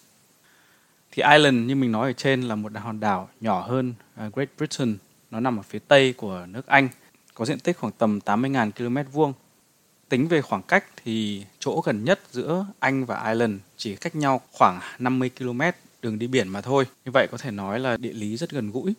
Thì 1.11 1.23
Ireland 1.23 1.67
như 1.67 1.75
mình 1.75 1.91
nói 1.91 2.09
ở 2.09 2.13
trên 2.13 2.41
là 2.41 2.55
một 2.55 2.71
hòn 2.75 2.99
đảo 2.99 3.29
nhỏ 3.41 3.67
hơn 3.67 3.93
à, 4.15 4.29
Great 4.33 4.49
Britain, 4.57 4.97
nó 5.31 5.39
nằm 5.39 5.59
ở 5.59 5.63
phía 5.63 5.79
tây 5.79 6.13
của 6.13 6.45
nước 6.49 6.67
Anh, 6.67 6.89
có 7.33 7.45
diện 7.45 7.59
tích 7.59 7.77
khoảng 7.77 7.93
tầm 7.97 8.19
80.000 8.25 8.71
km 8.71 9.11
vuông. 9.11 9.33
Tính 10.09 10.27
về 10.27 10.41
khoảng 10.41 10.61
cách 10.61 10.85
thì 11.03 11.45
chỗ 11.59 11.81
gần 11.85 12.03
nhất 12.03 12.19
giữa 12.31 12.65
Anh 12.79 13.05
và 13.05 13.23
Ireland 13.23 13.59
chỉ 13.77 13.95
cách 13.95 14.15
nhau 14.15 14.41
khoảng 14.51 14.79
50 14.99 15.31
km 15.39 15.61
đường 16.01 16.19
đi 16.19 16.27
biển 16.27 16.49
mà 16.49 16.61
thôi. 16.61 16.85
Như 17.05 17.11
vậy 17.11 17.27
có 17.31 17.37
thể 17.37 17.51
nói 17.51 17.79
là 17.79 17.97
địa 17.97 18.13
lý 18.13 18.37
rất 18.37 18.49
gần 18.49 18.71
gũi. 18.71 18.93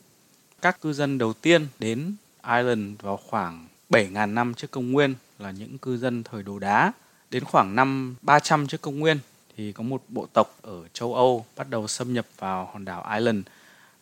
Các 0.63 0.81
cư 0.81 0.93
dân 0.93 1.19
đầu 1.19 1.33
tiên 1.33 1.67
đến 1.79 2.15
Ireland 2.47 3.01
vào 3.03 3.17
khoảng 3.17 3.67
7.000 3.91 4.35
năm 4.35 4.55
trước 4.55 4.71
công 4.71 4.93
nguyên 4.93 5.15
là 5.39 5.51
những 5.51 5.79
cư 5.79 5.97
dân 5.97 6.23
thời 6.23 6.43
đồ 6.43 6.59
đá. 6.59 6.93
Đến 7.31 7.45
khoảng 7.45 7.75
năm 7.75 8.15
300 8.23 8.67
trước 8.67 8.81
công 8.81 8.99
nguyên 8.99 9.19
thì 9.57 9.73
có 9.73 9.83
một 9.83 10.03
bộ 10.09 10.27
tộc 10.33 10.59
ở 10.63 10.89
châu 10.93 11.15
Âu 11.15 11.47
bắt 11.57 11.71
đầu 11.71 11.89
xâm 11.89 12.15
nhập 12.15 12.27
vào 12.39 12.71
hòn 12.73 12.85
đảo 12.85 13.07
Ireland. 13.11 13.47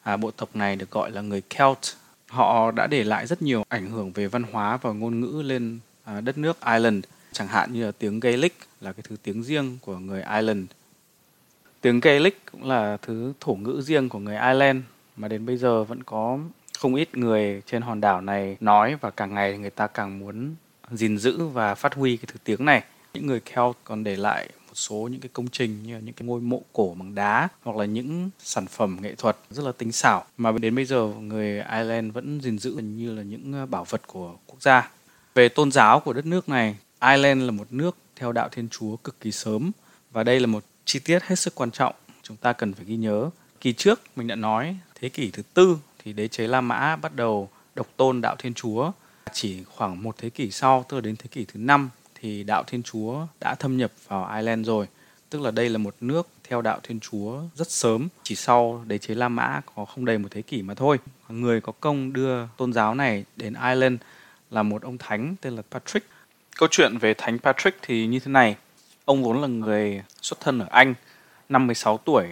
À, 0.03 0.17
bộ 0.17 0.31
tộc 0.31 0.57
này 0.57 0.77
được 0.77 0.91
gọi 0.91 1.11
là 1.11 1.21
người 1.21 1.41
Celt. 1.41 1.79
Họ 2.29 2.71
đã 2.71 2.87
để 2.87 3.05
lại 3.05 3.27
rất 3.27 3.43
nhiều 3.43 3.65
ảnh 3.69 3.91
hưởng 3.91 4.13
về 4.13 4.27
văn 4.27 4.43
hóa 4.43 4.77
và 4.77 4.93
ngôn 4.93 5.21
ngữ 5.21 5.43
lên 5.43 5.79
À, 6.07 6.21
đất 6.21 6.39
nước 6.39 6.57
Ireland, 6.67 7.05
chẳng 7.33 7.49
hạn 7.49 7.73
như 7.73 7.87
là 7.87 7.93
tiếng 7.99 8.21
Gaelic 8.21 8.59
là 8.81 8.93
cái 8.93 9.03
thứ 9.09 9.17
tiếng 9.23 9.43
riêng 9.43 9.79
của 9.81 9.99
người 9.99 10.23
Ireland. 10.23 10.67
Tiếng 11.81 12.01
Gaelic 12.01 12.43
cũng 12.53 12.69
là 12.69 12.97
thứ 13.03 13.33
thổ 13.41 13.55
ngữ 13.55 13.81
riêng 13.85 14.09
của 14.09 14.19
người 14.19 14.37
Ireland 14.37 14.83
mà 15.17 15.29
đến 15.29 15.47
bây 15.47 15.57
giờ 15.57 15.85
vẫn 15.85 16.03
có 16.03 16.39
không 16.79 16.95
ít 16.95 17.17
người 17.17 17.63
trên 17.67 17.83
hòn 17.83 18.01
đảo 18.01 18.21
này 18.21 18.57
nói 18.61 18.97
và 19.01 19.11
càng 19.11 19.35
ngày 19.35 19.59
người 19.59 19.71
ta 19.71 19.87
càng 19.87 20.19
muốn 20.19 20.55
gìn 20.91 21.19
giữ 21.19 21.47
và 21.47 21.75
phát 21.75 21.95
huy 21.95 22.17
cái 22.17 22.27
thứ 22.27 22.39
tiếng 22.45 22.65
này 22.65 22.85
những 23.15 23.27
người 23.27 23.41
Celt 23.41 23.77
còn 23.85 24.05
để 24.05 24.17
lại 24.17 24.49
một 24.67 24.75
số 24.75 25.09
những 25.13 25.21
cái 25.21 25.31
công 25.33 25.49
trình 25.49 25.83
như 25.83 25.99
những 25.99 26.15
cái 26.15 26.29
ngôi 26.29 26.41
mộ 26.41 26.63
cổ 26.73 26.97
bằng 26.99 27.15
đá 27.15 27.49
hoặc 27.63 27.77
là 27.77 27.85
những 27.85 28.31
sản 28.39 28.67
phẩm 28.67 28.99
nghệ 29.01 29.15
thuật 29.15 29.37
rất 29.51 29.63
là 29.67 29.73
tinh 29.73 29.93
xảo 29.93 30.25
mà 30.37 30.53
đến 30.53 30.75
bây 30.75 30.85
giờ 30.85 31.07
người 31.21 31.49
Ireland 31.61 32.13
vẫn 32.13 32.41
gìn 32.41 32.59
giữ 32.59 32.73
như 32.73 33.15
là 33.15 33.23
những 33.23 33.53
à, 33.55 33.67
bảo 33.67 33.85
vật 33.85 34.03
của 34.07 34.35
quốc 34.47 34.63
gia. 34.63 34.91
Về 35.37 35.49
tôn 35.49 35.73
giáo 35.73 36.01
của 36.01 36.13
đất 36.13 36.27
nước 36.27 36.49
này, 36.49 36.77
Ireland 37.01 37.43
là 37.43 37.51
một 37.51 37.67
nước 37.71 37.97
theo 38.17 38.33
đạo 38.33 38.49
Thiên 38.49 38.69
Chúa 38.69 38.97
cực 38.97 39.21
kỳ 39.21 39.33
sớm 39.33 39.71
và 40.13 40.25
đây 40.25 40.41
là 40.41 40.47
một 40.47 40.65
chi 40.85 40.99
tiết 40.99 41.23
hết 41.23 41.39
sức 41.39 41.55
quan 41.55 41.71
trọng 41.71 41.95
chúng 42.23 42.37
ta 42.37 42.53
cần 42.53 42.75
phải 42.75 42.85
ghi 42.85 42.97
nhớ. 42.97 43.31
Kỳ 43.61 43.73
trước 43.73 44.01
mình 44.17 44.27
đã 44.27 44.35
nói 44.35 44.77
thế 44.95 45.09
kỷ 45.09 45.31
thứ 45.31 45.43
tư 45.55 45.79
thì 46.05 46.13
đế 46.13 46.29
chế 46.29 46.47
La 46.47 46.61
Mã 46.61 46.97
bắt 46.97 47.17
đầu 47.17 47.49
độc 47.75 47.87
tôn 47.97 48.21
đạo 48.21 48.37
Thiên 48.39 48.55
Chúa. 48.55 48.91
Chỉ 49.33 49.65
khoảng 49.65 50.03
một 50.03 50.15
thế 50.19 50.31
kỷ 50.31 50.51
sau, 50.51 50.85
tức 50.89 50.97
là 50.97 51.01
đến 51.01 51.17
thế 51.17 51.27
kỷ 51.31 51.45
thứ 51.45 51.61
năm 51.61 51.91
thì 52.15 52.45
đạo 52.45 52.65
Thiên 52.67 52.83
Chúa 52.83 53.27
đã 53.41 53.55
thâm 53.55 53.77
nhập 53.77 53.93
vào 54.09 54.31
Ireland 54.35 54.67
rồi. 54.67 54.87
Tức 55.31 55.43
là 55.43 55.51
đây 55.51 55.69
là 55.69 55.79
một 55.79 55.95
nước 56.01 56.29
theo 56.49 56.63
đạo 56.63 56.81
Thiên 56.83 57.01
Chúa 57.01 57.41
rất 57.55 57.71
sớm, 57.71 58.09
chỉ 58.23 58.35
sau 58.35 58.85
đế 58.87 58.99
chế 58.99 59.15
La 59.15 59.29
Mã 59.29 59.61
có 59.75 59.85
không 59.85 60.05
đầy 60.05 60.19
một 60.19 60.29
thế 60.31 60.43
kỷ 60.43 60.63
mà 60.63 60.75
thôi. 60.75 60.99
Người 61.29 61.61
có 61.61 61.73
công 61.81 62.13
đưa 62.13 62.47
tôn 62.57 62.73
giáo 62.73 62.95
này 62.95 63.25
đến 63.37 63.55
Ireland 63.55 64.01
là 64.51 64.63
một 64.63 64.83
ông 64.83 64.99
thánh 64.99 65.35
tên 65.41 65.57
là 65.57 65.63
Patrick. 65.71 66.07
Câu 66.59 66.69
chuyện 66.71 66.99
về 66.99 67.15
thánh 67.15 67.39
Patrick 67.39 67.79
thì 67.83 68.07
như 68.07 68.19
thế 68.19 68.31
này. 68.31 68.57
Ông 69.05 69.25
vốn 69.25 69.41
là 69.41 69.49
người 69.49 70.03
xuất 70.23 70.41
thân 70.41 70.59
ở 70.59 70.67
Anh, 70.71 70.95
năm 71.49 71.67
16 71.67 71.99
tuổi 71.99 72.27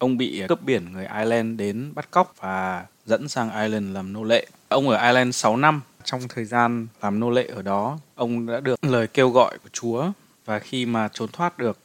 Ông 0.00 0.16
bị 0.16 0.42
cướp 0.48 0.62
biển 0.62 0.92
người 0.92 1.06
Ireland 1.06 1.58
đến 1.58 1.92
bắt 1.94 2.10
cóc 2.10 2.34
và 2.40 2.86
dẫn 3.06 3.28
sang 3.28 3.50
Ireland 3.50 3.94
làm 3.94 4.12
nô 4.12 4.24
lệ. 4.24 4.46
Ông 4.68 4.88
ở 4.88 5.06
Ireland 5.06 5.34
6 5.34 5.56
năm. 5.56 5.80
Trong 6.04 6.20
thời 6.28 6.44
gian 6.44 6.86
làm 7.02 7.20
nô 7.20 7.30
lệ 7.30 7.46
ở 7.46 7.62
đó, 7.62 7.98
ông 8.14 8.46
đã 8.46 8.60
được 8.60 8.84
lời 8.84 9.06
kêu 9.06 9.30
gọi 9.30 9.58
của 9.62 9.68
Chúa 9.72 10.06
và 10.44 10.58
khi 10.58 10.86
mà 10.86 11.08
trốn 11.12 11.28
thoát 11.32 11.58
được 11.58 11.78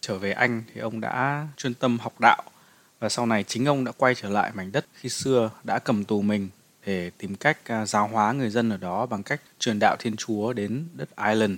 trở 0.00 0.18
về 0.18 0.32
Anh 0.32 0.62
thì 0.74 0.80
ông 0.80 1.00
đã 1.00 1.46
chuyên 1.56 1.74
tâm 1.74 1.98
học 1.98 2.20
đạo 2.20 2.42
và 3.00 3.08
sau 3.08 3.26
này 3.26 3.44
chính 3.44 3.64
ông 3.64 3.84
đã 3.84 3.92
quay 3.96 4.14
trở 4.14 4.28
lại 4.28 4.50
mảnh 4.54 4.72
đất 4.72 4.86
khi 4.94 5.08
xưa 5.08 5.50
đã 5.64 5.78
cầm 5.78 6.04
tù 6.04 6.22
mình 6.22 6.48
để 6.86 7.10
tìm 7.18 7.34
cách 7.34 7.58
à, 7.64 7.86
giáo 7.86 8.08
hóa 8.08 8.32
người 8.32 8.50
dân 8.50 8.70
ở 8.70 8.76
đó 8.76 9.06
bằng 9.06 9.22
cách 9.22 9.40
truyền 9.58 9.78
đạo 9.78 9.96
Thiên 9.98 10.16
Chúa 10.16 10.52
đến 10.52 10.84
đất 10.92 11.08
Ireland. 11.16 11.54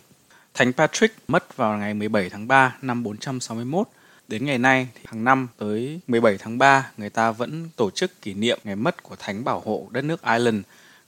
Thánh 0.55 0.73
Patrick 0.73 1.15
mất 1.29 1.57
vào 1.57 1.79
ngày 1.79 1.95
17 1.95 2.31
tháng 2.31 2.49
3 2.49 2.77
năm 2.83 3.03
461 3.03 3.89
Đến 4.29 4.47
ngày 4.47 4.59
nay, 4.59 4.89
thì 4.95 5.01
hàng 5.05 5.25
năm 5.25 5.49
tới 5.59 6.01
17 6.07 6.39
tháng 6.39 6.59
3, 6.59 6.91
người 6.97 7.11
ta 7.11 7.33
vẫn 7.33 7.69
tổ 7.77 7.91
chức 7.91 8.23
kỷ 8.23 8.35
niệm 8.35 8.59
ngày 8.65 8.77
mất 8.77 9.03
của 9.03 9.17
Thánh 9.19 9.45
bảo 9.45 9.61
hộ 9.61 9.87
đất 9.91 10.05
nước 10.05 10.23
Ireland. 10.23 10.63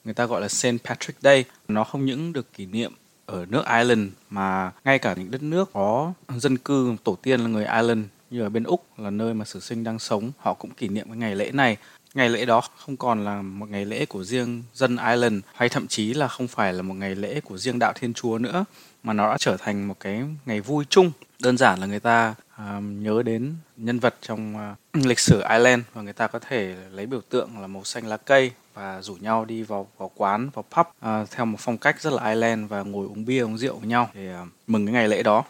Người 0.04 0.14
ta 0.14 0.26
gọi 0.26 0.40
là 0.40 0.48
St. 0.48 0.84
Patrick 0.84 1.22
Day. 1.22 1.44
Nó 1.68 1.84
không 1.84 2.04
những 2.04 2.32
được 2.32 2.52
kỷ 2.52 2.66
niệm 2.66 2.92
ở 3.26 3.46
nước 3.48 3.64
Ireland 3.66 4.08
mà 4.30 4.72
ngay 4.84 4.98
cả 4.98 5.14
những 5.18 5.30
đất 5.30 5.42
nước 5.42 5.70
có 5.72 6.12
dân 6.36 6.58
cư 6.58 6.96
tổ 7.04 7.16
tiên 7.22 7.40
là 7.40 7.46
người 7.46 7.64
Ireland 7.64 8.04
như 8.30 8.42
ở 8.42 8.48
bên 8.48 8.64
Úc 8.64 8.98
là 8.98 9.10
nơi 9.10 9.34
mà 9.34 9.44
sử 9.44 9.60
sinh 9.60 9.84
đang 9.84 9.98
sống, 9.98 10.32
họ 10.38 10.54
cũng 10.54 10.70
kỷ 10.70 10.88
niệm 10.88 11.06
cái 11.08 11.16
ngày 11.16 11.36
lễ 11.36 11.50
này. 11.52 11.76
Ngày 12.14 12.28
lễ 12.28 12.44
đó 12.44 12.62
không 12.76 12.96
còn 12.96 13.24
là 13.24 13.42
một 13.42 13.70
ngày 13.70 13.84
lễ 13.84 14.06
của 14.06 14.24
riêng 14.24 14.62
dân 14.74 14.96
Ireland 14.96 15.44
hay 15.54 15.68
thậm 15.68 15.86
chí 15.86 16.14
là 16.14 16.28
không 16.28 16.48
phải 16.48 16.72
là 16.72 16.82
một 16.82 16.94
ngày 16.94 17.14
lễ 17.14 17.40
của 17.40 17.58
riêng 17.58 17.78
đạo 17.78 17.92
Thiên 17.92 18.14
Chúa 18.14 18.38
nữa 18.38 18.64
mà 19.02 19.12
nó 19.12 19.30
đã 19.30 19.36
trở 19.38 19.56
thành 19.56 19.88
một 19.88 20.00
cái 20.00 20.22
ngày 20.46 20.60
vui 20.60 20.84
chung. 20.90 21.12
Đơn 21.42 21.56
giản 21.56 21.80
là 21.80 21.86
người 21.86 22.00
ta 22.00 22.34
uh, 22.54 22.82
nhớ 22.82 23.22
đến 23.22 23.54
nhân 23.76 23.98
vật 23.98 24.14
trong 24.20 24.56
uh, 24.56 25.04
lịch 25.06 25.18
sử 25.18 25.40
Ireland 25.40 25.82
và 25.94 26.02
người 26.02 26.12
ta 26.12 26.26
có 26.26 26.38
thể 26.38 26.76
lấy 26.90 27.06
biểu 27.06 27.20
tượng 27.28 27.60
là 27.60 27.66
màu 27.66 27.84
xanh 27.84 28.06
lá 28.06 28.16
cây 28.16 28.50
và 28.74 29.02
rủ 29.02 29.14
nhau 29.14 29.44
đi 29.44 29.62
vào 29.62 29.88
vào 29.98 30.10
quán 30.14 30.50
vào 30.54 30.64
pub 30.76 30.86
uh, 30.86 31.30
theo 31.30 31.46
một 31.46 31.58
phong 31.60 31.78
cách 31.78 32.02
rất 32.02 32.12
là 32.12 32.28
Ireland 32.28 32.70
và 32.70 32.82
ngồi 32.82 33.06
uống 33.06 33.24
bia 33.24 33.40
uống 33.40 33.58
rượu 33.58 33.76
với 33.76 33.88
nhau 33.88 34.10
để 34.14 34.34
uh, 34.42 34.48
mừng 34.66 34.86
cái 34.86 34.92
ngày 34.92 35.08
lễ 35.08 35.22
đó. 35.22 35.44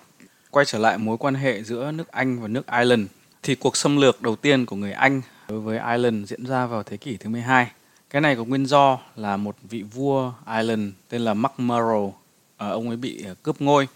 Quay 0.50 0.66
trở 0.66 0.78
lại 0.78 0.98
mối 0.98 1.16
quan 1.18 1.34
hệ 1.34 1.62
giữa 1.62 1.92
nước 1.92 2.08
Anh 2.08 2.40
và 2.40 2.48
nước 2.48 2.66
Ireland 2.66 3.06
thì 3.42 3.54
cuộc 3.54 3.76
xâm 3.76 3.96
lược 3.96 4.22
đầu 4.22 4.36
tiên 4.36 4.66
của 4.66 4.76
người 4.76 4.92
Anh 4.92 5.22
đối 5.48 5.60
với 5.60 5.78
Ireland 5.78 6.28
diễn 6.28 6.46
ra 6.46 6.66
vào 6.66 6.82
thế 6.82 6.96
kỷ 6.96 7.16
thứ 7.16 7.30
12. 7.30 7.70
Cái 8.10 8.20
này 8.20 8.36
có 8.36 8.44
nguyên 8.44 8.66
do 8.66 8.98
là 9.16 9.36
một 9.36 9.56
vị 9.62 9.82
vua 9.82 10.32
Ireland 10.46 10.92
tên 11.08 11.20
là 11.20 11.34
MacMurrow, 11.34 12.12
ờ, 12.56 12.70
ông 12.70 12.88
ấy 12.88 12.96
bị 12.96 13.24
ờ, 13.24 13.34
cướp 13.42 13.60
ngôi 13.60 13.88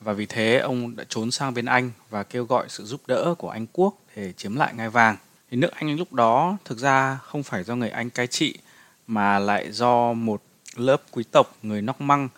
và 0.00 0.12
vì 0.12 0.26
thế 0.26 0.58
ông 0.58 0.96
đã 0.96 1.04
trốn 1.08 1.30
sang 1.30 1.54
bên 1.54 1.64
Anh 1.64 1.90
và 2.10 2.22
kêu 2.22 2.44
gọi 2.44 2.66
sự 2.68 2.84
giúp 2.84 3.00
đỡ 3.06 3.34
của 3.38 3.50
Anh 3.50 3.66
quốc 3.72 3.94
để 4.16 4.32
chiếm 4.32 4.56
lại 4.56 4.74
ngai 4.76 4.90
vàng. 4.90 5.16
Thì 5.50 5.56
nước 5.56 5.70
Anh 5.72 5.96
lúc 5.96 6.12
đó 6.12 6.56
thực 6.64 6.78
ra 6.78 7.18
không 7.22 7.42
phải 7.42 7.64
do 7.64 7.76
người 7.76 7.90
Anh 7.90 8.10
cai 8.10 8.26
trị 8.26 8.58
mà 9.06 9.38
lại 9.38 9.72
do 9.72 10.12
một 10.12 10.42
lớp 10.76 11.02
quý 11.10 11.24
tộc 11.30 11.56
người 11.62 11.82
Norman 11.82 12.28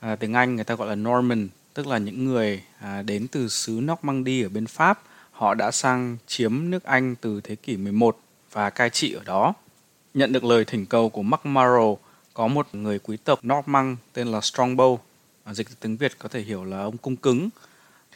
à, 0.00 0.08
ờ, 0.08 0.16
tiếng 0.16 0.32
Anh 0.32 0.56
người 0.56 0.64
ta 0.64 0.74
gọi 0.74 0.88
là 0.88 0.94
Norman 0.94 1.48
tức 1.74 1.86
là 1.86 1.98
những 1.98 2.24
người 2.24 2.62
à, 2.80 3.02
đến 3.02 3.28
từ 3.28 3.48
xứ 3.48 3.80
Nóc 3.82 4.04
Măng 4.04 4.24
đi 4.24 4.42
ở 4.42 4.48
bên 4.48 4.66
Pháp 4.66 5.02
họ 5.32 5.54
đã 5.54 5.70
sang 5.70 6.16
chiếm 6.26 6.70
nước 6.70 6.84
Anh 6.84 7.14
từ 7.16 7.40
thế 7.40 7.56
kỷ 7.56 7.76
11 7.76 8.18
và 8.52 8.70
cai 8.70 8.90
trị 8.90 9.12
ở 9.12 9.24
đó. 9.24 9.54
Nhận 10.14 10.32
được 10.32 10.44
lời 10.44 10.64
thỉnh 10.64 10.86
cầu 10.86 11.08
của 11.08 11.22
MacMurrow 11.22 11.96
có 12.34 12.46
một 12.46 12.66
người 12.72 12.98
quý 12.98 13.16
tộc 13.16 13.40
Norman 13.46 13.96
tên 14.12 14.28
là 14.28 14.38
Strongbow 14.38 14.98
à, 15.44 15.54
dịch 15.54 15.68
tiếng 15.80 15.96
Việt 15.96 16.12
có 16.18 16.28
thể 16.28 16.40
hiểu 16.40 16.64
là 16.64 16.82
ông 16.82 16.96
cung 16.96 17.16
cứng 17.16 17.48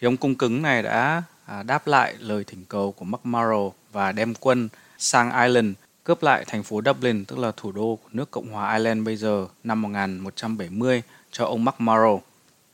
thì 0.01 0.07
ông 0.07 0.17
cung 0.17 0.35
cứng 0.35 0.63
này 0.63 0.83
đã 0.83 1.23
à, 1.47 1.63
đáp 1.63 1.87
lại 1.87 2.15
lời 2.19 2.45
thỉnh 2.45 2.65
cầu 2.69 2.93
của 2.93 3.05
MacMurrow 3.05 3.71
và 3.93 4.13
đem 4.13 4.35
quân 4.35 4.69
sang 4.99 5.33
Ireland 5.33 5.75
cướp 6.05 6.23
lại 6.23 6.45
thành 6.47 6.63
phố 6.63 6.81
Dublin 6.85 7.25
tức 7.25 7.39
là 7.39 7.53
thủ 7.57 7.73
đô 7.73 7.99
của 8.03 8.09
nước 8.13 8.31
Cộng 8.31 8.53
hòa 8.53 8.77
Ireland 8.77 9.07
bây 9.07 9.17
giờ 9.17 9.47
năm 9.65 9.83
1170 9.83 11.03
cho 11.31 11.45
ông 11.45 11.65
MacMurrow 11.65 12.21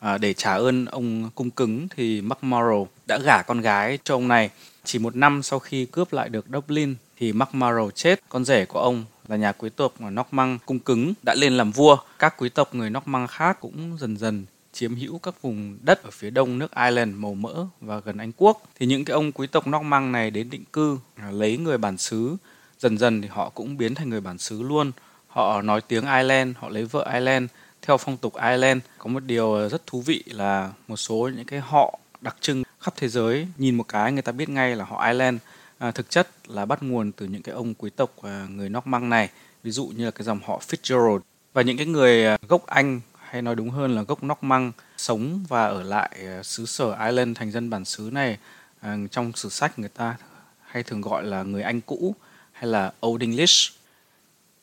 À, 0.03 0.19
để 0.19 0.35
trả 0.35 0.55
ơn 0.55 0.85
ông 0.85 1.31
cung 1.35 1.51
cứng 1.51 1.89
thì 1.97 2.21
MacMurrow 2.21 2.87
đã 3.13 3.19
gả 3.19 3.43
con 3.43 3.61
gái 3.61 3.99
cho 4.05 4.15
ông 4.15 4.29
này. 4.29 4.51
Chỉ 4.85 4.99
một 4.99 5.17
năm 5.17 5.43
sau 5.43 5.59
khi 5.59 5.87
cướp 5.87 6.13
lại 6.13 6.29
được 6.29 6.47
Dublin 6.53 6.95
thì 7.19 7.33
MacMurrow 7.33 7.91
chết, 7.91 8.21
con 8.29 8.45
rể 8.45 8.65
của 8.65 8.79
ông 8.79 9.05
là 9.29 9.37
nhà 9.37 9.53
quý 9.53 9.71
tộc 9.77 9.93
Norman 10.09 10.59
cung 10.67 10.79
cứng 10.79 11.15
đã 11.23 11.35
lên 11.35 11.53
làm 11.53 11.71
vua. 11.71 11.97
Các 12.19 12.35
quý 12.39 12.49
tộc 12.49 12.75
người 12.75 12.91
Norman 12.91 13.27
khác 13.27 13.61
cũng 13.61 13.97
dần 14.01 14.17
dần 14.17 14.45
chiếm 14.73 14.95
hữu 14.95 15.19
các 15.19 15.43
vùng 15.43 15.79
đất 15.83 16.03
ở 16.03 16.11
phía 16.13 16.31
đông 16.31 16.59
nước 16.59 16.75
Ireland 16.75 17.17
màu 17.17 17.35
mỡ 17.35 17.67
và 17.81 18.01
gần 18.01 18.19
Anh 18.19 18.33
quốc. 18.37 18.63
Thì 18.79 18.87
những 18.87 19.05
cái 19.05 19.15
ông 19.15 19.33
quý 19.33 19.47
tộc 19.47 19.65
Norman 19.69 20.13
này 20.13 20.31
đến 20.31 20.51
định 20.51 20.65
cư 20.73 20.99
à, 21.17 21.31
lấy 21.31 21.57
người 21.57 21.79
bản 21.79 21.99
xứ 21.99 22.37
dần 22.79 22.99
dần 22.99 23.23
thì 23.23 23.29
họ 23.29 23.49
cũng 23.49 23.77
biến 23.77 23.95
thành 23.95 24.09
người 24.09 24.21
bản 24.21 24.39
xứ 24.39 24.63
luôn 24.63 24.93
họ 25.29 25.63
nói 25.63 25.81
tiếng 25.81 26.05
Ireland 26.05 26.57
họ 26.59 26.69
lấy 26.69 26.85
vợ 26.85 27.11
Ireland 27.15 27.51
theo 27.83 27.97
phong 27.97 28.17
tục 28.17 28.35
Ireland 28.35 28.81
có 28.99 29.11
một 29.11 29.25
điều 29.25 29.69
rất 29.69 29.87
thú 29.87 30.01
vị 30.01 30.23
là 30.27 30.71
một 30.89 30.97
số 30.97 31.31
những 31.37 31.47
cái 31.47 31.61
họ 31.61 31.99
đặc 32.21 32.37
trưng 32.41 32.63
khắp 32.83 32.95
thế 32.97 33.09
giới 33.09 33.47
nhìn 33.57 33.75
một 33.75 33.89
cái 33.89 34.13
người 34.13 34.23
ta 34.23 34.33
biết 34.33 34.49
ngay 34.49 34.77
là 34.77 34.85
họ 34.85 35.05
Ireland. 35.07 35.39
À, 35.79 35.91
thực 35.91 36.11
chất 36.11 36.29
là 36.47 36.67
bắt 36.67 36.83
nguồn 36.83 37.13
từ 37.13 37.27
những 37.27 37.43
cái 37.43 37.55
ông 37.55 37.75
quý 37.75 37.91
tộc 37.91 38.23
à, 38.23 38.47
người 38.51 38.69
Norman 38.69 39.09
này 39.09 39.31
ví 39.63 39.71
dụ 39.71 39.87
như 39.87 40.05
là 40.05 40.11
cái 40.11 40.25
dòng 40.25 40.41
họ 40.45 40.61
Fitzgerald. 40.69 41.21
Và 41.53 41.63
những 41.63 41.77
cái 41.77 41.87
người 41.87 42.27
à, 42.27 42.39
gốc 42.49 42.67
Anh 42.67 43.01
hay 43.17 43.43
nói 43.43 43.55
đúng 43.55 43.71
hơn 43.71 43.95
là 43.95 44.03
gốc 44.03 44.25
Norman 44.25 44.73
sống 44.97 45.45
và 45.49 45.67
ở 45.67 45.83
lại 45.83 46.11
à, 46.27 46.43
xứ 46.43 46.67
sở 46.67 46.97
Ireland 47.05 47.39
thành 47.39 47.51
dân 47.51 47.71
bản 47.71 47.85
xứ 47.85 48.11
này 48.13 48.39
à, 48.81 48.97
trong 49.11 49.33
sử 49.33 49.49
sách 49.49 49.79
người 49.79 49.89
ta 49.89 50.17
hay 50.61 50.83
thường 50.83 51.01
gọi 51.01 51.25
là 51.25 51.43
người 51.43 51.63
Anh 51.63 51.81
cũ 51.81 52.15
hay 52.53 52.67
là 52.67 52.93
Old 53.07 53.23
English. 53.23 53.73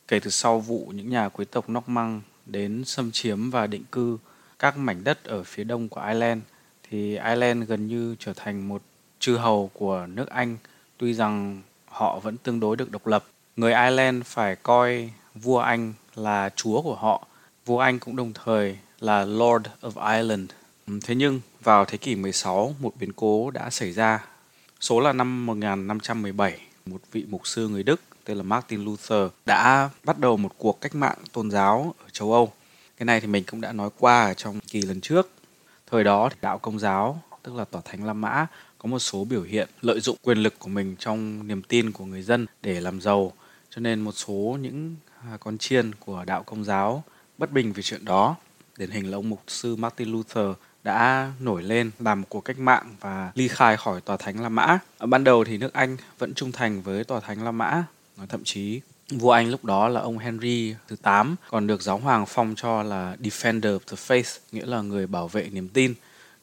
Kể 0.08 0.20
từ 0.20 0.30
sau 0.30 0.60
vụ 0.60 0.92
những 0.94 1.10
nhà 1.10 1.28
quý 1.28 1.44
tộc 1.44 1.70
Norman 1.70 2.20
đến 2.46 2.84
xâm 2.84 3.10
chiếm 3.12 3.50
và 3.50 3.66
định 3.66 3.84
cư 3.92 4.18
các 4.58 4.76
mảnh 4.76 5.04
đất 5.04 5.24
ở 5.24 5.42
phía 5.42 5.64
đông 5.64 5.88
của 5.88 6.00
Ireland 6.00 6.42
thì 6.90 7.10
Ireland 7.10 7.68
gần 7.68 7.86
như 7.86 8.16
trở 8.18 8.32
thành 8.32 8.68
một 8.68 8.82
chư 9.18 9.36
hầu 9.36 9.70
của 9.74 10.06
nước 10.06 10.28
Anh 10.28 10.56
tuy 10.98 11.14
rằng 11.14 11.62
họ 11.86 12.18
vẫn 12.18 12.36
tương 12.36 12.60
đối 12.60 12.76
được 12.76 12.90
độc 12.90 13.06
lập. 13.06 13.24
Người 13.56 13.72
Ireland 13.72 14.24
phải 14.24 14.56
coi 14.56 15.10
vua 15.34 15.58
Anh 15.58 15.92
là 16.14 16.50
chúa 16.56 16.82
của 16.82 16.94
họ. 16.94 17.26
Vua 17.66 17.78
Anh 17.78 17.98
cũng 17.98 18.16
đồng 18.16 18.32
thời 18.32 18.78
là 19.00 19.24
Lord 19.24 19.66
of 19.82 20.12
Ireland. 20.14 20.50
Thế 21.04 21.14
nhưng 21.14 21.40
vào 21.62 21.84
thế 21.84 21.98
kỷ 21.98 22.16
16 22.16 22.74
một 22.80 22.92
biến 23.00 23.12
cố 23.12 23.50
đã 23.50 23.70
xảy 23.70 23.92
ra. 23.92 24.24
Số 24.80 25.00
là 25.00 25.12
năm 25.12 25.46
1517 25.46 26.60
một 26.86 27.00
vị 27.12 27.24
mục 27.28 27.46
sư 27.46 27.68
người 27.68 27.82
Đức 27.82 28.00
tên 28.24 28.36
là 28.36 28.42
Martin 28.42 28.84
Luther 28.84 29.30
đã 29.46 29.90
bắt 30.04 30.18
đầu 30.18 30.36
một 30.36 30.52
cuộc 30.58 30.80
cách 30.80 30.94
mạng 30.94 31.18
tôn 31.32 31.50
giáo 31.50 31.94
ở 31.98 32.04
châu 32.12 32.32
Âu. 32.32 32.52
Cái 32.96 33.06
này 33.06 33.20
thì 33.20 33.26
mình 33.26 33.44
cũng 33.44 33.60
đã 33.60 33.72
nói 33.72 33.90
qua 33.98 34.24
ở 34.24 34.34
trong 34.34 34.60
kỳ 34.60 34.82
lần 34.82 35.00
trước. 35.00 35.30
Thời 35.90 36.04
đó 36.04 36.28
thì 36.28 36.36
đạo 36.40 36.58
công 36.58 36.78
giáo, 36.78 37.22
tức 37.42 37.54
là 37.54 37.64
tòa 37.64 37.82
thánh 37.84 38.04
La 38.04 38.12
Mã, 38.12 38.46
có 38.78 38.86
một 38.86 38.98
số 38.98 39.24
biểu 39.24 39.42
hiện 39.42 39.68
lợi 39.82 40.00
dụng 40.00 40.16
quyền 40.22 40.38
lực 40.38 40.58
của 40.58 40.68
mình 40.68 40.96
trong 40.98 41.48
niềm 41.48 41.62
tin 41.62 41.92
của 41.92 42.04
người 42.04 42.22
dân 42.22 42.46
để 42.62 42.80
làm 42.80 43.00
giàu. 43.00 43.32
Cho 43.70 43.80
nên 43.80 44.00
một 44.00 44.12
số 44.12 44.58
những 44.60 44.96
à, 45.30 45.36
con 45.40 45.58
chiên 45.58 45.94
của 45.94 46.24
đạo 46.24 46.42
công 46.42 46.64
giáo 46.64 47.04
bất 47.38 47.52
bình 47.52 47.72
về 47.72 47.82
chuyện 47.82 48.04
đó. 48.04 48.36
Điển 48.78 48.90
hình 48.90 49.10
là 49.10 49.16
ông 49.16 49.28
mục 49.28 49.42
sư 49.46 49.76
Martin 49.76 50.08
Luther 50.08 50.46
đã 50.84 51.32
nổi 51.40 51.62
lên 51.62 51.90
làm 51.98 52.20
một 52.20 52.26
cuộc 52.28 52.40
cách 52.40 52.58
mạng 52.58 52.94
và 53.00 53.32
ly 53.34 53.48
khai 53.48 53.76
khỏi 53.76 54.00
tòa 54.00 54.16
thánh 54.16 54.40
La 54.42 54.48
Mã. 54.48 54.78
Ở 54.98 55.06
ban 55.06 55.24
đầu 55.24 55.44
thì 55.44 55.58
nước 55.58 55.72
Anh 55.72 55.96
vẫn 56.18 56.34
trung 56.34 56.52
thành 56.52 56.82
với 56.82 57.04
tòa 57.04 57.20
thánh 57.20 57.44
La 57.44 57.50
Mã, 57.50 57.84
thậm 58.28 58.40
chí 58.44 58.80
vua 59.10 59.30
Anh 59.30 59.50
lúc 59.50 59.64
đó 59.64 59.88
là 59.88 60.00
ông 60.00 60.18
Henry 60.18 60.74
thứ 60.88 60.96
8 61.02 61.36
còn 61.50 61.66
được 61.66 61.82
giáo 61.82 61.98
hoàng 61.98 62.26
phong 62.26 62.54
cho 62.56 62.82
là 62.82 63.16
Defender 63.22 63.78
of 63.78 63.78
the 63.78 63.96
Faith, 63.96 64.38
nghĩa 64.52 64.66
là 64.66 64.80
người 64.80 65.06
bảo 65.06 65.28
vệ 65.28 65.48
niềm 65.52 65.68
tin. 65.68 65.94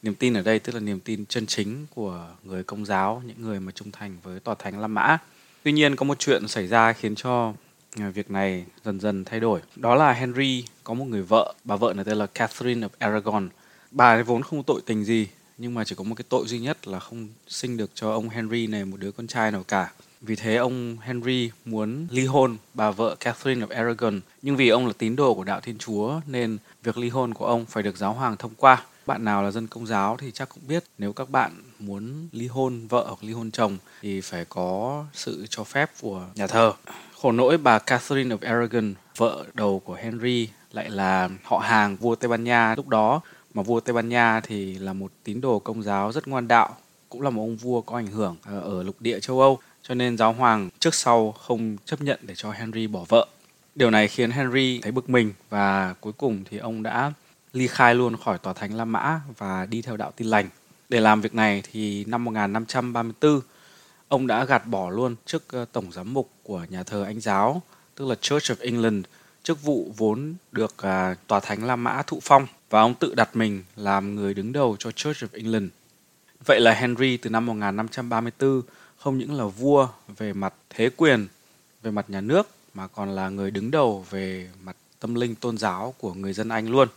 Niềm 0.03 0.15
tin 0.15 0.33
ở 0.33 0.41
đây 0.41 0.59
tức 0.59 0.73
là 0.73 0.79
niềm 0.79 0.99
tin 0.99 1.25
chân 1.25 1.45
chính 1.45 1.85
của 1.95 2.27
người 2.43 2.63
công 2.63 2.85
giáo, 2.85 3.21
những 3.25 3.41
người 3.41 3.59
mà 3.59 3.71
trung 3.71 3.91
thành 3.91 4.17
với 4.23 4.39
tòa 4.39 4.55
thánh 4.55 4.79
La 4.79 4.87
Mã. 4.87 5.17
Tuy 5.63 5.71
nhiên 5.71 5.95
có 5.95 6.03
một 6.03 6.19
chuyện 6.19 6.47
xảy 6.47 6.67
ra 6.67 6.93
khiến 6.93 7.15
cho 7.15 7.53
à, 7.99 8.09
việc 8.09 8.31
này 8.31 8.65
dần 8.85 8.99
dần 8.99 9.25
thay 9.25 9.39
đổi. 9.39 9.59
Đó 9.75 9.95
là 9.95 10.13
Henry 10.13 10.65
có 10.83 10.93
một 10.93 11.05
người 11.05 11.21
vợ, 11.21 11.53
bà 11.63 11.75
vợ 11.75 11.93
này 11.93 12.05
tên 12.05 12.17
là 12.17 12.25
Catherine 12.25 12.87
of 12.87 12.89
Aragon 12.99 13.49
bà 13.91 14.13
ấy 14.13 14.23
vốn 14.23 14.43
không 14.43 14.63
tội 14.63 14.81
tình 14.85 15.03
gì 15.03 15.27
nhưng 15.57 15.73
mà 15.73 15.83
chỉ 15.83 15.95
có 15.95 16.03
một 16.03 16.15
cái 16.15 16.25
tội 16.29 16.47
duy 16.47 16.59
nhất 16.59 16.87
là 16.87 16.99
không 16.99 17.27
sinh 17.47 17.77
được 17.77 17.91
cho 17.93 18.11
ông 18.11 18.29
Henry 18.29 18.67
này 18.67 18.85
một 18.85 18.97
đứa 18.99 19.11
con 19.11 19.27
trai 19.27 19.51
nào 19.51 19.63
cả. 19.67 19.91
Vì 20.21 20.35
thế 20.35 20.55
ông 20.55 20.97
Henry 21.01 21.51
muốn 21.65 22.07
ly 22.11 22.25
hôn 22.25 22.57
bà 22.73 22.91
vợ 22.91 23.15
Catherine 23.19 23.65
of 23.65 23.75
Aragon. 23.75 24.19
Nhưng 24.41 24.55
vì 24.55 24.69
ông 24.69 24.87
là 24.87 24.93
tín 24.97 25.15
đồ 25.15 25.33
của 25.33 25.43
đạo 25.43 25.59
Thiên 25.61 25.77
Chúa 25.77 26.19
nên 26.27 26.57
việc 26.83 26.97
ly 26.97 27.09
hôn 27.09 27.33
của 27.33 27.45
ông 27.45 27.65
phải 27.65 27.83
được 27.83 27.97
giáo 27.97 28.13
hoàng 28.13 28.37
thông 28.37 28.51
qua. 28.57 28.83
Bạn 29.05 29.25
nào 29.25 29.43
là 29.43 29.51
dân 29.51 29.67
công 29.67 29.87
giáo 29.87 30.17
thì 30.19 30.31
chắc 30.31 30.49
cũng 30.49 30.63
biết 30.67 30.83
nếu 30.97 31.13
các 31.13 31.29
bạn 31.29 31.51
muốn 31.79 32.27
ly 32.31 32.47
hôn 32.47 32.87
vợ 32.87 33.05
hoặc 33.07 33.23
ly 33.23 33.33
hôn 33.33 33.51
chồng 33.51 33.77
thì 34.01 34.21
phải 34.21 34.45
có 34.45 35.05
sự 35.13 35.45
cho 35.49 35.63
phép 35.63 35.91
của 36.01 36.25
nhà 36.35 36.47
thờ. 36.47 36.73
Khổ 37.21 37.31
nỗi 37.31 37.57
bà 37.57 37.79
Catherine 37.79 38.35
of 38.35 38.49
Aragon, 38.49 38.93
vợ 39.17 39.45
đầu 39.53 39.81
của 39.85 39.93
Henry 39.93 40.49
lại 40.71 40.89
là 40.89 41.29
họ 41.43 41.57
hàng 41.57 41.95
vua 41.95 42.15
Tây 42.15 42.29
Ban 42.29 42.43
Nha 42.43 42.75
lúc 42.75 42.87
đó 42.87 43.21
mà 43.53 43.63
vua 43.63 43.79
Tây 43.79 43.93
Ban 43.93 44.09
Nha 44.09 44.41
thì 44.43 44.73
là 44.79 44.93
một 44.93 45.11
tín 45.23 45.41
đồ 45.41 45.59
công 45.59 45.83
giáo 45.83 46.11
rất 46.11 46.27
ngoan 46.27 46.47
đạo 46.47 46.75
cũng 47.09 47.21
là 47.21 47.29
một 47.29 47.41
ông 47.41 47.55
vua 47.55 47.81
có 47.81 47.95
ảnh 47.95 48.07
hưởng 48.07 48.35
ờ, 48.45 48.59
ở 48.59 48.83
lục 48.83 48.95
địa 48.99 49.19
châu 49.19 49.41
Âu 49.41 49.59
cho 49.87 49.95
nên 49.95 50.17
giáo 50.17 50.33
hoàng 50.33 50.69
trước 50.79 50.95
sau 50.95 51.31
không 51.31 51.77
chấp 51.85 52.01
nhận 52.01 52.19
để 52.21 52.35
cho 52.35 52.51
Henry 52.51 52.87
bỏ 52.87 53.05
vợ. 53.07 53.27
Điều 53.75 53.91
này 53.91 54.07
khiến 54.07 54.31
Henry 54.31 54.79
thấy 54.81 54.91
bực 54.91 55.09
mình 55.09 55.33
và 55.49 55.95
cuối 56.01 56.13
cùng 56.13 56.43
thì 56.49 56.57
ông 56.57 56.83
đã 56.83 57.13
ly 57.53 57.67
khai 57.67 57.95
luôn 57.95 58.17
khỏi 58.17 58.37
tòa 58.37 58.53
thánh 58.53 58.75
La 58.75 58.85
Mã 58.85 59.21
và 59.37 59.65
đi 59.65 59.81
theo 59.81 59.97
đạo 59.97 60.11
tin 60.15 60.27
lành. 60.27 60.49
Để 60.89 60.99
làm 60.99 61.21
việc 61.21 61.35
này 61.35 61.63
thì 61.71 62.05
năm 62.05 62.23
1534 62.23 63.41
ông 64.07 64.27
đã 64.27 64.45
gạt 64.45 64.67
bỏ 64.67 64.89
luôn 64.89 65.15
chức 65.25 65.43
ờ, 65.51 65.65
tổng 65.71 65.91
giám 65.91 66.13
mục 66.13 66.29
của 66.43 66.65
nhà 66.69 66.83
thờ 66.83 67.03
Anh 67.03 67.19
giáo, 67.19 67.61
tức 67.95 68.07
là 68.07 68.15
Church 68.15 68.51
of 68.51 68.55
England, 68.59 69.05
chức 69.43 69.63
vụ 69.63 69.93
vốn 69.97 70.35
được 70.51 70.77
à, 70.77 71.15
tòa 71.27 71.39
thánh 71.39 71.63
La 71.63 71.75
Mã 71.75 72.01
thụ 72.07 72.19
phong 72.21 72.47
và 72.69 72.81
ông 72.81 72.95
tự 72.95 73.15
đặt 73.15 73.35
mình 73.35 73.63
làm 73.75 74.15
người 74.15 74.33
đứng 74.33 74.53
đầu 74.53 74.75
cho 74.79 74.91
Church 74.91 75.23
of 75.23 75.27
England. 75.33 75.69
Vậy 76.45 76.59
là 76.59 76.73
Henry 76.73 77.17
từ 77.17 77.29
năm 77.29 77.45
1534 77.45 78.61
không 78.97 79.17
những 79.17 79.37
là 79.37 79.45
vua 79.45 79.87
về 80.17 80.33
mặt 80.33 80.53
thế 80.69 80.89
quyền, 80.97 81.27
về 81.83 81.91
mặt 81.91 82.09
nhà 82.09 82.21
nước 82.21 82.47
mà 82.73 82.87
còn 82.87 83.09
là 83.09 83.29
người 83.29 83.51
đứng 83.51 83.71
đầu 83.71 84.05
về 84.09 84.49
mặt 84.63 84.75
tâm 84.99 85.15
linh 85.15 85.35
tôn 85.35 85.57
giáo 85.57 85.93
của 85.97 86.13
người 86.13 86.33
dân 86.33 86.49
Anh 86.49 86.69
luôn. 86.69 86.87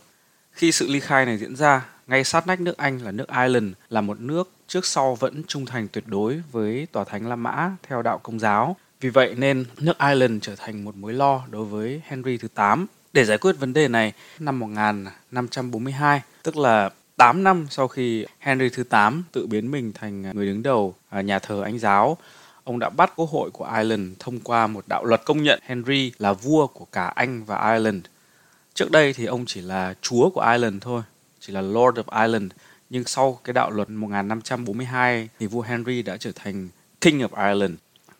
Khi 0.51 0.71
sự 0.71 0.87
ly 0.87 0.99
khai 0.99 1.25
này 1.25 1.37
diễn 1.37 1.55
ra, 1.55 1.85
ngay 2.07 2.23
sát 2.23 2.47
nách 2.47 2.61
nước 2.61 2.77
Anh 2.77 3.01
là 3.01 3.11
nước 3.11 3.27
Ireland 3.27 3.73
là 3.89 4.01
một 4.01 4.19
nước 4.19 4.49
trước 4.67 4.85
sau 4.85 5.15
vẫn 5.15 5.43
trung 5.47 5.65
thành 5.65 5.87
tuyệt 5.87 6.03
đối 6.07 6.41
với 6.51 6.87
tòa 6.91 7.03
thánh 7.03 7.29
La 7.29 7.35
Mã 7.35 7.71
theo 7.83 8.01
đạo 8.01 8.17
công 8.17 8.39
giáo. 8.39 8.75
Vì 9.01 9.09
vậy 9.09 9.35
nên 9.37 9.65
nước 9.77 9.97
Ireland 9.99 10.43
trở 10.43 10.55
thành 10.55 10.85
một 10.85 10.95
mối 10.95 11.13
lo 11.13 11.41
đối 11.49 11.65
với 11.65 12.01
Henry 12.05 12.37
thứ 12.37 12.47
8 12.47 12.87
để 13.13 13.25
giải 13.25 13.37
quyết 13.37 13.53
vấn 13.59 13.73
đề 13.73 13.87
này, 13.87 14.13
năm 14.39 14.59
1542, 14.59 16.21
tức 16.43 16.57
là 16.57 16.89
8 17.21 17.43
năm 17.43 17.67
sau 17.69 17.87
khi 17.87 18.25
Henry 18.39 18.69
thứ 18.69 18.83
8 18.83 19.23
tự 19.31 19.47
biến 19.47 19.71
mình 19.71 19.91
thành 19.93 20.21
người 20.21 20.45
đứng 20.45 20.63
đầu 20.63 20.95
à, 21.09 21.21
nhà 21.21 21.39
thờ 21.39 21.61
Anh 21.63 21.79
giáo, 21.79 22.17
ông 22.63 22.79
đã 22.79 22.89
bắt 22.89 23.13
quốc 23.15 23.29
hội 23.29 23.49
của 23.51 23.65
Ireland 23.65 24.13
thông 24.19 24.39
qua 24.39 24.67
một 24.67 24.83
đạo 24.87 25.05
luật 25.05 25.21
công 25.25 25.43
nhận 25.43 25.59
Henry 25.63 26.11
là 26.19 26.33
vua 26.33 26.67
của 26.67 26.85
cả 26.91 27.05
Anh 27.05 27.43
và 27.43 27.73
Ireland. 27.73 28.05
Trước 28.73 28.91
đây 28.91 29.13
thì 29.13 29.25
ông 29.25 29.45
chỉ 29.47 29.61
là 29.61 29.93
chúa 30.01 30.29
của 30.29 30.41
Ireland 30.41 30.81
thôi, 30.81 31.01
chỉ 31.39 31.53
là 31.53 31.61
Lord 31.61 31.99
of 31.99 32.21
Ireland, 32.21 32.51
nhưng 32.89 33.03
sau 33.03 33.39
cái 33.43 33.53
đạo 33.53 33.71
luật 33.71 33.89
1542 33.89 35.29
thì 35.39 35.47
vua 35.47 35.61
Henry 35.61 36.01
đã 36.01 36.17
trở 36.17 36.31
thành 36.35 36.69
King 37.01 37.19
of 37.19 37.47
Ireland. 37.47 37.73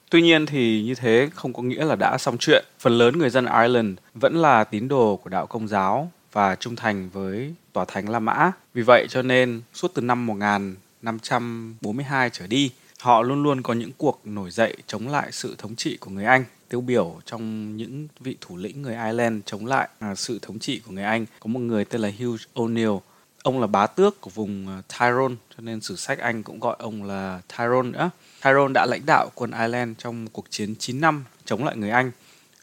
Tuy 0.10 0.22
nhiên 0.22 0.46
thì 0.46 0.84
như 0.84 0.96
thế 0.96 1.30
không 1.36 1.54
có 1.54 1.64
nghĩa 1.64 1.86
là 1.86 1.96
đã 1.96 2.18
xong 2.18 2.38
chuyện. 2.38 2.66
Phần 2.80 2.98
lớn 2.98 3.20
người 3.20 3.30
dân 3.30 3.46
Ireland 3.46 3.98
vẫn 4.14 4.36
là 4.36 4.64
tín 4.64 4.88
đồ 4.88 5.20
của 5.24 5.30
đạo 5.30 5.48
công 5.48 5.68
giáo 5.68 6.12
và 6.32 6.56
trung 6.56 6.76
thành 6.76 7.10
với 7.10 7.54
tòa 7.74 7.86
thánh 7.86 8.10
La 8.10 8.20
Mã. 8.20 8.52
Vì 8.74 8.82
vậy 8.82 9.08
cho 9.10 9.22
nên 9.22 9.62
suốt 9.74 9.92
từ 9.94 10.02
năm 10.02 10.26
1542 10.26 12.30
trở 12.30 12.48
đi, 12.48 12.72
họ 13.00 13.22
luôn 13.22 13.44
luôn 13.44 13.62
có 13.62 13.74
những 13.74 13.92
cuộc 13.98 14.22
nổi 14.24 14.52
dậy 14.52 14.78
chống 14.88 15.08
lại 15.08 15.32
sự 15.32 15.56
thống 15.58 15.76
trị 15.76 15.98
của 15.98 16.12
người 16.12 16.26
Anh. 16.26 16.46
Tiêu 16.70 16.82
biểu 16.82 17.20
trong 17.26 17.78
những 17.78 18.08
vị 18.20 18.38
thủ 18.42 18.58
lĩnh 18.58 18.82
người 18.82 18.96
Ireland 18.96 19.42
chống 19.46 19.66
lại 19.66 19.90
à, 20.00 20.16
sự 20.16 20.40
thống 20.42 20.60
trị 20.60 20.82
của 20.86 20.92
người 20.92 21.04
Anh 21.04 21.26
có 21.40 21.48
một 21.48 21.60
người 21.60 21.86
tên 21.86 22.02
là 22.02 22.12
Hugh 22.20 22.40
O'Neill. 22.56 23.00
Ông 23.44 23.62
là 23.62 23.68
bá 23.68 23.88
tước 23.88 24.22
của 24.22 24.30
vùng 24.30 24.68
à, 24.68 24.82
Tyrone 25.00 25.36
cho 25.58 25.62
nên 25.62 25.82
sử 25.82 25.96
sách 25.96 26.20
Anh 26.20 26.44
cũng 26.44 26.60
gọi 26.60 26.76
ông 26.80 27.04
là 27.04 27.42
Tyrone 27.58 27.90
nữa. 27.90 28.10
Tyrone 28.44 28.74
đã 28.74 28.86
lãnh 28.86 29.06
đạo 29.06 29.32
quân 29.36 29.52
Ireland 29.52 29.98
trong 29.98 30.28
cuộc 30.28 30.46
chiến 30.50 30.76
9 30.80 31.02
năm 31.02 31.24
chống 31.46 31.66
lại 31.66 31.78
người 31.78 31.90
Anh 31.90 32.12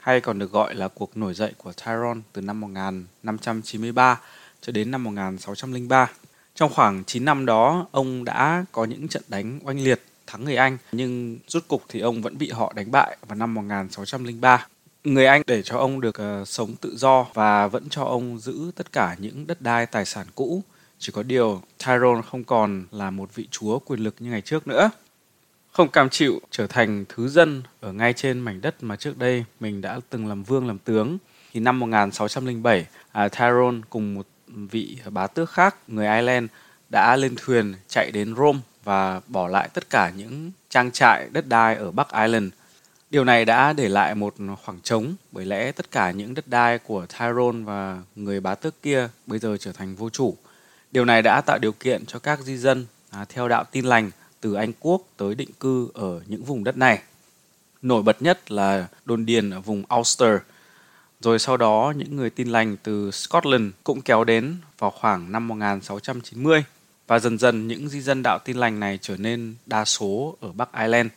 hay 0.01 0.21
còn 0.21 0.39
được 0.39 0.53
gọi 0.53 0.75
là 0.75 0.89
cuộc 0.89 1.17
nổi 1.17 1.35
dậy 1.35 1.53
của 1.59 1.73
Tyrone 1.73 2.21
từ 2.33 2.43
năm 2.43 2.61
1593 2.61 4.21
cho 4.61 4.73
đến 4.73 4.91
năm 4.91 5.05
1603. 5.05 6.11
Trong 6.55 6.73
khoảng 6.75 7.05
9 7.05 7.25
năm 7.25 7.47
đó, 7.47 7.87
ông 7.91 8.25
đã 8.25 8.65
có 8.73 8.85
những 8.85 9.09
trận 9.09 9.23
đánh 9.29 9.61
oanh 9.65 9.81
liệt 9.81 10.03
thắng 10.27 10.45
người 10.45 10.57
Anh, 10.57 10.79
nhưng 10.93 11.39
rút 11.47 11.69
cục 11.69 11.83
thì 11.89 12.01
ông 12.01 12.23
vẫn 12.23 12.39
bị 12.39 12.51
họ 12.51 12.73
đánh 12.77 12.91
bại 12.91 13.17
vào 13.29 13.37
năm 13.37 13.55
1603. 13.55 14.67
Người 15.05 15.27
Anh 15.27 15.43
để 15.47 15.63
cho 15.63 15.79
ông 15.79 16.01
được 16.01 16.17
uh, 16.41 16.49
sống 16.49 16.77
tự 16.81 16.97
do 16.97 17.27
và 17.35 17.67
vẫn 17.67 17.89
cho 17.91 18.05
ông 18.05 18.39
giữ 18.39 18.71
tất 18.77 18.93
cả 18.93 19.17
những 19.19 19.47
đất 19.47 19.61
đai 19.61 19.87
tài 19.87 20.05
sản 20.05 20.27
cũ. 20.35 20.63
Chỉ 20.99 21.13
có 21.13 21.23
điều 21.23 21.63
Tyrone 21.87 22.23
không 22.31 22.45
còn 22.45 22.85
là 22.91 23.11
một 23.11 23.35
vị 23.35 23.49
chúa 23.51 23.79
quyền 23.79 24.01
lực 24.01 24.15
như 24.19 24.31
ngày 24.31 24.41
trước 24.41 24.67
nữa. 24.67 24.91
Không 25.73 25.89
cam 25.89 26.09
chịu 26.09 26.41
trở 26.51 26.67
thành 26.67 27.05
thứ 27.09 27.29
dân 27.29 27.63
ở 27.81 27.93
ngay 27.93 28.13
trên 28.13 28.41
mảnh 28.41 28.61
đất 28.61 28.83
mà 28.83 28.97
trước 28.97 29.19
đây 29.19 29.45
mình 29.61 29.81
đã 29.81 30.01
từng 30.11 30.27
làm 30.27 30.43
vương 30.43 30.67
làm 30.67 30.79
tướng. 30.79 31.19
Thì 31.53 31.61
năm 31.61 31.81
1607, 31.81 32.81
uh, 32.81 32.87
à, 33.13 33.29
Tyrone 33.29 33.81
cùng 33.91 34.15
một 34.15 34.27
vị 34.49 34.99
bá 35.11 35.27
tước 35.27 35.51
khác 35.51 35.77
người 35.89 36.07
Ireland 36.07 36.47
đã 36.93 37.17
lên 37.17 37.35
thuyền 37.37 37.75
chạy 37.89 38.11
đến 38.11 38.35
Rome 38.37 38.59
và 38.85 39.21
bỏ 39.27 39.49
lại 39.49 39.69
tất 39.75 39.91
cả 39.91 40.13
những 40.17 40.51
trang 40.71 40.91
trại 40.91 41.29
đất 41.33 41.49
đai 41.49 41.77
ở 41.77 41.91
Bắc 41.91 42.13
Ireland. 42.13 42.53
Điều 43.11 43.25
này 43.25 43.45
đã 43.45 43.73
để 43.73 43.89
lại 43.89 44.15
một 44.15 44.35
khoảng 44.65 44.81
trống 44.81 45.15
bởi 45.33 45.45
lẽ 45.45 45.73
tất 45.73 45.91
cả 45.91 46.11
những 46.11 46.35
đất 46.35 46.49
đai 46.49 46.79
của 46.79 47.07
Tyrone 47.07 47.59
và 47.65 48.03
người 48.17 48.41
bá 48.41 48.55
tước 48.55 48.83
kia 48.83 49.09
bây 49.27 49.39
giờ 49.39 49.57
trở 49.61 49.73
thành 49.73 49.97
vô 49.97 50.11
chủ. 50.11 50.37
Điều 50.93 51.05
này 51.05 51.23
đã 51.23 51.41
tạo 51.41 51.59
điều 51.59 51.73
kiện 51.73 52.07
cho 52.07 52.19
các 52.19 52.41
di 52.41 52.57
dân 52.57 52.87
à, 53.11 53.25
theo 53.29 53.49
đạo 53.49 53.65
tin 53.65 53.85
lành 53.85 54.11
từ 54.41 54.55
Anh 54.55 54.73
Quốc 54.81 55.03
tới 55.17 55.35
định 55.35 55.51
cư 55.61 55.89
ở 55.95 56.21
những 56.27 56.45
vùng 56.45 56.65
đất 56.65 56.77
này. 56.77 57.03
Nổi 57.83 58.03
bật 58.03 58.23
nhất 58.23 58.51
là 58.51 58.87
đồn 59.05 59.27
điền 59.27 59.51
ở 59.51 59.61
vùng 59.61 59.83
Ulster. 59.99 60.39
Rồi 61.21 61.39
sau 61.39 61.57
đó 61.57 61.93
những 61.97 62.17
người 62.17 62.31
tin 62.31 62.49
lành 62.49 62.77
từ 62.83 63.11
Scotland 63.11 63.71
cũng 63.85 64.01
kéo 64.01 64.25
đến 64.25 64.57
vào 64.79 64.91
khoảng 64.91 65.33
năm 65.33 65.49
1690 65.49 66.65
và 67.07 67.19
dần 67.19 67.39
dần 67.39 67.69
những 67.69 67.89
di 67.89 68.01
dân 68.01 68.23
đạo 68.23 68.39
tin 68.45 68.57
lành 68.57 68.81
này 68.81 68.99
trở 69.03 69.17
nên 69.17 69.55
đa 69.67 69.85
số 69.85 70.37
ở 70.41 70.53
Bắc 70.53 70.69
Ireland. 70.73 71.11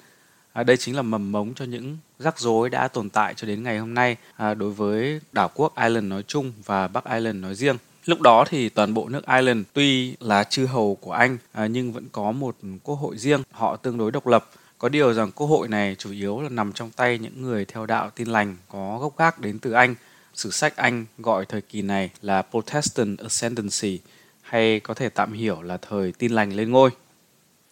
À, 0.54 0.64
đây 0.64 0.78
chính 0.78 0.96
là 0.96 1.02
mầm 1.02 1.32
mống 1.32 1.54
cho 1.54 1.66
những 1.66 1.98
rắc 2.20 2.40
rối 2.40 2.70
đã 2.70 2.88
tồn 2.88 3.10
tại 3.10 3.34
cho 3.34 3.48
đến 3.48 3.64
ngày 3.64 3.78
hôm 3.78 3.94
nay 3.94 4.18
à, 4.36 4.54
đối 4.54 4.72
với 4.72 5.20
đảo 5.32 5.52
quốc 5.54 5.74
Ireland 5.76 6.08
nói 6.08 6.24
chung 6.28 6.54
và 6.66 6.88
Bắc 6.88 7.06
Ireland 7.06 7.42
nói 7.42 7.56
riêng. 7.56 7.78
Lúc 8.06 8.22
đó 8.22 8.46
thì 8.50 8.70
toàn 8.70 8.94
bộ 8.94 9.10
nước 9.10 9.28
Ireland 9.28 9.66
tuy 9.74 10.16
là 10.20 10.44
chư 10.44 10.66
hầu 10.66 10.96
của 10.96 11.12
Anh 11.12 11.38
à, 11.52 11.68
nhưng 11.68 11.94
vẫn 11.94 12.06
có 12.12 12.32
một 12.32 12.56
quốc 12.84 12.96
hội 12.96 13.18
riêng, 13.18 13.42
họ 13.52 13.76
tương 13.76 13.98
đối 13.98 14.12
độc 14.12 14.28
lập. 14.28 14.50
Có 14.82 14.89
điều 14.89 15.13
rằng 15.13 15.32
cơ 15.32 15.46
hội 15.46 15.67
này 15.67 15.96
chủ 16.00 16.12
yếu 16.12 16.41
là 16.41 16.50
nằm 16.50 16.74
trong 16.74 16.91
tay 16.91 17.17
những 17.17 17.41
người 17.41 17.65
theo 17.65 17.86
đạo 17.86 18.10
tin 18.15 18.28
lành 18.28 18.58
có 18.70 18.98
gốc 19.02 19.17
gác 19.17 19.39
đến 19.39 19.60
từ 19.60 19.72
Anh. 19.72 19.96
Sử 20.34 20.52
sách 20.52 20.76
Anh 20.76 21.06
gọi 21.17 21.46
thời 21.46 21.62
kỳ 21.62 21.82
này 21.82 22.10
là 22.22 22.41
Protestant 22.41 23.20
Ascendancy 23.20 24.00
hay 24.41 24.80
có 24.80 24.94
thể 24.94 25.10
tạm 25.10 25.34
hiểu 25.34 25.62
là 25.62 25.78
thời 25.78 26.12
tin 26.12 26.32
lành 26.32 26.54
lên 26.54 26.72
ngôi. 26.72 26.89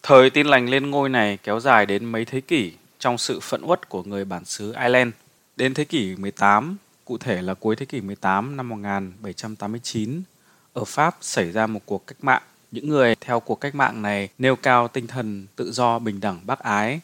Thời 0.03 0.29
tin 0.29 0.47
lành 0.47 0.69
lên 0.69 0.89
ngôi 0.89 1.09
này 1.09 1.37
kéo 1.43 1.59
dài 1.59 1.85
đến 1.85 2.05
mấy 2.05 2.25
thế 2.25 2.41
kỷ 2.41 2.73
trong 2.99 3.17
sự 3.17 3.39
phẫn 3.39 3.61
uất 3.63 3.89
của 3.89 4.03
người 4.03 4.25
bản 4.25 4.45
xứ 4.45 4.73
Ireland. 4.73 5.11
Đến 5.55 5.73
thế 5.73 5.85
kỷ 5.85 6.15
18, 6.15 6.77
cụ 7.05 7.17
thể 7.17 7.41
là 7.41 7.53
cuối 7.53 7.75
thế 7.75 7.85
kỷ 7.85 8.01
18 8.01 8.57
năm 8.57 8.69
1789, 8.69 10.21
ở 10.73 10.83
Pháp 10.83 11.17
xảy 11.21 11.51
ra 11.51 11.67
một 11.67 11.81
cuộc 11.85 12.07
cách 12.07 12.17
mạng. 12.21 12.43
Những 12.71 12.89
người 12.89 13.15
theo 13.15 13.39
cuộc 13.39 13.55
cách 13.55 13.75
mạng 13.75 14.01
này 14.01 14.29
nêu 14.37 14.55
cao 14.55 14.87
tinh 14.87 15.07
thần 15.07 15.47
tự 15.55 15.71
do, 15.71 15.99
bình 15.99 16.19
đẳng, 16.19 16.39
bác 16.45 16.59
ái. 16.59 16.99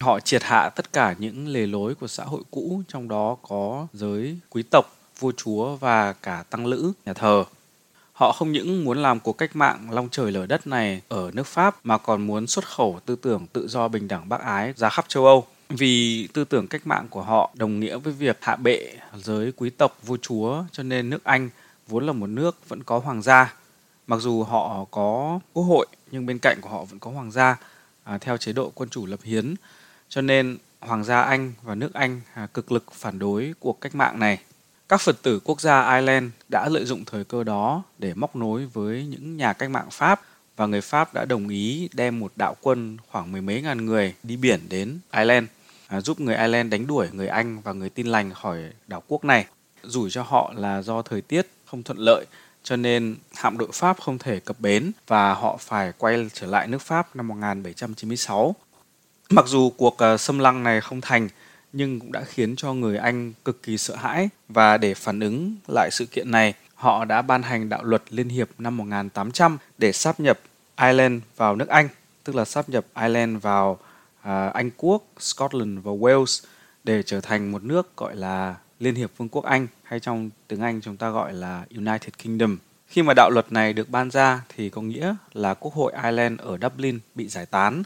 Họ 0.00 0.20
triệt 0.20 0.42
hạ 0.42 0.68
tất 0.68 0.92
cả 0.92 1.14
những 1.18 1.48
lề 1.48 1.66
lối 1.66 1.94
của 1.94 2.08
xã 2.08 2.24
hội 2.24 2.42
cũ, 2.50 2.82
trong 2.88 3.08
đó 3.08 3.36
có 3.48 3.86
giới 3.92 4.38
quý 4.50 4.62
tộc, 4.70 4.96
vua 5.18 5.32
chúa 5.36 5.76
và 5.76 6.12
cả 6.12 6.44
tăng 6.50 6.66
lữ, 6.66 6.92
nhà 7.06 7.12
thờ. 7.12 7.44
Họ 8.12 8.32
không 8.32 8.52
những 8.52 8.84
muốn 8.84 8.98
làm 8.98 9.20
cuộc 9.20 9.38
cách 9.38 9.56
mạng 9.56 9.88
long 9.90 10.08
trời 10.10 10.32
lở 10.32 10.46
đất 10.46 10.66
này 10.66 11.02
ở 11.08 11.30
nước 11.34 11.46
Pháp 11.46 11.86
mà 11.86 11.98
còn 11.98 12.26
muốn 12.26 12.46
xuất 12.46 12.68
khẩu 12.68 13.00
tư 13.06 13.16
tưởng 13.16 13.46
tự 13.52 13.68
do 13.68 13.88
bình 13.88 14.08
đẳng 14.08 14.28
bác 14.28 14.40
ái 14.40 14.72
ra 14.76 14.88
khắp 14.88 15.04
châu 15.08 15.26
Âu. 15.26 15.46
Vì 15.68 16.28
tư 16.32 16.44
tưởng 16.44 16.68
cách 16.68 16.86
mạng 16.86 17.06
của 17.10 17.22
họ 17.22 17.50
đồng 17.54 17.80
nghĩa 17.80 17.96
với 17.96 18.12
việc 18.12 18.38
hạ 18.40 18.56
bệ 18.56 18.92
giới 19.16 19.52
quý 19.52 19.70
tộc 19.70 19.98
vua 20.06 20.16
chúa 20.22 20.64
cho 20.72 20.82
nên 20.82 21.10
nước 21.10 21.24
Anh 21.24 21.50
vốn 21.88 22.06
là 22.06 22.12
một 22.12 22.26
nước 22.26 22.68
vẫn 22.68 22.82
có 22.82 22.98
hoàng 22.98 23.22
gia. 23.22 23.54
Mặc 24.06 24.20
dù 24.20 24.42
họ 24.42 24.84
có 24.90 25.40
quốc 25.52 25.62
hội 25.62 25.86
nhưng 26.10 26.26
bên 26.26 26.38
cạnh 26.38 26.60
của 26.60 26.68
họ 26.68 26.84
vẫn 26.84 26.98
có 26.98 27.10
hoàng 27.10 27.30
gia 27.30 27.56
à, 28.04 28.18
theo 28.18 28.36
chế 28.36 28.52
độ 28.52 28.72
quân 28.74 28.88
chủ 28.88 29.06
lập 29.06 29.20
hiến. 29.22 29.54
Cho 30.08 30.20
nên 30.20 30.56
hoàng 30.80 31.04
gia 31.04 31.20
Anh 31.22 31.52
và 31.62 31.74
nước 31.74 31.94
Anh 31.94 32.20
à, 32.34 32.46
cực 32.54 32.72
lực 32.72 32.92
phản 32.92 33.18
đối 33.18 33.54
cuộc 33.60 33.80
cách 33.80 33.94
mạng 33.94 34.18
này. 34.18 34.38
Các 34.88 35.00
Phật 35.00 35.22
tử 35.22 35.40
quốc 35.44 35.60
gia 35.60 35.94
Ireland 35.94 36.30
đã 36.48 36.68
lợi 36.68 36.84
dụng 36.84 37.04
thời 37.04 37.24
cơ 37.24 37.44
đó 37.44 37.82
để 37.98 38.14
móc 38.14 38.36
nối 38.36 38.66
với 38.66 39.06
những 39.06 39.36
nhà 39.36 39.52
cách 39.52 39.70
mạng 39.70 39.88
Pháp 39.90 40.20
và 40.56 40.66
người 40.66 40.80
Pháp 40.80 41.14
đã 41.14 41.24
đồng 41.24 41.48
ý 41.48 41.88
đem 41.92 42.20
một 42.20 42.32
đạo 42.36 42.56
quân 42.60 42.96
khoảng 43.08 43.32
mười 43.32 43.40
mấy 43.40 43.62
ngàn 43.62 43.86
người 43.86 44.14
đi 44.22 44.36
biển 44.36 44.60
đến 44.68 44.98
Ireland, 45.12 45.46
à, 45.86 46.00
giúp 46.00 46.20
người 46.20 46.36
Ireland 46.36 46.72
đánh 46.72 46.86
đuổi 46.86 47.08
người 47.12 47.28
Anh 47.28 47.60
và 47.60 47.72
người 47.72 47.90
tin 47.90 48.06
lành 48.06 48.34
khỏi 48.34 48.58
đảo 48.86 49.02
quốc 49.08 49.24
này. 49.24 49.46
Rủi 49.82 50.10
cho 50.10 50.22
họ 50.22 50.52
là 50.56 50.82
do 50.82 51.02
thời 51.02 51.20
tiết 51.20 51.46
không 51.64 51.82
thuận 51.82 51.98
lợi 51.98 52.26
cho 52.66 52.76
nên 52.76 53.16
hạm 53.34 53.58
đội 53.58 53.68
Pháp 53.72 54.00
không 54.00 54.18
thể 54.18 54.40
cập 54.40 54.60
bến 54.60 54.92
và 55.06 55.34
họ 55.34 55.56
phải 55.60 55.92
quay 55.98 56.26
trở 56.32 56.46
lại 56.46 56.68
nước 56.68 56.82
Pháp 56.82 57.16
năm 57.16 57.28
1796. 57.28 58.54
Mặc 59.30 59.46
dù 59.46 59.70
cuộc 59.70 59.98
ờ, 59.98 60.16
xâm 60.16 60.38
lăng 60.38 60.62
này 60.62 60.80
không 60.80 61.00
thành 61.00 61.28
nhưng 61.72 62.00
cũng 62.00 62.12
đã 62.12 62.24
khiến 62.24 62.56
cho 62.56 62.72
người 62.72 62.96
Anh 62.96 63.32
cực 63.44 63.62
kỳ 63.62 63.78
sợ 63.78 63.96
hãi 63.96 64.28
và 64.48 64.76
để 64.76 64.94
phản 64.94 65.20
ứng 65.20 65.56
lại 65.68 65.90
sự 65.92 66.06
kiện 66.06 66.30
này, 66.30 66.54
họ 66.74 67.04
đã 67.04 67.22
ban 67.22 67.42
hành 67.42 67.68
đạo 67.68 67.84
luật 67.84 68.02
Liên 68.10 68.28
hiệp 68.28 68.48
năm 68.58 68.76
1800 68.76 69.58
để 69.78 69.92
sáp 69.92 70.20
nhập 70.20 70.40
Ireland 70.80 71.22
vào 71.36 71.56
nước 71.56 71.68
Anh, 71.68 71.88
tức 72.24 72.36
là 72.36 72.44
sáp 72.44 72.68
nhập 72.68 72.86
Ireland 72.94 73.42
vào 73.42 73.78
à, 74.22 74.48
Anh 74.48 74.70
quốc, 74.76 75.02
Scotland 75.18 75.78
và 75.82 75.92
Wales 75.92 76.44
để 76.84 77.02
trở 77.02 77.20
thành 77.20 77.52
một 77.52 77.64
nước 77.64 77.96
gọi 77.96 78.16
là 78.16 78.54
Liên 78.80 78.94
hiệp 78.94 79.10
Vương 79.16 79.28
quốc 79.28 79.44
Anh 79.44 79.66
hay 79.82 80.00
trong 80.00 80.30
tiếng 80.48 80.60
Anh 80.60 80.80
chúng 80.80 80.96
ta 80.96 81.10
gọi 81.10 81.34
là 81.34 81.64
United 81.76 82.14
Kingdom. 82.22 82.58
Khi 82.86 83.02
mà 83.02 83.14
đạo 83.16 83.30
luật 83.30 83.52
này 83.52 83.72
được 83.72 83.90
ban 83.90 84.10
ra 84.10 84.42
thì 84.56 84.70
có 84.70 84.82
nghĩa 84.82 85.14
là 85.32 85.54
Quốc 85.54 85.74
hội 85.74 85.92
Ireland 85.92 86.40
ở 86.40 86.58
Dublin 86.62 86.98
bị 87.14 87.28
giải 87.28 87.46
tán. 87.46 87.82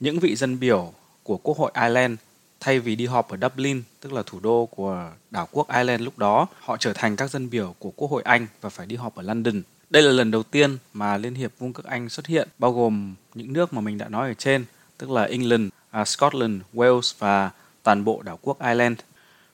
Những 0.00 0.18
vị 0.18 0.36
dân 0.36 0.60
biểu 0.60 0.92
của 1.22 1.36
Quốc 1.36 1.58
hội 1.58 1.70
Ireland 1.74 2.18
thay 2.60 2.80
vì 2.80 2.96
đi 2.96 3.06
họp 3.06 3.28
ở 3.28 3.36
Dublin, 3.42 3.82
tức 4.00 4.12
là 4.12 4.22
thủ 4.26 4.40
đô 4.40 4.66
của 4.66 5.10
đảo 5.30 5.48
quốc 5.52 5.68
Ireland 5.68 6.02
lúc 6.02 6.18
đó, 6.18 6.46
họ 6.60 6.76
trở 6.76 6.92
thành 6.92 7.16
các 7.16 7.30
dân 7.30 7.50
biểu 7.50 7.74
của 7.78 7.90
Quốc 7.90 8.10
hội 8.10 8.22
Anh 8.22 8.46
và 8.60 8.68
phải 8.68 8.86
đi 8.86 8.96
họp 8.96 9.14
ở 9.14 9.22
London. 9.22 9.62
Đây 9.90 10.02
là 10.02 10.12
lần 10.12 10.30
đầu 10.30 10.42
tiên 10.42 10.78
mà 10.92 11.16
Liên 11.16 11.34
hiệp 11.34 11.52
Vương 11.58 11.72
quốc 11.72 11.84
Anh 11.84 12.08
xuất 12.08 12.26
hiện, 12.26 12.48
bao 12.58 12.72
gồm 12.72 13.14
những 13.34 13.52
nước 13.52 13.72
mà 13.72 13.80
mình 13.80 13.98
đã 13.98 14.08
nói 14.08 14.28
ở 14.28 14.34
trên, 14.34 14.64
tức 14.98 15.10
là 15.10 15.22
England, 15.22 15.68
à, 15.90 16.04
Scotland, 16.04 16.62
Wales 16.74 17.14
và 17.18 17.50
toàn 17.82 18.04
bộ 18.04 18.22
đảo 18.22 18.38
quốc 18.42 18.60
Ireland. 18.60 18.98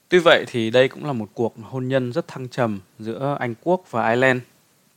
Tuy 0.09 0.19
vậy 0.19 0.45
thì 0.47 0.69
đây 0.69 0.87
cũng 0.87 1.05
là 1.05 1.13
một 1.13 1.29
cuộc 1.33 1.55
hôn 1.61 1.87
nhân 1.87 2.13
rất 2.13 2.27
thăng 2.27 2.47
trầm 2.47 2.79
giữa 2.99 3.37
Anh 3.39 3.55
quốc 3.63 3.83
và 3.91 4.09
Ireland. 4.09 4.41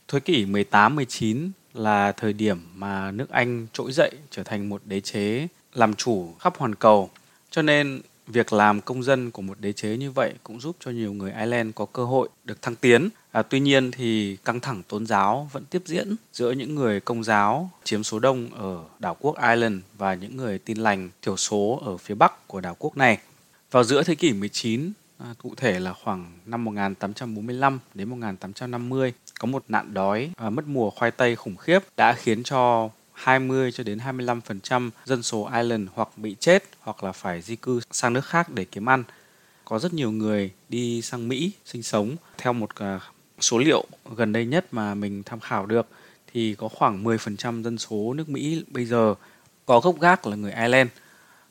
Thế 0.07 0.19
kỷ 0.19 0.45
18-19 0.45 1.49
là 1.73 2.11
thời 2.11 2.33
điểm 2.33 2.57
mà 2.75 3.11
nước 3.11 3.29
Anh 3.29 3.67
trỗi 3.73 3.91
dậy 3.91 4.11
trở 4.31 4.43
thành 4.43 4.69
một 4.69 4.81
đế 4.85 5.01
chế 5.01 5.47
làm 5.73 5.93
chủ 5.93 6.33
khắp 6.39 6.57
hoàn 6.57 6.75
cầu 6.75 7.09
cho 7.51 7.61
nên 7.61 8.01
việc 8.27 8.53
làm 8.53 8.81
công 8.81 9.03
dân 9.03 9.31
của 9.31 9.41
một 9.41 9.59
đế 9.59 9.73
chế 9.73 9.97
như 9.97 10.11
vậy 10.11 10.33
cũng 10.43 10.59
giúp 10.59 10.75
cho 10.79 10.91
nhiều 10.91 11.13
người 11.13 11.31
Ireland 11.31 11.71
có 11.75 11.85
cơ 11.85 12.05
hội 12.05 12.29
được 12.45 12.61
thăng 12.61 12.75
tiến. 12.75 13.09
À, 13.31 13.41
tuy 13.41 13.59
nhiên 13.59 13.91
thì 13.91 14.37
căng 14.45 14.59
thẳng 14.59 14.83
tôn 14.87 15.05
giáo 15.05 15.49
vẫn 15.51 15.65
tiếp 15.65 15.81
diễn 15.85 16.15
giữa 16.33 16.51
những 16.51 16.75
người 16.75 16.99
công 16.99 17.23
giáo 17.23 17.69
chiếm 17.83 18.03
số 18.03 18.19
đông 18.19 18.49
ở 18.55 18.83
đảo 18.99 19.17
quốc 19.19 19.35
Ireland 19.41 19.75
và 19.97 20.13
những 20.13 20.37
người 20.37 20.59
tin 20.59 20.77
lành 20.77 21.09
thiểu 21.21 21.37
số 21.37 21.81
ở 21.85 21.97
phía 21.97 22.15
bắc 22.15 22.47
của 22.47 22.61
đảo 22.61 22.75
quốc 22.79 22.97
này. 22.97 23.17
Vào 23.71 23.83
giữa 23.83 24.03
thế 24.03 24.15
kỷ 24.15 24.33
19, 24.33 24.91
à, 25.17 25.33
cụ 25.37 25.53
thể 25.57 25.79
là 25.79 25.93
khoảng 25.93 26.31
năm 26.45 26.63
1845 26.63 27.79
đến 27.93 28.09
1850, 28.09 29.13
có 29.39 29.45
một 29.45 29.63
nạn 29.67 29.93
đói 29.93 30.31
và 30.37 30.49
mất 30.49 30.67
mùa 30.67 30.89
khoai 30.89 31.11
tây 31.11 31.35
khủng 31.35 31.57
khiếp 31.57 31.79
đã 31.97 32.13
khiến 32.13 32.43
cho 32.43 32.89
20 33.13 33.71
cho 33.71 33.83
đến 33.83 33.99
25% 33.99 34.89
dân 35.05 35.23
số 35.23 35.49
Ireland 35.53 35.89
hoặc 35.93 36.09
bị 36.17 36.35
chết 36.39 36.63
hoặc 36.79 37.03
là 37.03 37.11
phải 37.11 37.41
di 37.41 37.55
cư 37.55 37.79
sang 37.91 38.13
nước 38.13 38.25
khác 38.25 38.49
để 38.49 38.65
kiếm 38.65 38.89
ăn. 38.89 39.03
Có 39.65 39.79
rất 39.79 39.93
nhiều 39.93 40.11
người 40.11 40.51
đi 40.69 41.01
sang 41.01 41.27
Mỹ 41.27 41.51
sinh 41.65 41.83
sống 41.83 42.15
theo 42.37 42.53
một 42.53 42.69
à, 42.75 42.99
số 43.39 43.57
liệu 43.57 43.85
gần 44.15 44.33
đây 44.33 44.45
nhất 44.45 44.65
mà 44.71 44.95
mình 44.95 45.23
tham 45.23 45.39
khảo 45.39 45.65
được 45.65 45.87
thì 46.33 46.55
có 46.55 46.67
khoảng 46.67 47.03
10% 47.03 47.63
dân 47.63 47.77
số 47.77 48.13
nước 48.13 48.29
Mỹ 48.29 48.63
bây 48.67 48.85
giờ 48.85 49.15
có 49.65 49.79
gốc 49.79 49.99
gác 49.99 50.27
là 50.27 50.35
người 50.35 50.51
Ireland, 50.51 50.89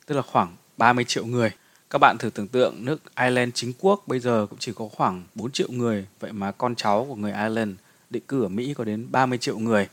tức 0.05 0.15
là 0.15 0.21
khoảng 0.21 0.55
30 0.77 1.05
triệu 1.05 1.25
người. 1.25 1.51
Các 1.89 1.99
bạn 1.99 2.17
thử 2.17 2.29
tưởng 2.29 2.47
tượng 2.47 2.85
nước 2.85 3.01
Ireland 3.15 3.51
chính 3.53 3.73
quốc 3.79 4.03
bây 4.07 4.19
giờ 4.19 4.47
cũng 4.49 4.59
chỉ 4.59 4.71
có 4.75 4.87
khoảng 4.87 5.23
4 5.35 5.51
triệu 5.51 5.67
người, 5.71 6.07
vậy 6.19 6.31
mà 6.31 6.51
con 6.51 6.75
cháu 6.75 7.05
của 7.09 7.15
người 7.15 7.31
Ireland 7.31 7.71
định 8.09 8.23
cư 8.27 8.43
ở 8.43 8.47
Mỹ 8.47 8.73
có 8.73 8.83
đến 8.83 9.07
30 9.11 9.37
triệu 9.37 9.59
người. 9.59 9.87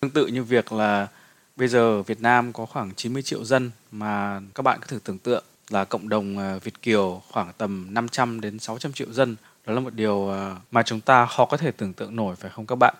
Tương 0.00 0.10
tự 0.10 0.26
như 0.26 0.44
việc 0.44 0.72
là 0.72 1.08
bây 1.56 1.68
giờ 1.68 2.02
Việt 2.02 2.20
Nam 2.20 2.52
có 2.52 2.66
khoảng 2.66 2.94
90 2.94 3.22
triệu 3.22 3.44
dân 3.44 3.70
mà 3.90 4.40
các 4.54 4.62
bạn 4.62 4.78
có 4.80 4.86
thử 4.86 4.98
tưởng 5.04 5.18
tượng 5.18 5.44
là 5.70 5.84
cộng 5.84 6.08
đồng 6.08 6.38
à, 6.38 6.58
Việt 6.64 6.82
Kiều 6.82 7.22
khoảng 7.32 7.52
tầm 7.58 7.86
500 7.90 8.40
đến 8.40 8.58
600 8.58 8.92
triệu 8.92 9.12
dân. 9.12 9.36
Đó 9.66 9.72
là 9.72 9.80
một 9.80 9.94
điều 9.94 10.30
à, 10.30 10.56
mà 10.70 10.82
chúng 10.82 11.00
ta 11.00 11.26
khó 11.26 11.44
có 11.44 11.56
thể 11.56 11.70
tưởng 11.70 11.92
tượng 11.92 12.16
nổi 12.16 12.36
phải 12.36 12.50
không 12.50 12.66
các 12.66 12.76
bạn? 12.76 12.94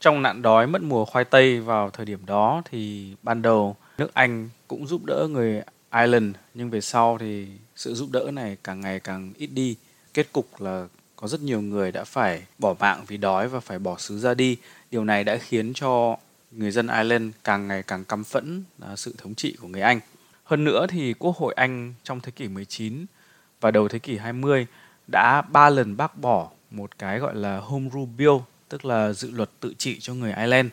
Trong 0.00 0.22
nạn 0.22 0.42
đói 0.42 0.66
mất 0.66 0.82
mùa 0.82 1.04
khoai 1.04 1.24
tây 1.24 1.60
vào 1.60 1.90
thời 1.90 2.06
điểm 2.06 2.26
đó 2.26 2.62
thì 2.70 3.12
ban 3.22 3.42
đầu 3.42 3.76
nước 3.98 4.14
Anh 4.14 4.48
cũng 4.68 4.86
giúp 4.86 5.04
đỡ 5.04 5.28
người 5.30 5.62
Ireland 5.92 6.36
nhưng 6.54 6.70
về 6.70 6.80
sau 6.80 7.18
thì 7.18 7.46
sự 7.76 7.94
giúp 7.94 8.08
đỡ 8.12 8.30
này 8.32 8.56
càng 8.64 8.80
ngày 8.80 9.00
càng 9.00 9.32
ít 9.36 9.46
đi. 9.46 9.76
Kết 10.14 10.32
cục 10.32 10.60
là 10.60 10.86
có 11.16 11.28
rất 11.28 11.40
nhiều 11.40 11.60
người 11.60 11.92
đã 11.92 12.04
phải 12.04 12.42
bỏ 12.58 12.74
mạng 12.78 13.04
vì 13.06 13.16
đói 13.16 13.48
và 13.48 13.60
phải 13.60 13.78
bỏ 13.78 13.96
xứ 13.98 14.18
ra 14.18 14.34
đi. 14.34 14.56
Điều 14.90 15.04
này 15.04 15.24
đã 15.24 15.36
khiến 15.36 15.72
cho 15.74 16.16
người 16.50 16.70
dân 16.70 16.86
Ireland 16.86 17.32
càng 17.44 17.68
ngày 17.68 17.82
càng 17.82 18.04
căm 18.04 18.24
phẫn 18.24 18.62
à, 18.80 18.96
sự 18.96 19.14
thống 19.18 19.34
trị 19.34 19.56
của 19.60 19.68
người 19.68 19.80
Anh. 19.80 20.00
Hơn 20.44 20.64
nữa 20.64 20.86
thì 20.88 21.14
Quốc 21.14 21.36
hội 21.36 21.54
Anh 21.54 21.94
trong 22.04 22.20
thế 22.20 22.30
kỷ 22.30 22.48
19 22.48 23.06
và 23.60 23.70
đầu 23.70 23.88
thế 23.88 23.98
kỷ 23.98 24.16
20 24.16 24.66
đã 25.06 25.42
ba 25.42 25.70
lần 25.70 25.96
bác 25.96 26.18
bỏ 26.18 26.50
một 26.70 26.98
cái 26.98 27.18
gọi 27.18 27.34
là 27.34 27.58
Home 27.58 27.90
Rule 27.92 28.12
Bill, 28.18 28.36
tức 28.68 28.84
là 28.84 29.12
dự 29.12 29.30
luật 29.30 29.50
tự 29.60 29.74
trị 29.78 30.00
cho 30.00 30.14
người 30.14 30.32
Ireland. 30.32 30.68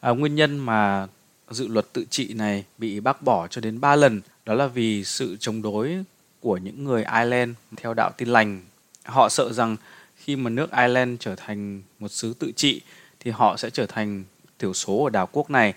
À, 0.00 0.10
nguyên 0.10 0.34
nhân 0.34 0.58
mà 0.58 1.08
dự 1.50 1.68
luật 1.68 1.92
tự 1.92 2.04
trị 2.10 2.34
này 2.34 2.64
bị 2.78 3.00
bác 3.00 3.22
bỏ 3.22 3.48
cho 3.48 3.60
đến 3.60 3.80
3 3.80 3.96
lần 3.96 4.20
đó 4.46 4.54
là 4.54 4.66
vì 4.66 5.04
sự 5.04 5.36
chống 5.40 5.62
đối 5.62 6.04
của 6.40 6.56
những 6.56 6.84
người 6.84 7.04
Ireland 7.04 7.50
theo 7.76 7.94
đạo 7.94 8.10
tin 8.16 8.28
lành. 8.28 8.60
Họ 9.04 9.28
sợ 9.28 9.52
rằng 9.52 9.76
khi 10.16 10.36
mà 10.36 10.50
nước 10.50 10.70
Ireland 10.70 11.20
trở 11.20 11.34
thành 11.36 11.82
một 11.98 12.08
xứ 12.08 12.34
tự 12.38 12.52
trị 12.56 12.80
thì 13.20 13.30
họ 13.30 13.56
sẽ 13.56 13.70
trở 13.70 13.86
thành 13.86 14.24
thiểu 14.58 14.72
số 14.72 15.04
ở 15.04 15.10
đảo 15.10 15.28
quốc 15.32 15.50
này 15.50 15.74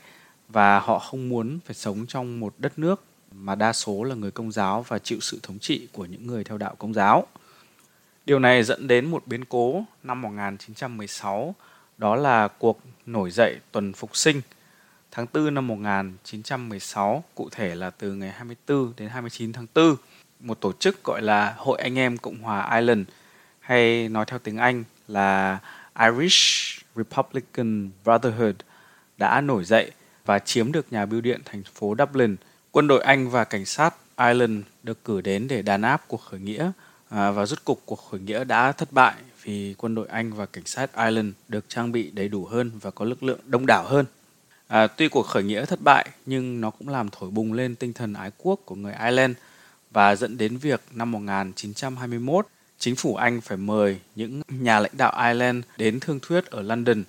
và 0.49 0.79
họ 0.79 0.99
không 0.99 1.29
muốn 1.29 1.60
phải 1.65 1.75
sống 1.75 2.05
trong 2.08 2.39
một 2.39 2.53
đất 2.58 2.79
nước 2.79 3.03
mà 3.32 3.55
đa 3.55 3.73
số 3.73 4.03
là 4.03 4.15
người 4.15 4.32
công 4.32 4.51
giáo 4.51 4.86
và 4.88 4.99
chịu 4.99 5.19
sự 5.21 5.39
thống 5.43 5.60
trị 5.60 5.88
của 5.91 6.05
những 6.05 6.27
người 6.27 6.43
theo 6.43 6.58
đạo 6.58 6.75
công 6.77 6.93
giáo. 6.93 7.27
Điều 8.25 8.39
này 8.39 8.63
dẫn 8.63 8.88
đến 8.88 9.05
một 9.05 9.27
biến 9.27 9.45
cố 9.45 9.84
năm 10.03 10.21
1916, 10.21 11.55
đó 11.97 12.15
là 12.15 12.47
cuộc 12.47 12.79
nổi 13.05 13.32
dậy 13.32 13.58
tuần 13.71 13.93
phục 13.93 14.17
sinh 14.17 14.41
tháng 15.19 15.27
4 15.34 15.53
năm 15.53 15.67
1916, 15.67 17.23
cụ 17.36 17.49
thể 17.51 17.75
là 17.75 17.89
từ 17.89 18.13
ngày 18.13 18.32
24 18.32 18.93
đến 18.97 19.10
29 19.10 19.53
tháng 19.53 19.67
4, 19.75 19.95
một 20.39 20.60
tổ 20.60 20.73
chức 20.73 21.03
gọi 21.03 21.21
là 21.21 21.55
Hội 21.58 21.79
Anh 21.79 21.99
Em 21.99 22.17
Cộng 22.17 22.38
hòa 22.38 22.75
Ireland 22.75 23.08
hay 23.60 24.10
nói 24.10 24.25
theo 24.25 24.39
tiếng 24.39 24.58
Anh 24.58 24.84
là 25.08 25.60
Irish 25.99 26.82
Republican 26.95 27.89
Brotherhood 28.03 28.55
đã 29.17 29.41
nổi 29.41 29.63
dậy 29.63 29.91
và 30.25 30.39
chiếm 30.39 30.71
được 30.71 30.93
nhà 30.93 31.05
bưu 31.05 31.21
điện 31.21 31.41
thành 31.45 31.63
phố 31.63 31.95
Dublin. 31.99 32.36
Quân 32.71 32.88
đội 32.88 33.01
Anh 33.01 33.29
và 33.29 33.43
cảnh 33.43 33.65
sát 33.65 33.95
Ireland 34.17 34.62
được 34.84 35.03
cử 35.03 35.21
đến 35.21 35.47
để 35.47 35.62
đàn 35.62 35.82
áp 35.82 36.03
cuộc 36.08 36.21
khởi 36.21 36.39
nghĩa 36.39 36.71
à, 37.10 37.32
và 37.32 37.45
rút 37.45 37.65
cục 37.65 37.82
cuộc 37.86 38.10
khởi 38.12 38.19
nghĩa 38.19 38.43
đã 38.43 38.71
thất 38.71 38.91
bại 38.91 39.15
vì 39.43 39.75
quân 39.77 39.95
đội 39.95 40.08
Anh 40.08 40.34
và 40.34 40.45
cảnh 40.45 40.65
sát 40.65 40.95
Ireland 40.95 41.34
được 41.47 41.65
trang 41.67 41.91
bị 41.91 42.12
đầy 42.12 42.27
đủ 42.27 42.45
hơn 42.45 42.71
và 42.82 42.91
có 42.91 43.05
lực 43.05 43.23
lượng 43.23 43.39
đông 43.45 43.65
đảo 43.65 43.86
hơn. 43.88 44.05
À, 44.69 44.88
tuy 44.88 45.10
cuộc 45.10 45.27
khởi 45.27 45.43
nghĩa 45.43 45.65
thất 45.65 45.82
bại 45.82 46.10
nhưng 46.25 46.62
nó 46.62 46.69
cũng 46.69 46.89
làm 46.89 47.10
thổi 47.10 47.29
bùng 47.29 47.53
lên 47.53 47.75
tinh 47.75 47.93
thần 47.93 48.13
ái 48.13 48.32
quốc 48.38 48.60
của 48.65 48.75
người 48.75 48.93
Ireland 48.93 49.38
và 49.91 50.15
dẫn 50.15 50.38
đến 50.38 50.58
việc 50.58 50.82
năm 50.91 51.12
1921 51.12 52.47
chính 52.77 52.95
phủ 52.95 53.15
Anh 53.15 53.41
phải 53.41 53.58
mời 53.58 53.99
những 54.15 54.41
nhà 54.47 54.79
lãnh 54.79 54.91
đạo 54.97 55.13
Ireland 55.17 55.63
đến 55.77 55.99
thương 55.99 56.19
thuyết 56.21 56.45
ở 56.45 56.62
London. 56.62 57.03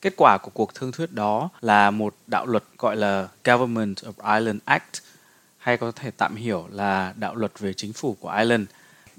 Kết 0.00 0.14
quả 0.16 0.38
của 0.42 0.50
cuộc 0.54 0.74
thương 0.74 0.92
thuyết 0.92 1.12
đó 1.12 1.48
là 1.60 1.90
một 1.90 2.14
đạo 2.26 2.46
luật 2.46 2.64
gọi 2.78 2.96
là 2.96 3.28
Government 3.44 3.96
of 3.96 4.34
Ireland 4.38 4.60
Act 4.64 5.02
hay 5.58 5.76
có 5.76 5.92
thể 5.92 6.10
tạm 6.10 6.36
hiểu 6.36 6.68
là 6.72 7.14
đạo 7.16 7.34
luật 7.34 7.58
về 7.58 7.72
chính 7.72 7.92
phủ 7.92 8.16
của 8.20 8.30
Ireland. 8.30 8.68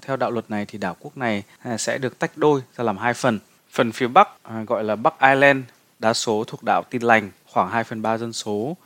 Theo 0.02 0.16
đạo 0.16 0.30
luật 0.30 0.50
này 0.50 0.66
thì 0.66 0.78
đảo 0.78 0.96
quốc 1.00 1.16
này 1.16 1.42
à, 1.58 1.76
sẽ 1.78 1.98
được 1.98 2.18
tách 2.18 2.36
đôi 2.36 2.62
ra 2.76 2.84
làm 2.84 2.98
hai 2.98 3.14
phần. 3.14 3.38
Phần 3.70 3.92
phía 3.92 4.06
Bắc 4.06 4.28
à, 4.42 4.62
gọi 4.66 4.84
là 4.84 4.96
Bắc 4.96 5.14
Ireland, 5.20 5.64
đa 5.98 6.12
số 6.12 6.44
thuộc 6.46 6.62
đảo 6.64 6.82
Tin 6.90 7.02
lành, 7.02 7.30
khoảng 7.52 7.70
2 7.70 7.84
phần 7.84 8.02
3 8.02 8.18
dân 8.18 8.32
số 8.32 8.76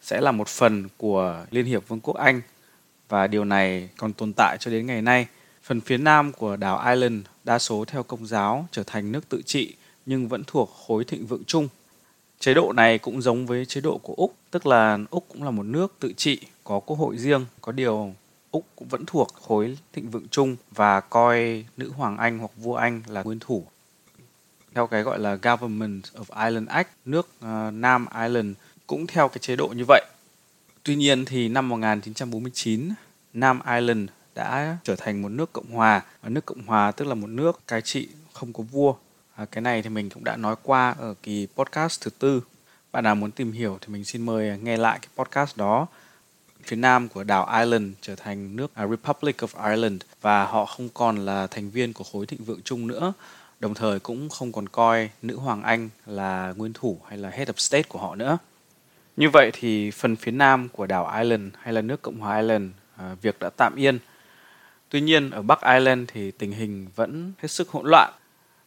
sẽ 0.00 0.20
là 0.20 0.32
một 0.32 0.48
phần 0.48 0.88
của 0.96 1.44
Liên 1.50 1.66
hiệp 1.66 1.88
Vương 1.88 2.00
quốc 2.00 2.16
Anh 2.16 2.40
và 3.08 3.26
điều 3.26 3.44
này 3.44 3.88
còn 3.96 4.12
tồn 4.12 4.32
tại 4.32 4.56
cho 4.60 4.70
đến 4.70 4.86
ngày 4.86 5.02
nay. 5.02 5.26
Phần 5.62 5.80
phía 5.80 5.98
nam 5.98 6.32
của 6.32 6.56
đảo 6.56 6.82
Ireland 6.88 7.26
đa 7.44 7.58
số 7.58 7.84
theo 7.84 8.02
công 8.02 8.26
giáo 8.26 8.66
trở 8.70 8.82
thành 8.82 9.12
nước 9.12 9.28
tự 9.28 9.42
trị 9.42 9.74
nhưng 10.06 10.28
vẫn 10.28 10.44
thuộc 10.46 10.70
khối 10.86 11.04
thịnh 11.04 11.26
vượng 11.26 11.44
chung. 11.44 11.68
Chế 12.38 12.54
độ 12.54 12.72
này 12.72 12.98
cũng 12.98 13.22
giống 13.22 13.46
với 13.46 13.66
chế 13.66 13.80
độ 13.80 13.98
của 13.98 14.14
Úc, 14.16 14.34
tức 14.50 14.66
là 14.66 14.98
Úc 15.10 15.24
cũng 15.28 15.42
là 15.42 15.50
một 15.50 15.62
nước 15.62 15.94
tự 16.00 16.12
trị, 16.12 16.40
có 16.64 16.80
quốc 16.80 16.96
hội 16.96 17.18
riêng, 17.18 17.46
có 17.60 17.72
điều 17.72 18.14
Úc 18.50 18.64
cũng 18.76 18.88
vẫn 18.88 19.04
thuộc 19.06 19.28
khối 19.42 19.78
thịnh 19.92 20.10
vượng 20.10 20.28
chung 20.30 20.56
và 20.70 21.00
coi 21.00 21.64
nữ 21.76 21.90
hoàng 21.96 22.16
Anh 22.16 22.38
hoặc 22.38 22.50
vua 22.56 22.74
Anh 22.74 23.02
là 23.06 23.22
nguyên 23.22 23.38
thủ. 23.40 23.66
Theo 24.76 24.86
cái 24.86 25.02
gọi 25.02 25.18
là 25.18 25.34
Government 25.42 26.02
of 26.14 26.44
Ireland 26.44 26.68
Act, 26.68 26.88
nước 27.04 27.28
uh, 27.44 27.74
Nam 27.74 28.06
Ireland 28.14 28.56
cũng 28.86 29.06
theo 29.06 29.28
cái 29.28 29.38
chế 29.38 29.56
độ 29.56 29.68
như 29.68 29.84
vậy. 29.88 30.04
Tuy 30.82 30.96
nhiên 30.96 31.24
thì 31.24 31.48
năm 31.48 31.68
1949, 31.68 32.90
Nam 33.32 33.60
Ireland 33.66 34.08
đã 34.34 34.76
trở 34.84 34.96
thành 34.96 35.22
một 35.22 35.28
nước 35.28 35.52
cộng 35.52 35.70
hòa. 35.70 36.02
Và 36.22 36.28
nước 36.28 36.46
cộng 36.46 36.62
hòa 36.66 36.92
tức 36.92 37.08
là 37.08 37.14
một 37.14 37.26
nước 37.26 37.60
cai 37.66 37.82
trị 37.82 38.08
không 38.32 38.52
có 38.52 38.62
vua. 38.62 38.94
À, 39.36 39.44
cái 39.44 39.62
này 39.62 39.82
thì 39.82 39.88
mình 39.88 40.10
cũng 40.10 40.24
đã 40.24 40.36
nói 40.36 40.56
qua 40.62 40.94
ở 40.98 41.14
kỳ 41.22 41.46
podcast 41.56 42.00
thứ 42.00 42.10
tư. 42.18 42.42
Bạn 42.92 43.04
nào 43.04 43.14
muốn 43.14 43.30
tìm 43.30 43.52
hiểu 43.52 43.78
thì 43.80 43.92
mình 43.92 44.04
xin 44.04 44.26
mời 44.26 44.58
nghe 44.58 44.76
lại 44.76 44.98
cái 45.02 45.08
podcast 45.16 45.56
đó. 45.56 45.86
Phía 46.62 46.76
nam 46.76 47.08
của 47.08 47.24
đảo 47.24 47.48
Ireland 47.58 47.92
trở 48.00 48.14
thành 48.14 48.56
nước 48.56 48.74
à, 48.74 48.86
Republic 48.86 49.36
of 49.36 49.70
Ireland 49.70 50.02
và 50.20 50.44
họ 50.44 50.66
không 50.66 50.88
còn 50.94 51.16
là 51.16 51.46
thành 51.46 51.70
viên 51.70 51.92
của 51.92 52.04
khối 52.12 52.26
thịnh 52.26 52.44
vượng 52.44 52.62
chung 52.64 52.86
nữa 52.86 53.12
đồng 53.60 53.74
thời 53.74 54.00
cũng 54.00 54.28
không 54.28 54.52
còn 54.52 54.68
coi 54.68 55.10
nữ 55.22 55.36
hoàng 55.36 55.62
Anh 55.62 55.88
là 56.06 56.54
nguyên 56.56 56.72
thủ 56.72 57.00
hay 57.08 57.18
là 57.18 57.30
head 57.30 57.48
of 57.48 57.56
state 57.56 57.82
của 57.82 57.98
họ 57.98 58.14
nữa. 58.14 58.38
Như 59.16 59.30
vậy 59.30 59.50
thì 59.52 59.90
phần 59.90 60.16
phía 60.16 60.32
nam 60.32 60.68
của 60.68 60.86
đảo 60.86 61.12
Ireland 61.18 61.54
hay 61.58 61.72
là 61.72 61.80
nước 61.80 62.02
Cộng 62.02 62.20
hòa 62.20 62.36
Ireland 62.36 62.70
à, 62.96 63.16
việc 63.22 63.38
đã 63.38 63.50
tạm 63.50 63.74
yên 63.76 63.98
Tuy 64.88 65.00
nhiên 65.00 65.30
ở 65.30 65.42
Bắc 65.42 65.60
Ireland 65.62 66.08
thì 66.12 66.30
tình 66.30 66.52
hình 66.52 66.86
vẫn 66.96 67.32
hết 67.38 67.48
sức 67.48 67.68
hỗn 67.68 67.86
loạn. 67.86 68.12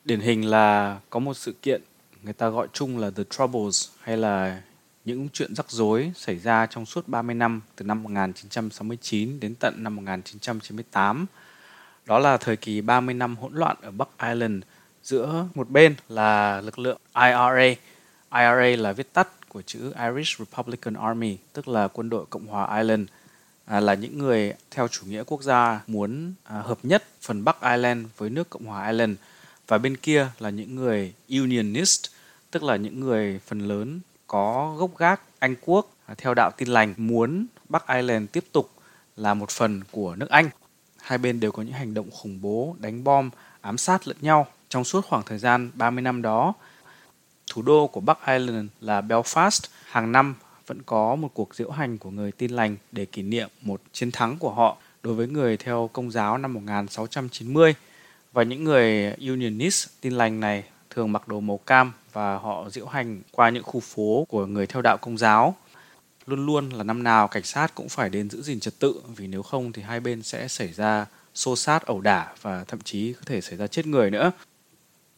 Điển 0.05 0.19
hình 0.19 0.49
là 0.49 0.99
có 1.09 1.19
một 1.19 1.33
sự 1.33 1.55
kiện 1.61 1.81
người 2.23 2.33
ta 2.33 2.49
gọi 2.49 2.67
chung 2.73 2.97
là 2.97 3.09
The 3.09 3.23
Troubles 3.29 3.89
hay 4.01 4.17
là 4.17 4.61
những 5.05 5.29
chuyện 5.33 5.55
rắc 5.55 5.71
rối 5.71 6.11
xảy 6.15 6.37
ra 6.39 6.65
trong 6.65 6.85
suốt 6.85 7.07
30 7.07 7.35
năm 7.35 7.61
từ 7.75 7.85
năm 7.85 8.03
1969 8.03 9.39
đến 9.39 9.55
tận 9.55 9.83
năm 9.83 9.95
1998. 9.95 11.25
Đó 12.05 12.19
là 12.19 12.37
thời 12.37 12.55
kỳ 12.55 12.81
30 12.81 13.15
năm 13.15 13.35
hỗn 13.35 13.53
loạn 13.53 13.77
ở 13.81 13.91
Bắc 13.91 14.09
Ireland 14.21 14.63
giữa 15.03 15.45
một 15.55 15.69
bên 15.69 15.95
là 16.09 16.61
lực 16.61 16.79
lượng 16.79 16.97
IRA. 17.15 17.75
IRA 18.31 18.81
là 18.81 18.93
viết 18.93 19.13
tắt 19.13 19.49
của 19.49 19.61
chữ 19.61 19.93
Irish 19.99 20.39
Republican 20.39 20.93
Army, 20.93 21.37
tức 21.53 21.67
là 21.67 21.87
quân 21.87 22.09
đội 22.09 22.25
Cộng 22.29 22.47
hòa 22.47 22.77
Ireland– 22.77 23.09
à, 23.69 23.79
là 23.79 23.93
những 23.93 24.17
người 24.17 24.53
theo 24.71 24.87
chủ 24.87 25.05
nghĩa 25.05 25.23
quốc 25.23 25.43
gia 25.43 25.81
muốn 25.87 26.33
à, 26.43 26.61
hợp 26.61 26.77
nhất 26.83 27.03
phần 27.21 27.43
Bắc 27.43 27.61
Ireland 27.61 28.07
với 28.17 28.29
nước 28.29 28.49
Cộng 28.49 28.65
hòa 28.65 28.85
Ireland 28.85 29.17
và 29.67 29.77
bên 29.77 29.97
kia 29.97 30.27
là 30.39 30.49
những 30.49 30.75
người 30.75 31.13
Unionist 31.29 32.05
tức 32.51 32.63
là 32.63 32.75
những 32.75 32.99
người 32.99 33.39
phần 33.45 33.59
lớn 33.59 33.99
có 34.27 34.75
gốc 34.77 34.97
gác 34.97 35.21
Anh 35.39 35.55
quốc 35.61 35.89
à, 36.05 36.15
theo 36.17 36.33
đạo 36.33 36.51
tin 36.57 36.67
lành 36.67 36.93
muốn 36.97 37.45
Bắc 37.69 37.87
Ireland 37.87 38.29
tiếp 38.31 38.45
tục 38.51 38.69
là 39.17 39.33
một 39.33 39.49
phần 39.49 39.81
của 39.91 40.15
nước 40.15 40.29
Anh. 40.29 40.49
Hai 40.97 41.17
bên 41.17 41.39
đều 41.39 41.51
có 41.51 41.63
những 41.63 41.73
hành 41.73 41.93
động 41.93 42.11
khủng 42.11 42.41
bố, 42.41 42.75
đánh 42.79 43.03
bom, 43.03 43.29
ám 43.61 43.77
sát 43.77 44.07
lẫn 44.07 44.17
nhau 44.21 44.47
trong 44.69 44.83
suốt 44.83 45.05
khoảng 45.05 45.23
thời 45.25 45.37
gian 45.37 45.71
30 45.73 46.01
năm 46.01 46.21
đó. 46.21 46.53
Thủ 47.51 47.61
đô 47.61 47.87
của 47.87 48.01
Bắc 48.01 48.17
Ireland 48.27 48.67
là 48.81 49.01
Belfast 49.01 49.67
hàng 49.85 50.11
năm 50.11 50.35
vẫn 50.67 50.81
có 50.85 51.15
một 51.15 51.29
cuộc 51.33 51.55
diễu 51.55 51.71
hành 51.71 51.97
của 51.97 52.09
người 52.09 52.31
tin 52.31 52.51
lành 52.51 52.75
để 52.91 53.05
kỷ 53.05 53.21
niệm 53.21 53.49
một 53.61 53.81
chiến 53.91 54.11
thắng 54.11 54.37
của 54.37 54.53
họ 54.53 54.77
đối 55.03 55.13
với 55.13 55.27
người 55.27 55.57
theo 55.57 55.89
công 55.93 56.11
giáo 56.11 56.37
năm 56.37 56.53
1690 56.53 57.75
và 58.33 58.43
những 58.43 58.63
người 58.63 59.13
Unionist 59.19 59.87
tin 60.01 60.13
lành 60.13 60.39
này 60.39 60.63
thường 60.89 61.11
mặc 61.11 61.27
đồ 61.27 61.39
màu 61.39 61.57
cam 61.57 61.93
và 62.13 62.37
họ 62.37 62.69
diễu 62.69 62.85
hành 62.85 63.21
qua 63.31 63.49
những 63.49 63.63
khu 63.63 63.79
phố 63.79 64.25
của 64.29 64.45
người 64.45 64.67
theo 64.67 64.81
đạo 64.81 64.97
công 65.01 65.17
giáo. 65.17 65.55
Luôn 66.25 66.45
luôn 66.45 66.69
là 66.69 66.83
năm 66.83 67.03
nào 67.03 67.27
cảnh 67.27 67.43
sát 67.43 67.75
cũng 67.75 67.89
phải 67.89 68.09
đến 68.09 68.29
giữ 68.29 68.41
gìn 68.41 68.59
trật 68.59 68.79
tự, 68.79 69.01
vì 69.15 69.27
nếu 69.27 69.43
không 69.43 69.71
thì 69.71 69.81
hai 69.81 69.99
bên 69.99 70.23
sẽ 70.23 70.47
xảy 70.47 70.73
ra 70.73 71.05
xô 71.33 71.55
xát, 71.55 71.85
ẩu 71.85 72.01
đả 72.01 72.33
và 72.41 72.63
thậm 72.63 72.79
chí 72.81 73.13
có 73.13 73.21
thể 73.25 73.41
xảy 73.41 73.57
ra 73.57 73.67
chết 73.67 73.87
người 73.87 74.11
nữa. 74.11 74.31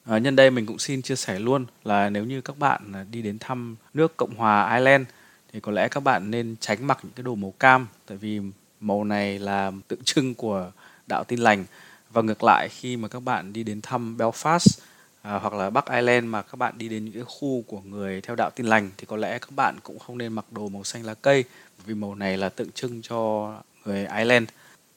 À, 0.05 0.17
nhân 0.17 0.35
đây 0.35 0.51
mình 0.51 0.65
cũng 0.65 0.79
xin 0.79 1.01
chia 1.01 1.15
sẻ 1.15 1.39
luôn 1.39 1.65
là 1.83 2.09
nếu 2.09 2.25
như 2.25 2.41
các 2.41 2.57
bạn 2.57 2.91
à, 2.93 3.05
đi 3.11 3.21
đến 3.21 3.39
thăm 3.39 3.75
nước 3.93 4.17
Cộng 4.17 4.35
hòa 4.35 4.75
Ireland 4.75 5.05
thì 5.53 5.59
có 5.59 5.71
lẽ 5.71 5.87
các 5.87 5.99
bạn 5.99 6.31
nên 6.31 6.55
tránh 6.59 6.87
mặc 6.87 6.99
những 7.03 7.11
cái 7.15 7.23
đồ 7.23 7.35
màu 7.35 7.53
cam 7.59 7.87
tại 8.05 8.17
vì 8.17 8.39
màu 8.79 9.03
này 9.03 9.39
là 9.39 9.71
tượng 9.87 10.03
trưng 10.03 10.35
của 10.35 10.71
đạo 11.07 11.23
tin 11.23 11.39
lành 11.39 11.65
và 12.09 12.21
ngược 12.21 12.43
lại 12.43 12.69
khi 12.69 12.97
mà 12.97 13.07
các 13.07 13.19
bạn 13.19 13.53
đi 13.53 13.63
đến 13.63 13.81
thăm 13.81 14.17
Belfast 14.17 14.79
à, 15.21 15.33
hoặc 15.33 15.53
là 15.53 15.69
Bắc 15.69 15.85
Ireland 15.85 16.25
mà 16.25 16.41
các 16.41 16.55
bạn 16.55 16.77
đi 16.77 16.89
đến 16.89 17.05
những 17.05 17.13
cái 17.13 17.23
khu 17.27 17.63
của 17.67 17.81
người 17.81 18.21
theo 18.21 18.35
đạo 18.35 18.49
tin 18.55 18.65
lành 18.65 18.89
thì 18.97 19.05
có 19.05 19.17
lẽ 19.17 19.39
các 19.39 19.51
bạn 19.55 19.75
cũng 19.83 19.99
không 19.99 20.17
nên 20.17 20.33
mặc 20.33 20.45
đồ 20.51 20.69
màu 20.69 20.83
xanh 20.83 21.05
lá 21.05 21.13
cây 21.13 21.43
vì 21.85 21.93
màu 21.93 22.15
này 22.15 22.37
là 22.37 22.49
tượng 22.49 22.71
trưng 22.71 23.01
cho 23.01 23.53
người 23.85 24.05
Ireland. 24.05 24.49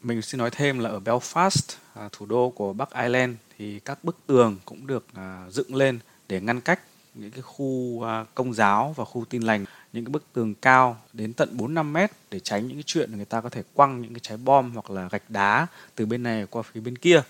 Mình 0.05 0.23
xin 0.23 0.39
nói 0.39 0.51
thêm 0.51 0.79
là 0.79 0.91
ở 0.91 1.01
Belfast, 1.05 1.77
à, 1.95 2.09
thủ 2.13 2.27
đô 2.27 2.51
của 2.51 2.73
Bắc 2.73 2.91
Ireland 2.91 3.35
thì 3.59 3.81
các 3.81 4.05
bức 4.05 4.17
tường 4.27 4.59
cũng 4.65 4.87
được 4.87 5.07
à, 5.15 5.45
dựng 5.51 5.75
lên 5.75 5.99
để 6.29 6.41
ngăn 6.41 6.61
cách 6.61 6.81
những 7.15 7.31
cái 7.31 7.43
khu 7.43 8.03
à, 8.03 8.25
công 8.35 8.55
giáo 8.55 8.95
và 8.97 9.05
khu 9.05 9.25
tin 9.25 9.43
lành 9.43 9.65
những 9.93 10.05
cái 10.05 10.11
bức 10.11 10.25
tường 10.33 10.55
cao 10.55 10.97
đến 11.13 11.33
tận 11.33 11.49
4 11.53 11.75
5 11.75 11.93
mét 11.93 12.11
để 12.31 12.41
tránh 12.41 12.69
những 12.69 12.77
cái 12.77 12.83
chuyện 12.87 13.17
người 13.17 13.25
ta 13.25 13.41
có 13.41 13.49
thể 13.49 13.63
quăng 13.75 14.01
những 14.01 14.15
cái 14.15 14.21
trái 14.21 14.37
bom 14.37 14.73
hoặc 14.73 14.91
là 14.91 15.09
gạch 15.13 15.31
đá 15.31 15.67
từ 15.95 16.07
bên 16.07 16.23
này 16.23 16.47
qua 16.51 16.63
phía 16.63 16.81
bên 16.81 16.99
kia. 16.99 17.23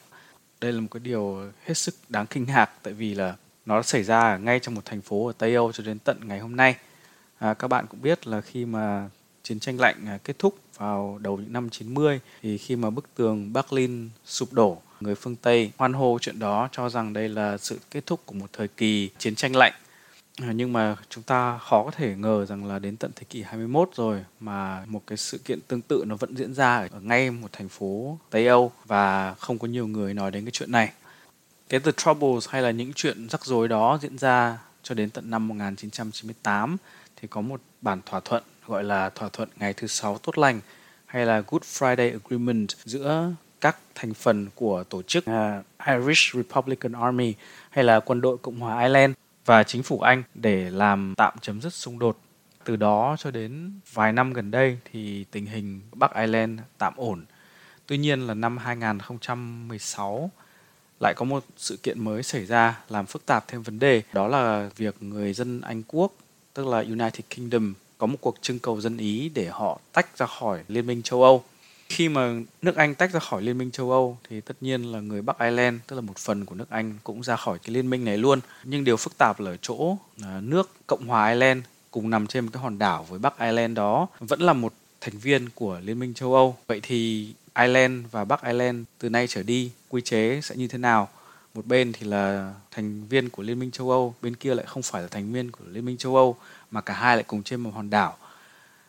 Đây 0.61 0.73
là 0.73 0.81
một 0.81 0.89
cái 0.91 1.01
điều 1.01 1.51
hết 1.65 1.75
sức 1.75 1.95
đáng 2.09 2.27
kinh 2.27 2.45
ngạc 2.45 2.71
tại 2.83 2.93
vì 2.93 3.15
là 3.15 3.37
nó 3.67 3.83
xảy 3.83 4.03
ra 4.03 4.37
ngay 4.37 4.61
trong 4.61 4.75
một 4.75 4.85
thành 4.85 5.01
phố 5.01 5.27
ở 5.27 5.33
Tây 5.39 5.55
Âu 5.55 5.73
cho 5.73 5.85
đến 5.85 5.99
tận 5.99 6.21
ngày 6.29 6.39
hôm 6.39 6.57
nay. 6.57 6.77
À, 7.39 7.55
các 7.55 7.69
bạn 7.69 7.87
cũng 7.87 8.03
biết 8.03 8.27
là 8.27 8.41
khi 8.41 8.65
mà 8.65 9.09
chiến 9.45 9.61
tranh 9.61 9.81
lạnh 9.81 9.97
à, 10.07 10.19
kết 10.25 10.39
thúc 10.39 10.59
vào 10.79 11.19
đầu 11.23 11.37
những 11.37 11.53
năm 11.53 11.71
90 11.71 12.21
thì 12.43 12.59
khi 12.59 12.77
mà 12.77 12.91
bức 12.91 13.15
tường 13.15 13.53
Berlin 13.53 14.09
sụp 14.25 14.53
đổ, 14.53 14.83
người 15.01 15.15
phương 15.15 15.37
Tây 15.37 15.71
hoan 15.77 15.93
hô 15.93 16.19
chuyện 16.21 16.39
đó 16.39 16.69
cho 16.73 16.89
rằng 16.89 17.13
đây 17.13 17.29
là 17.29 17.59
sự 17.59 17.79
kết 17.91 18.07
thúc 18.07 18.21
của 18.27 18.35
một 18.35 18.47
thời 18.53 18.69
kỳ 18.69 19.11
chiến 19.19 19.35
tranh 19.35 19.57
lạnh. 19.57 19.73
À, 20.43 20.53
nhưng 20.53 20.73
mà 20.73 20.97
chúng 21.09 21.25
ta 21.25 21.59
khó 21.59 21.85
có 21.85 21.91
thể 21.91 22.15
ngờ 22.15 22.47
rằng 22.47 22.65
là 22.65 22.79
đến 22.79 22.97
tận 22.97 23.11
thế 23.17 23.25
kỷ 23.31 23.43
21 23.43 23.91
rồi 23.95 24.25
mà 24.41 24.85
một 24.87 25.03
cái 25.07 25.19
sự 25.19 25.39
kiện 25.39 25.61
tương 25.61 25.81
tự 25.81 26.05
nó 26.07 26.17
vẫn 26.17 26.37
diễn 26.37 26.55
ra 26.55 26.89
ở 26.93 27.01
ngay 27.01 27.31
một 27.31 27.49
thành 27.53 27.69
phố 27.69 28.19
Tây 28.31 28.47
Âu 28.47 28.73
và 28.87 29.35
không 29.35 29.59
có 29.59 29.69
nhiều 29.69 29.87
người 29.87 30.15
nói 30.15 30.31
đến 30.31 30.45
cái 30.45 30.51
chuyện 30.51 30.73
này. 30.73 30.93
Cái 31.69 31.81
The 31.81 31.93
Troubles 31.97 32.49
hay 32.49 32.63
là 32.63 32.71
những 32.71 32.93
chuyện 32.93 33.29
rắc 33.29 33.45
rối 33.45 33.69
đó 33.69 33.99
diễn 34.03 34.19
ra 34.19 34.59
cho 34.83 34.95
đến 34.95 35.11
tận 35.11 35.31
năm 35.31 35.49
1998 35.49 36.77
thì 37.17 37.29
có 37.29 37.41
một 37.41 37.61
bản 37.83 38.01
thỏa 38.07 38.21
thuận 38.21 38.43
gọi 38.67 38.85
là 38.85 39.11
thỏa 39.11 39.29
thuận 39.29 39.49
ngày 39.57 39.73
thứ 39.73 39.87
sáu 39.87 40.19
tốt 40.19 40.39
lành 40.39 40.61
hay 41.07 41.27
là 41.27 41.43
Good 41.47 41.63
Friday 41.63 42.13
Agreement 42.13 42.69
giữa 42.85 43.33
các 43.61 43.77
thành 43.95 44.15
phần 44.15 44.47
của 44.55 44.85
tổ 44.85 45.03
chức 45.03 45.25
uh, 45.31 45.87
Irish 45.87 46.35
Republican 46.35 46.93
Army 46.93 47.35
hay 47.71 47.85
là 47.85 48.01
quân 48.01 48.21
đội 48.21 48.39
Cộng 48.39 48.61
hòa 48.61 48.81
Ireland 48.81 49.15
và 49.45 49.63
chính 49.63 49.83
phủ 49.83 50.01
Anh 50.01 50.23
để 50.35 50.71
làm 50.71 51.15
tạm 51.17 51.35
chấm 51.41 51.61
dứt 51.61 51.73
xung 51.75 51.99
đột. 51.99 52.19
Từ 52.65 52.77
đó 52.77 53.17
cho 53.19 53.31
đến 53.31 53.73
vài 53.93 54.13
năm 54.13 54.33
gần 54.33 54.51
đây 54.51 54.79
thì 54.93 55.25
tình 55.31 55.47
hình 55.47 55.81
Bắc 55.93 56.15
Ireland 56.15 56.61
tạm 56.79 56.93
ổn. 56.97 57.25
Tuy 57.87 57.99
nhiên 57.99 58.27
là 58.27 58.35
năm 58.35 58.59
2016 58.59 60.31
lại 61.01 61.15
có 61.17 61.25
một 61.25 61.45
sự 61.57 61.77
kiện 61.77 62.05
mới 62.05 62.23
xảy 62.23 62.47
ra 62.47 62.81
làm 62.89 63.07
phức 63.07 63.27
tạp 63.27 63.49
thêm 63.49 63.63
vấn 63.63 63.79
đề 63.79 64.03
đó 64.13 64.29
là 64.29 64.71
việc 64.77 65.03
người 65.03 65.33
dân 65.33 65.61
Anh 65.61 65.83
quốc 65.89 66.13
tức 66.55 66.67
là 66.67 66.79
United 66.79 67.25
Kingdom 67.37 67.75
có 68.05 68.09
một 68.09 68.19
cuộc 68.21 68.37
trưng 68.43 68.59
cầu 68.59 68.81
dân 68.81 68.97
ý 68.97 69.29
để 69.35 69.49
họ 69.49 69.79
tách 69.93 70.19
ra 70.19 70.27
khỏi 70.27 70.61
Liên 70.69 70.87
minh 70.87 71.03
châu 71.03 71.23
Âu. 71.23 71.45
Khi 71.89 72.09
mà 72.09 72.35
nước 72.63 72.77
Anh 72.77 72.95
tách 72.95 73.13
ra 73.13 73.21
khỏi 73.21 73.43
Liên 73.43 73.59
minh 73.59 73.71
châu 73.71 73.91
Âu 73.91 74.19
thì 74.29 74.41
tất 74.41 74.55
nhiên 74.61 74.93
là 74.93 75.01
người 75.01 75.23
Bắc 75.23 75.39
Ireland, 75.39 75.81
tức 75.87 75.97
là 75.97 76.03
một 76.03 76.19
phần 76.19 76.45
của 76.45 76.55
nước 76.55 76.71
Anh 76.71 76.99
cũng 77.05 77.23
ra 77.23 77.37
khỏi 77.37 77.59
cái 77.59 77.75
liên 77.75 77.91
minh 77.91 78.05
này 78.05 78.19
luôn. 78.19 78.41
Nhưng 78.65 78.85
điều 78.85 78.97
phức 78.97 79.19
tạp 79.19 79.41
là 79.41 79.51
ở 79.51 79.57
chỗ 79.63 79.97
nước 80.41 80.71
Cộng 80.87 81.07
hòa 81.07 81.29
Ireland 81.29 81.65
cùng 81.91 82.11
nằm 82.11 82.27
trên 82.27 82.45
một 82.45 82.51
cái 82.55 82.63
hòn 82.63 82.79
đảo 82.79 83.07
với 83.09 83.19
Bắc 83.19 83.39
Ireland 83.39 83.77
đó 83.77 84.07
vẫn 84.21 84.41
là 84.41 84.53
một 84.53 84.73
thành 85.01 85.19
viên 85.19 85.49
của 85.55 85.81
Liên 85.85 85.99
minh 85.99 86.15
châu 86.15 86.35
Âu. 86.35 86.57
Vậy 86.67 86.81
thì 86.83 87.29
Ireland 87.59 88.07
và 88.11 88.25
Bắc 88.25 88.43
Ireland 88.43 88.85
từ 88.99 89.09
nay 89.09 89.27
trở 89.29 89.43
đi 89.43 89.71
quy 89.89 90.01
chế 90.03 90.41
sẽ 90.43 90.57
như 90.57 90.69
thế 90.69 90.79
nào? 90.79 91.09
Một 91.55 91.67
bên 91.67 91.93
thì 91.93 92.07
là 92.07 92.55
thành 92.71 93.07
viên 93.09 93.29
của 93.29 93.43
Liên 93.43 93.59
minh 93.59 93.71
châu 93.71 93.91
Âu, 93.91 94.15
bên 94.23 94.37
kia 94.37 94.55
lại 94.55 94.67
không 94.67 94.83
phải 94.83 95.03
là 95.03 95.09
thành 95.09 95.33
viên 95.33 95.51
của 95.51 95.65
Liên 95.67 95.85
minh 95.85 95.97
châu 95.97 96.17
Âu 96.17 96.37
mà 96.71 96.81
cả 96.81 96.95
hai 96.95 97.17
lại 97.17 97.25
cùng 97.27 97.43
trên 97.43 97.61
một 97.61 97.71
hòn 97.75 97.91
đảo. 97.91 98.17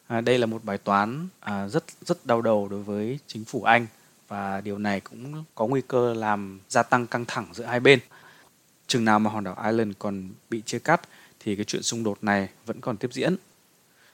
À, 0.07 0.21
đây 0.21 0.37
là 0.37 0.45
một 0.45 0.63
bài 0.63 0.77
toán 0.77 1.27
à, 1.39 1.67
rất 1.67 1.83
rất 2.01 2.25
đau 2.25 2.41
đầu 2.41 2.67
đối 2.67 2.83
với 2.83 3.19
chính 3.27 3.45
phủ 3.45 3.63
Anh 3.63 3.87
và 4.27 4.61
điều 4.61 4.77
này 4.77 4.99
cũng 4.99 5.43
có 5.55 5.67
nguy 5.67 5.81
cơ 5.87 6.13
làm 6.13 6.59
gia 6.69 6.83
tăng 6.83 7.07
căng 7.07 7.25
thẳng 7.25 7.47
giữa 7.53 7.65
hai 7.65 7.79
bên. 7.79 7.99
Chừng 8.87 9.05
nào 9.05 9.19
mà 9.19 9.29
hòn 9.29 9.43
đảo 9.43 9.57
Ireland 9.63 9.93
còn 9.99 10.29
bị 10.49 10.61
chia 10.65 10.79
cắt 10.79 11.01
thì 11.39 11.55
cái 11.55 11.65
chuyện 11.65 11.83
xung 11.83 12.03
đột 12.03 12.17
này 12.21 12.49
vẫn 12.65 12.81
còn 12.81 12.97
tiếp 12.97 13.09
diễn. 13.13 13.35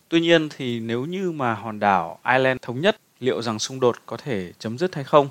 Tuy 0.09 0.21
nhiên 0.21 0.49
thì 0.49 0.79
nếu 0.79 1.05
như 1.05 1.31
mà 1.31 1.53
hòn 1.53 1.79
đảo 1.79 2.19
Ireland 2.25 2.59
thống 2.61 2.81
nhất, 2.81 2.97
liệu 3.19 3.41
rằng 3.41 3.59
xung 3.59 3.79
đột 3.79 3.97
có 4.05 4.17
thể 4.17 4.53
chấm 4.59 4.77
dứt 4.77 4.95
hay 4.95 5.03
không? 5.03 5.29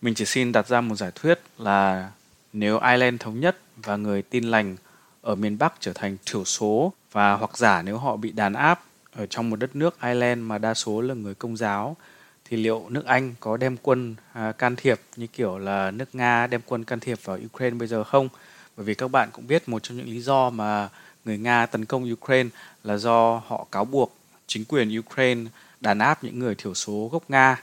Mình 0.00 0.14
chỉ 0.14 0.24
xin 0.24 0.52
đặt 0.52 0.68
ra 0.68 0.80
một 0.80 0.94
giải 0.94 1.10
thuyết 1.14 1.40
là 1.58 2.10
nếu 2.52 2.78
Ireland 2.78 3.20
thống 3.20 3.40
nhất 3.40 3.58
và 3.76 3.96
người 3.96 4.22
tin 4.22 4.44
lành 4.44 4.76
ở 5.22 5.34
miền 5.34 5.58
Bắc 5.58 5.74
trở 5.80 5.92
thành 5.92 6.16
thiểu 6.26 6.44
số 6.44 6.92
và 7.12 7.32
hoặc 7.32 7.58
giả 7.58 7.82
nếu 7.82 7.98
họ 7.98 8.16
bị 8.16 8.32
đàn 8.32 8.52
áp 8.52 8.84
ở 9.12 9.26
trong 9.26 9.50
một 9.50 9.56
đất 9.56 9.76
nước 9.76 10.00
Ireland 10.02 10.42
mà 10.42 10.58
đa 10.58 10.74
số 10.74 11.00
là 11.00 11.14
người 11.14 11.34
công 11.34 11.56
giáo 11.56 11.96
thì 12.44 12.56
liệu 12.56 12.84
nước 12.88 13.04
Anh 13.04 13.34
có 13.40 13.56
đem 13.56 13.76
quân 13.82 14.14
à, 14.32 14.52
can 14.52 14.76
thiệp 14.76 15.00
như 15.16 15.26
kiểu 15.26 15.58
là 15.58 15.90
nước 15.90 16.14
Nga 16.14 16.46
đem 16.46 16.60
quân 16.66 16.84
can 16.84 17.00
thiệp 17.00 17.18
vào 17.24 17.38
Ukraine 17.46 17.76
bây 17.76 17.88
giờ 17.88 18.04
không? 18.04 18.28
Bởi 18.76 18.84
vì 18.84 18.94
các 18.94 19.10
bạn 19.10 19.28
cũng 19.32 19.46
biết 19.46 19.68
một 19.68 19.82
trong 19.82 19.96
những 19.96 20.06
lý 20.06 20.20
do 20.20 20.50
mà 20.50 20.88
người 21.24 21.38
Nga 21.38 21.66
tấn 21.66 21.84
công 21.84 22.12
Ukraine 22.12 22.50
là 22.84 22.96
do 22.96 23.42
họ 23.46 23.66
cáo 23.72 23.84
buộc 23.84 24.16
chính 24.46 24.64
quyền 24.64 24.98
Ukraine 24.98 25.50
đàn 25.80 25.98
áp 25.98 26.24
những 26.24 26.38
người 26.38 26.54
thiểu 26.54 26.74
số 26.74 27.08
gốc 27.12 27.22
Nga. 27.28 27.62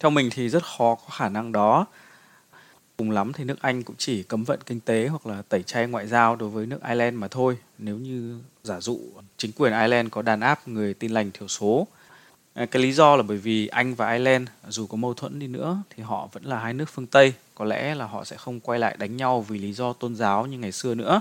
Theo 0.00 0.10
mình 0.10 0.30
thì 0.32 0.48
rất 0.48 0.62
khó 0.62 0.94
có 0.94 1.14
khả 1.16 1.28
năng 1.28 1.52
đó 1.52 1.86
Cùng 2.96 3.10
lắm 3.10 3.32
thì 3.32 3.44
nước 3.44 3.60
Anh 3.60 3.82
cũng 3.82 3.96
chỉ 3.98 4.22
cấm 4.22 4.44
vận 4.44 4.60
kinh 4.66 4.80
tế 4.80 5.06
hoặc 5.06 5.26
là 5.26 5.42
tẩy 5.42 5.62
chay 5.62 5.86
ngoại 5.86 6.06
giao 6.06 6.36
đối 6.36 6.48
với 6.48 6.66
nước 6.66 6.78
Ireland 6.82 7.16
mà 7.16 7.28
thôi. 7.28 7.58
Nếu 7.78 7.96
như 7.96 8.40
giả 8.64 8.80
dụ 8.80 9.00
chính 9.36 9.52
quyền 9.52 9.72
Ireland 9.72 10.08
có 10.10 10.22
đàn 10.22 10.40
áp 10.40 10.68
người 10.68 10.94
tin 10.94 11.10
lành 11.10 11.30
thiểu 11.30 11.48
số. 11.48 11.86
À, 12.54 12.66
cái 12.66 12.82
lý 12.82 12.92
do 12.92 13.16
là 13.16 13.22
bởi 13.22 13.36
vì 13.36 13.66
Anh 13.66 13.94
và 13.94 14.12
Ireland 14.12 14.48
dù 14.68 14.86
có 14.86 14.96
mâu 14.96 15.14
thuẫn 15.14 15.38
đi 15.38 15.46
nữa 15.46 15.82
thì 15.90 16.02
họ 16.02 16.28
vẫn 16.32 16.44
là 16.44 16.58
hai 16.58 16.74
nước 16.74 16.88
phương 16.92 17.06
Tây. 17.06 17.32
Có 17.54 17.64
lẽ 17.64 17.94
là 17.94 18.06
họ 18.06 18.24
sẽ 18.24 18.36
không 18.36 18.60
quay 18.60 18.78
lại 18.78 18.96
đánh 18.98 19.16
nhau 19.16 19.40
vì 19.40 19.58
lý 19.58 19.72
do 19.72 19.92
tôn 19.92 20.16
giáo 20.16 20.46
như 20.46 20.58
ngày 20.58 20.72
xưa 20.72 20.94
nữa. 20.94 21.20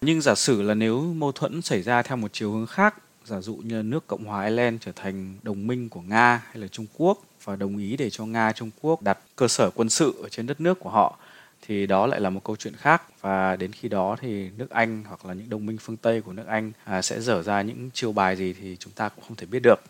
Nhưng 0.00 0.20
giả 0.20 0.34
sử 0.34 0.62
là 0.62 0.74
nếu 0.74 1.00
mâu 1.00 1.32
thuẫn 1.32 1.62
xảy 1.62 1.82
ra 1.82 2.02
theo 2.02 2.16
một 2.16 2.32
chiều 2.32 2.52
hướng 2.52 2.66
khác, 2.66 2.94
giả 3.24 3.40
dụ 3.40 3.54
như 3.54 3.82
nước 3.82 4.06
Cộng 4.06 4.24
hòa 4.24 4.44
Ireland 4.44 4.82
trở 4.82 4.92
thành 4.92 5.36
đồng 5.42 5.66
minh 5.66 5.88
của 5.88 6.00
Nga 6.00 6.42
hay 6.46 6.56
là 6.56 6.68
Trung 6.68 6.86
Quốc 6.96 7.18
và 7.44 7.56
đồng 7.56 7.78
ý 7.78 7.96
để 7.96 8.10
cho 8.10 8.26
Nga 8.26 8.52
Trung 8.52 8.70
Quốc 8.80 9.02
đặt 9.02 9.18
cơ 9.36 9.48
sở 9.48 9.70
quân 9.70 9.88
sự 9.88 10.14
ở 10.22 10.28
trên 10.28 10.46
đất 10.46 10.60
nước 10.60 10.80
của 10.80 10.90
họ 10.90 11.18
thì 11.66 11.86
đó 11.86 12.06
lại 12.06 12.20
là 12.20 12.30
một 12.30 12.40
câu 12.44 12.56
chuyện 12.56 12.76
khác 12.76 13.02
và 13.20 13.56
đến 13.56 13.72
khi 13.72 13.88
đó 13.88 14.16
thì 14.20 14.50
nước 14.56 14.70
Anh 14.70 15.04
hoặc 15.08 15.26
là 15.26 15.34
những 15.34 15.50
đồng 15.50 15.66
minh 15.66 15.78
phương 15.80 15.96
Tây 15.96 16.20
của 16.20 16.32
nước 16.32 16.46
Anh 16.46 16.72
à, 16.84 17.02
sẽ 17.02 17.20
dở 17.20 17.42
ra 17.42 17.62
những 17.62 17.90
chiêu 17.94 18.12
bài 18.12 18.36
gì 18.36 18.52
thì 18.52 18.76
chúng 18.76 18.92
ta 18.92 19.08
cũng 19.08 19.24
không 19.28 19.36
thể 19.36 19.46
biết 19.46 19.60
được. 19.62 19.80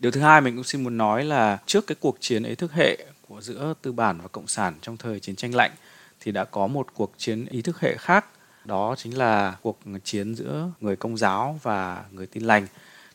Điều 0.00 0.12
thứ 0.12 0.20
hai 0.20 0.40
mình 0.40 0.54
cũng 0.54 0.64
xin 0.64 0.84
muốn 0.84 0.96
nói 0.96 1.24
là 1.24 1.58
trước 1.66 1.86
cái 1.86 1.96
cuộc 2.00 2.16
chiến 2.20 2.42
ý 2.42 2.54
thức 2.54 2.72
hệ 2.72 3.06
của 3.28 3.40
giữa 3.40 3.74
tư 3.82 3.92
bản 3.92 4.20
và 4.20 4.28
cộng 4.28 4.46
sản 4.46 4.74
trong 4.82 4.96
thời 4.96 5.20
chiến 5.20 5.36
tranh 5.36 5.54
lạnh 5.54 5.70
thì 6.20 6.32
đã 6.32 6.44
có 6.44 6.66
một 6.66 6.86
cuộc 6.94 7.12
chiến 7.18 7.46
ý 7.46 7.62
thức 7.62 7.80
hệ 7.80 7.96
khác 7.96 8.26
đó 8.70 8.94
chính 8.98 9.18
là 9.18 9.56
cuộc 9.62 9.78
chiến 10.04 10.34
giữa 10.34 10.70
người 10.80 10.96
công 10.96 11.16
giáo 11.16 11.58
và 11.62 12.04
người 12.12 12.26
tin 12.26 12.42
lành. 12.42 12.66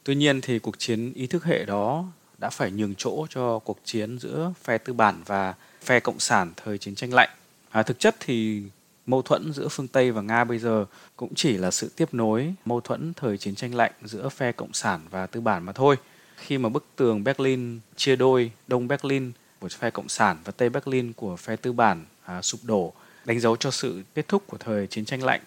Tuy 0.03 0.15
nhiên 0.15 0.41
thì 0.41 0.59
cuộc 0.59 0.79
chiến 0.79 1.13
ý 1.13 1.27
thức 1.27 1.43
hệ 1.43 1.65
đó 1.65 2.05
đã 2.37 2.49
phải 2.49 2.71
nhường 2.71 2.95
chỗ 2.97 3.27
cho 3.29 3.59
cuộc 3.59 3.77
chiến 3.85 4.19
giữa 4.19 4.53
phe 4.63 4.77
tư 4.77 4.93
bản 4.93 5.15
và 5.25 5.53
phe 5.81 5.99
cộng 5.99 6.19
sản 6.19 6.51
thời 6.55 6.77
chiến 6.77 6.95
tranh 6.95 7.13
lạnh. 7.13 7.29
À, 7.69 7.83
thực 7.83 7.99
chất 7.99 8.15
thì 8.19 8.63
mâu 9.05 9.21
thuẫn 9.21 9.53
giữa 9.53 9.67
phương 9.67 9.87
Tây 9.87 10.11
và 10.11 10.21
Nga 10.21 10.43
bây 10.43 10.59
giờ 10.59 10.85
cũng 11.15 11.35
chỉ 11.35 11.57
là 11.57 11.71
sự 11.71 11.91
tiếp 11.95 12.13
nối 12.13 12.53
mâu 12.65 12.81
thuẫn 12.81 13.13
thời 13.13 13.37
chiến 13.37 13.55
tranh 13.55 13.75
lạnh 13.75 13.91
giữa 14.03 14.29
phe 14.29 14.51
cộng 14.51 14.73
sản 14.73 15.01
và 15.09 15.27
tư 15.27 15.41
bản 15.41 15.65
mà 15.65 15.71
thôi. 15.71 15.95
Khi 16.35 16.57
mà 16.57 16.69
bức 16.69 16.85
tường 16.95 17.23
Berlin 17.23 17.79
chia 17.95 18.15
đôi, 18.15 18.51
Đông 18.67 18.87
Berlin 18.87 19.31
của 19.59 19.69
phe 19.69 19.89
cộng 19.89 20.09
sản 20.09 20.37
và 20.43 20.51
Tây 20.57 20.69
Berlin 20.69 21.13
của 21.13 21.35
phe 21.35 21.55
tư 21.55 21.73
bản 21.73 22.05
à, 22.25 22.41
sụp 22.41 22.59
đổ, 22.63 22.93
đánh 23.25 23.39
dấu 23.39 23.55
cho 23.55 23.71
sự 23.71 24.03
kết 24.15 24.27
thúc 24.27 24.43
của 24.47 24.57
thời 24.57 24.87
chiến 24.87 25.05
tranh 25.05 25.23
lạnh 25.23 25.41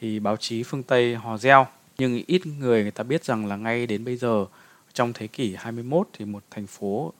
thì 0.00 0.18
báo 0.18 0.36
chí 0.36 0.62
phương 0.62 0.82
Tây 0.82 1.14
hò 1.14 1.38
reo. 1.38 1.66
Nhưng 1.98 2.22
ít 2.26 2.46
người 2.46 2.82
người 2.82 2.90
ta 2.90 3.04
biết 3.04 3.24
rằng 3.24 3.46
là 3.46 3.56
ngay 3.56 3.86
đến 3.86 4.04
bây 4.04 4.16
giờ 4.16 4.46
trong 4.92 5.12
thế 5.12 5.26
kỷ 5.26 5.54
21 5.58 6.08
thì 6.12 6.24
một 6.24 6.42
thành 6.50 6.66
phố 6.66 7.12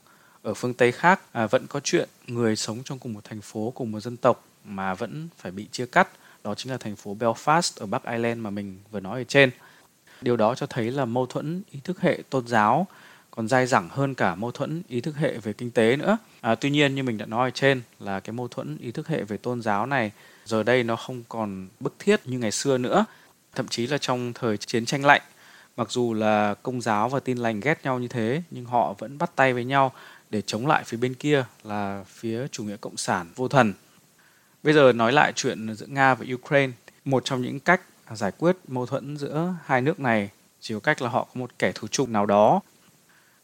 ở 0.43 0.55
phương 0.55 0.75
Tây 0.75 0.93
khác 0.93 1.21
à, 1.33 1.47
vẫn 1.47 1.67
có 1.67 1.81
chuyện 1.81 2.09
người 2.27 2.57
sống 2.57 2.79
trong 2.85 2.99
cùng 2.99 3.13
một 3.13 3.25
thành 3.25 3.41
phố 3.41 3.73
cùng 3.75 3.93
một 3.93 4.01
dân 4.01 4.17
tộc 4.17 4.45
mà 4.65 4.95
vẫn 4.95 5.29
phải 5.39 5.53
bị 5.53 5.67
chia 5.73 5.87
cắt 5.87 6.09
đó 6.45 6.55
chính 6.55 6.73
là 6.73 6.79
thành 6.79 6.97
phố 6.97 7.17
Belfast 7.21 7.81
ở 7.81 7.87
Bắc 7.87 8.05
Ireland 8.05 8.41
mà 8.41 8.51
mình 8.51 8.79
vừa 8.91 9.01
nói 9.01 9.21
ở 9.21 9.25
trên. 9.25 9.51
Điều 10.21 10.37
đó 10.37 10.55
cho 10.55 10.67
thấy 10.67 10.91
là 10.91 11.05
mâu 11.05 11.27
thuẫn 11.27 11.63
ý 11.71 11.81
thức 11.85 12.01
hệ 12.01 12.23
tôn 12.31 12.47
giáo 12.47 12.87
còn 13.31 13.49
dai 13.49 13.66
dẳng 13.66 13.89
hơn 13.89 14.14
cả 14.14 14.35
mâu 14.35 14.51
thuẫn 14.51 14.83
ý 14.89 15.01
thức 15.01 15.16
hệ 15.16 15.39
về 15.39 15.53
kinh 15.53 15.70
tế 15.70 15.97
nữa. 15.97 16.18
À, 16.41 16.55
tuy 16.55 16.70
nhiên 16.70 16.95
như 16.95 17.03
mình 17.03 17.18
đã 17.18 17.26
nói 17.26 17.49
ở 17.49 17.51
trên 17.51 17.83
là 18.01 18.20
cái 18.20 18.33
mâu 18.33 18.49
thuẫn 18.49 18.78
ý 18.81 18.93
thức 18.93 19.09
hệ 19.09 19.22
về 19.22 19.37
tôn 19.37 19.62
giáo 19.62 19.87
này 19.87 20.12
giờ 20.45 20.62
đây 20.62 20.85
nó 20.85 20.97
không 20.97 21.22
còn 21.28 21.68
bức 21.81 21.95
thiết 21.99 22.20
như 22.24 22.39
ngày 22.39 22.51
xưa 22.51 22.78
nữa. 22.78 23.05
Thậm 23.55 23.68
chí 23.68 23.87
là 23.87 23.99
trong 23.99 24.33
thời 24.33 24.57
chiến 24.57 24.87
tranh 24.87 25.05
lạnh, 25.05 25.22
mặc 25.76 25.91
dù 25.91 26.14
là 26.14 26.55
công 26.62 26.81
giáo 26.81 27.09
và 27.09 27.20
tin 27.20 27.39
lành 27.39 27.61
ghét 27.61 27.85
nhau 27.85 27.99
như 27.99 28.09
thế 28.09 28.43
nhưng 28.51 28.64
họ 28.64 28.95
vẫn 28.99 29.18
bắt 29.18 29.31
tay 29.37 29.53
với 29.53 29.64
nhau 29.64 29.93
để 30.31 30.43
chống 30.43 30.66
lại 30.66 30.85
phía 30.87 30.97
bên 30.97 31.14
kia 31.14 31.45
là 31.64 32.05
phía 32.07 32.47
chủ 32.49 32.64
nghĩa 32.64 32.76
cộng 32.76 32.97
sản 32.97 33.26
vô 33.37 33.49
thần. 33.49 33.72
Bây 34.62 34.74
giờ 34.74 34.93
nói 34.93 35.12
lại 35.12 35.33
chuyện 35.37 35.74
giữa 35.74 35.87
Nga 35.87 36.14
và 36.14 36.26
Ukraine, 36.35 36.72
một 37.05 37.24
trong 37.24 37.43
những 37.43 37.61
cách 37.61 37.81
giải 38.14 38.33
quyết 38.39 38.57
mâu 38.68 38.87
thuẫn 38.87 39.16
giữa 39.16 39.55
hai 39.64 39.81
nước 39.81 40.01
này 40.01 40.31
chỉ 40.61 40.74
có 40.74 40.81
cách 40.81 41.03
là 41.03 41.09
họ 41.09 41.24
có 41.24 41.41
một 41.41 41.51
kẻ 41.59 41.72
thù 41.74 41.89
chung 41.89 42.12
nào 42.12 42.26
đó. 42.26 42.61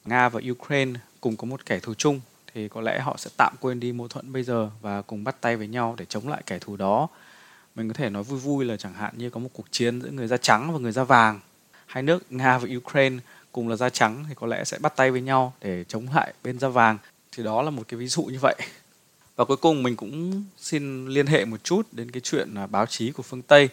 Nga 0.06 0.28
và 0.28 0.40
Ukraine 0.50 1.00
cùng 1.20 1.36
có 1.36 1.46
một 1.46 1.66
kẻ 1.66 1.78
thù 1.78 1.94
chung, 1.94 2.20
thì 2.54 2.68
có 2.68 2.80
lẽ 2.80 3.00
họ 3.00 3.16
sẽ 3.16 3.30
tạm 3.36 3.54
quên 3.60 3.80
đi 3.80 3.92
mâu 3.92 4.08
thuẫn 4.08 4.32
bây 4.32 4.42
giờ 4.42 4.70
và 4.80 5.02
cùng 5.02 5.24
bắt 5.24 5.40
tay 5.40 5.56
với 5.56 5.66
nhau 5.68 5.94
để 5.98 6.04
chống 6.04 6.28
lại 6.28 6.42
kẻ 6.46 6.58
thù 6.58 6.76
đó. 6.76 7.08
Mình 7.74 7.88
có 7.88 7.94
thể 7.94 8.10
nói 8.10 8.22
vui 8.22 8.38
vui 8.38 8.64
là 8.64 8.76
chẳng 8.76 8.94
hạn 8.94 9.12
như 9.16 9.30
có 9.30 9.40
một 9.40 9.50
cuộc 9.52 9.66
chiến 9.70 10.02
giữa 10.02 10.10
người 10.10 10.26
da 10.26 10.36
trắng 10.36 10.72
và 10.72 10.78
người 10.78 10.92
da 10.92 11.04
vàng. 11.04 11.40
Hai 11.86 12.02
nước 12.02 12.32
Nga 12.32 12.58
và 12.58 12.68
Ukraine 12.76 13.16
cùng 13.52 13.68
là 13.68 13.76
da 13.76 13.88
trắng 13.88 14.24
thì 14.28 14.34
có 14.34 14.46
lẽ 14.46 14.64
sẽ 14.64 14.78
bắt 14.78 14.96
tay 14.96 15.10
với 15.10 15.20
nhau 15.20 15.52
để 15.60 15.84
chống 15.84 16.06
lại 16.14 16.34
bên 16.42 16.58
da 16.58 16.68
vàng. 16.68 16.98
Thì 17.32 17.42
đó 17.42 17.62
là 17.62 17.70
một 17.70 17.82
cái 17.88 17.98
ví 17.98 18.08
dụ 18.08 18.22
như 18.22 18.38
vậy. 18.40 18.56
Và 19.36 19.44
cuối 19.44 19.56
cùng 19.56 19.82
mình 19.82 19.96
cũng 19.96 20.44
xin 20.58 21.06
liên 21.06 21.26
hệ 21.26 21.44
một 21.44 21.64
chút 21.64 21.86
đến 21.92 22.10
cái 22.10 22.20
chuyện 22.20 22.54
à, 22.54 22.66
báo 22.66 22.86
chí 22.86 23.10
của 23.12 23.22
phương 23.22 23.42
Tây 23.42 23.68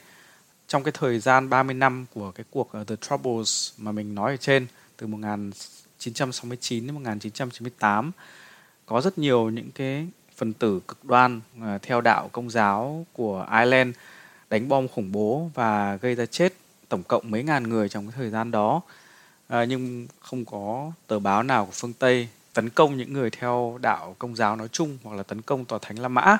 trong 0.67 0.83
cái 0.83 0.91
thời 0.91 1.19
gian 1.19 1.49
30 1.49 1.73
năm 1.73 2.05
của 2.13 2.31
cái 2.31 2.45
cuộc 2.51 2.71
à, 2.73 2.83
The 2.87 2.95
Troubles 2.95 3.71
mà 3.77 3.91
mình 3.91 4.15
nói 4.15 4.31
ở 4.31 4.37
trên, 4.37 4.67
từ 4.97 5.07
1969 6.11 6.87
đến 6.87 6.95
1998 6.95 8.11
có 8.85 9.01
rất 9.01 9.17
nhiều 9.17 9.49
những 9.49 9.71
cái 9.71 10.07
phần 10.35 10.53
tử 10.53 10.81
cực 10.87 11.05
đoan 11.05 11.41
uh, 11.57 11.81
theo 11.81 12.01
đạo 12.01 12.29
công 12.31 12.49
giáo 12.49 13.05
của 13.13 13.47
Ireland 13.51 13.95
đánh 14.49 14.67
bom 14.67 14.87
khủng 14.87 15.11
bố 15.11 15.49
và 15.53 15.95
gây 15.95 16.15
ra 16.15 16.25
chết 16.25 16.53
tổng 16.89 17.03
cộng 17.03 17.31
mấy 17.31 17.43
ngàn 17.43 17.63
người 17.63 17.89
trong 17.89 18.07
cái 18.07 18.13
thời 18.17 18.29
gian 18.29 18.51
đó. 18.51 18.81
À, 19.47 19.65
nhưng 19.65 20.07
không 20.19 20.45
có 20.45 20.91
tờ 21.07 21.19
báo 21.19 21.43
nào 21.43 21.65
của 21.65 21.71
phương 21.75 21.93
Tây 21.93 22.27
tấn 22.53 22.69
công 22.69 22.97
những 22.97 23.13
người 23.13 23.29
theo 23.29 23.79
đạo 23.81 24.15
công 24.19 24.35
giáo 24.35 24.55
nói 24.55 24.67
chung 24.71 24.97
hoặc 25.03 25.15
là 25.15 25.23
tấn 25.23 25.41
công 25.41 25.65
tòa 25.65 25.79
thánh 25.81 25.99
La 25.99 26.07
Mã. 26.07 26.37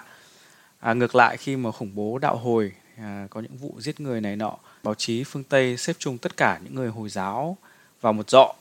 À, 0.80 0.94
ngược 0.94 1.16
lại 1.16 1.38
khi 1.38 1.56
mà 1.56 1.72
khủng 1.72 1.96
bố 1.96 2.18
đạo 2.18 2.38
hồi 2.38 2.72
à, 2.98 3.28
có 3.30 3.42
những 3.42 3.58
vụ 3.58 3.74
giết 3.80 4.00
người 4.00 4.22
này 4.22 4.36
nọ 4.36 4.58
báo 4.84 4.96
chí 4.96 5.24
phương 5.24 5.44
tây 5.44 5.78
xếp 5.78 5.94
chung 6.00 6.18
tất 6.18 6.38
cả 6.38 6.60
những 6.64 6.76
người 6.76 6.90
hồi 6.90 7.10
giáo 7.10 7.58
vào 8.02 8.14
một 8.14 8.30
dọ 8.30 8.54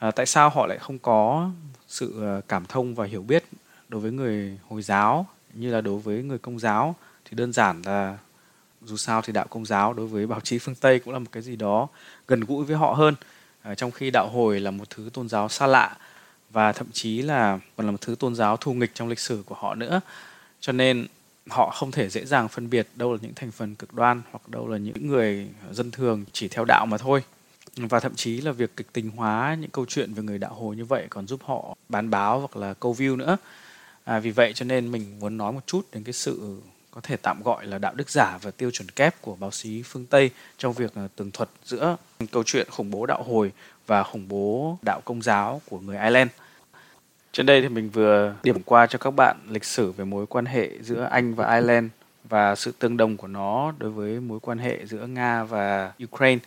à, 0.00 0.10
tại 0.10 0.26
sao 0.26 0.50
họ 0.50 0.66
lại 0.66 0.78
không 0.78 0.98
có 0.98 1.50
sự 1.88 2.24
à, 2.24 2.40
cảm 2.48 2.66
thông 2.66 2.94
và 2.94 3.06
hiểu 3.06 3.22
biết 3.22 3.44
đối 3.88 4.00
với 4.00 4.12
người 4.12 4.58
hồi 4.68 4.82
giáo 4.82 5.26
như 5.54 5.72
là 5.72 5.80
đối 5.80 5.98
với 5.98 6.22
người 6.22 6.38
công 6.38 6.58
giáo? 6.58 6.96
Thì 7.24 7.36
đơn 7.36 7.52
giản 7.52 7.82
là 7.84 8.18
dù 8.82 8.96
sao 8.96 9.22
thì 9.22 9.32
đạo 9.32 9.46
công 9.50 9.66
giáo 9.66 9.92
đối 9.92 10.06
với 10.06 10.26
báo 10.26 10.40
chí 10.40 10.58
phương 10.58 10.74
tây 10.74 10.98
cũng 10.98 11.12
là 11.12 11.18
một 11.18 11.28
cái 11.32 11.42
gì 11.42 11.56
đó 11.56 11.88
gần 12.28 12.40
gũi 12.40 12.64
với 12.64 12.76
họ 12.76 12.92
hơn. 12.92 13.14
À, 13.62 13.74
trong 13.74 13.90
khi 13.90 14.10
đạo 14.10 14.28
hồi 14.28 14.60
là 14.60 14.70
một 14.70 14.90
thứ 14.90 15.10
tôn 15.12 15.28
giáo 15.28 15.48
xa 15.48 15.66
lạ 15.66 15.96
và 16.50 16.72
thậm 16.72 16.86
chí 16.92 17.22
là 17.22 17.58
còn 17.76 17.86
là 17.86 17.92
một 17.92 18.00
thứ 18.00 18.14
tôn 18.18 18.34
giáo 18.34 18.56
thù 18.56 18.74
nghịch 18.74 18.90
trong 18.94 19.08
lịch 19.08 19.20
sử 19.20 19.42
của 19.46 19.54
họ 19.58 19.74
nữa. 19.74 20.00
Cho 20.60 20.72
nên 20.72 21.06
họ 21.48 21.70
không 21.70 21.90
thể 21.90 22.08
dễ 22.08 22.24
dàng 22.24 22.48
phân 22.48 22.70
biệt 22.70 22.88
đâu 22.94 23.12
là 23.12 23.18
những 23.22 23.34
thành 23.34 23.50
phần 23.50 23.74
cực 23.74 23.94
đoan 23.94 24.22
hoặc 24.30 24.48
đâu 24.48 24.68
là 24.68 24.78
những 24.78 25.06
người 25.06 25.48
dân 25.72 25.90
thường 25.90 26.24
chỉ 26.32 26.48
theo 26.48 26.64
đạo 26.64 26.86
mà 26.86 26.98
thôi 26.98 27.22
và 27.76 28.00
thậm 28.00 28.14
chí 28.14 28.40
là 28.40 28.52
việc 28.52 28.76
kịch 28.76 28.92
tính 28.92 29.10
hóa 29.10 29.56
những 29.60 29.70
câu 29.70 29.86
chuyện 29.86 30.14
về 30.14 30.22
người 30.22 30.38
đạo 30.38 30.54
hồi 30.54 30.76
như 30.76 30.84
vậy 30.84 31.06
còn 31.10 31.26
giúp 31.26 31.40
họ 31.44 31.76
bán 31.88 32.10
báo 32.10 32.38
hoặc 32.38 32.56
là 32.56 32.74
câu 32.74 32.94
view 32.98 33.16
nữa 33.16 33.36
à, 34.04 34.18
vì 34.18 34.30
vậy 34.30 34.52
cho 34.54 34.64
nên 34.64 34.92
mình 34.92 35.20
muốn 35.20 35.36
nói 35.36 35.52
một 35.52 35.66
chút 35.66 35.86
đến 35.92 36.04
cái 36.04 36.12
sự 36.12 36.60
có 36.90 37.00
thể 37.00 37.16
tạm 37.16 37.42
gọi 37.42 37.66
là 37.66 37.78
đạo 37.78 37.94
đức 37.94 38.10
giả 38.10 38.38
và 38.42 38.50
tiêu 38.50 38.70
chuẩn 38.70 38.88
kép 38.88 39.22
của 39.22 39.36
báo 39.36 39.50
chí 39.50 39.82
phương 39.82 40.06
Tây 40.06 40.30
trong 40.58 40.72
việc 40.72 40.94
à, 40.94 41.08
tường 41.16 41.30
thuật 41.30 41.48
giữa 41.64 41.96
câu 42.32 42.42
chuyện 42.46 42.66
khủng 42.70 42.90
bố 42.90 43.06
đạo 43.06 43.22
hồi 43.22 43.52
và 43.86 44.02
khủng 44.02 44.28
bố 44.28 44.78
đạo 44.82 45.00
công 45.04 45.22
giáo 45.22 45.60
của 45.70 45.80
người 45.80 45.96
Ireland. 45.96 46.30
Trên 47.32 47.46
đây 47.46 47.62
thì 47.62 47.68
mình 47.68 47.90
vừa 47.90 48.34
điểm 48.42 48.62
qua 48.62 48.86
cho 48.86 48.98
các 48.98 49.10
bạn 49.10 49.36
lịch 49.48 49.64
sử 49.64 49.92
về 49.92 50.04
mối 50.04 50.26
quan 50.26 50.46
hệ 50.46 50.70
giữa 50.82 51.08
Anh 51.10 51.34
và 51.34 51.54
Ireland 51.54 51.90
và 52.24 52.54
sự 52.54 52.72
tương 52.78 52.96
đồng 52.96 53.16
của 53.16 53.26
nó 53.26 53.72
đối 53.78 53.90
với 53.90 54.20
mối 54.20 54.40
quan 54.40 54.58
hệ 54.58 54.86
giữa 54.86 55.06
Nga 55.06 55.44
và 55.44 55.92
Ukraine. 56.04 56.40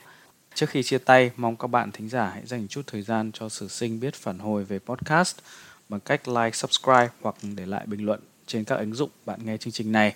Trước 0.56 0.70
khi 0.70 0.84
chia 0.84 0.98
tay, 0.98 1.32
mong 1.36 1.56
các 1.56 1.68
bạn 1.68 1.92
thính 1.92 2.10
giả 2.10 2.30
hãy 2.34 2.46
dành 2.46 2.68
chút 2.68 2.82
thời 2.88 3.02
gian 3.02 3.32
cho 3.34 3.50
sử 3.50 3.68
sinh 3.68 4.00
biết 4.00 4.16
phản 4.16 4.40
hồi 4.40 4.64
về 4.64 4.80
podcast 4.80 5.38
bằng 5.90 6.00
cách 6.00 6.28
like, 6.28 6.52
subscribe 6.52 7.10
hoặc 7.22 7.36
để 7.56 7.66
lại 7.66 7.86
bình 7.86 8.06
luận 8.06 8.20
trên 8.48 8.64
các 8.64 8.76
ứng 8.76 8.94
dụng 8.94 9.10
bạn 9.26 9.40
nghe 9.46 9.58
chương 9.58 9.74
trình 9.74 9.92
này. 9.92 10.16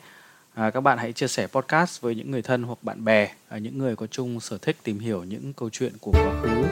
À, 0.54 0.70
các 0.70 0.82
bạn 0.82 0.98
hãy 0.98 1.14
chia 1.14 1.28
sẻ 1.28 1.48
podcast 1.48 2.02
với 2.02 2.16
những 2.16 2.32
người 2.32 2.42
thân 2.42 2.64
hoặc 2.64 2.78
bạn 2.82 3.06
bè, 3.06 3.30
à, 3.50 3.58
những 3.58 3.78
người 3.78 3.96
có 3.96 4.08
chung 4.08 4.40
sở 4.40 4.58
thích 4.58 4.78
tìm 4.84 5.00
hiểu 5.00 5.24
những 5.24 5.54
câu 5.54 5.70
chuyện 5.70 5.94
của 6.02 6.12
quá 6.12 6.42
khứ. 6.42 6.64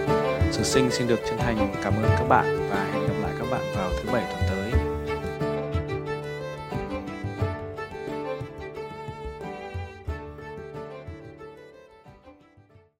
Sử 0.51 0.63
sinh 0.63 0.91
xin 0.91 1.07
được 1.07 1.19
chân 1.27 1.37
thành 1.37 1.75
cảm 1.83 1.93
ơn 1.93 2.09
các 2.09 2.27
bạn 2.29 2.69
và 2.69 2.89
hẹn 2.93 3.07
gặp 3.07 3.15
lại 3.21 3.33
các 3.39 3.45
bạn 3.51 3.75
vào 3.75 3.91
thứ 4.03 4.11
bảy 4.11 4.34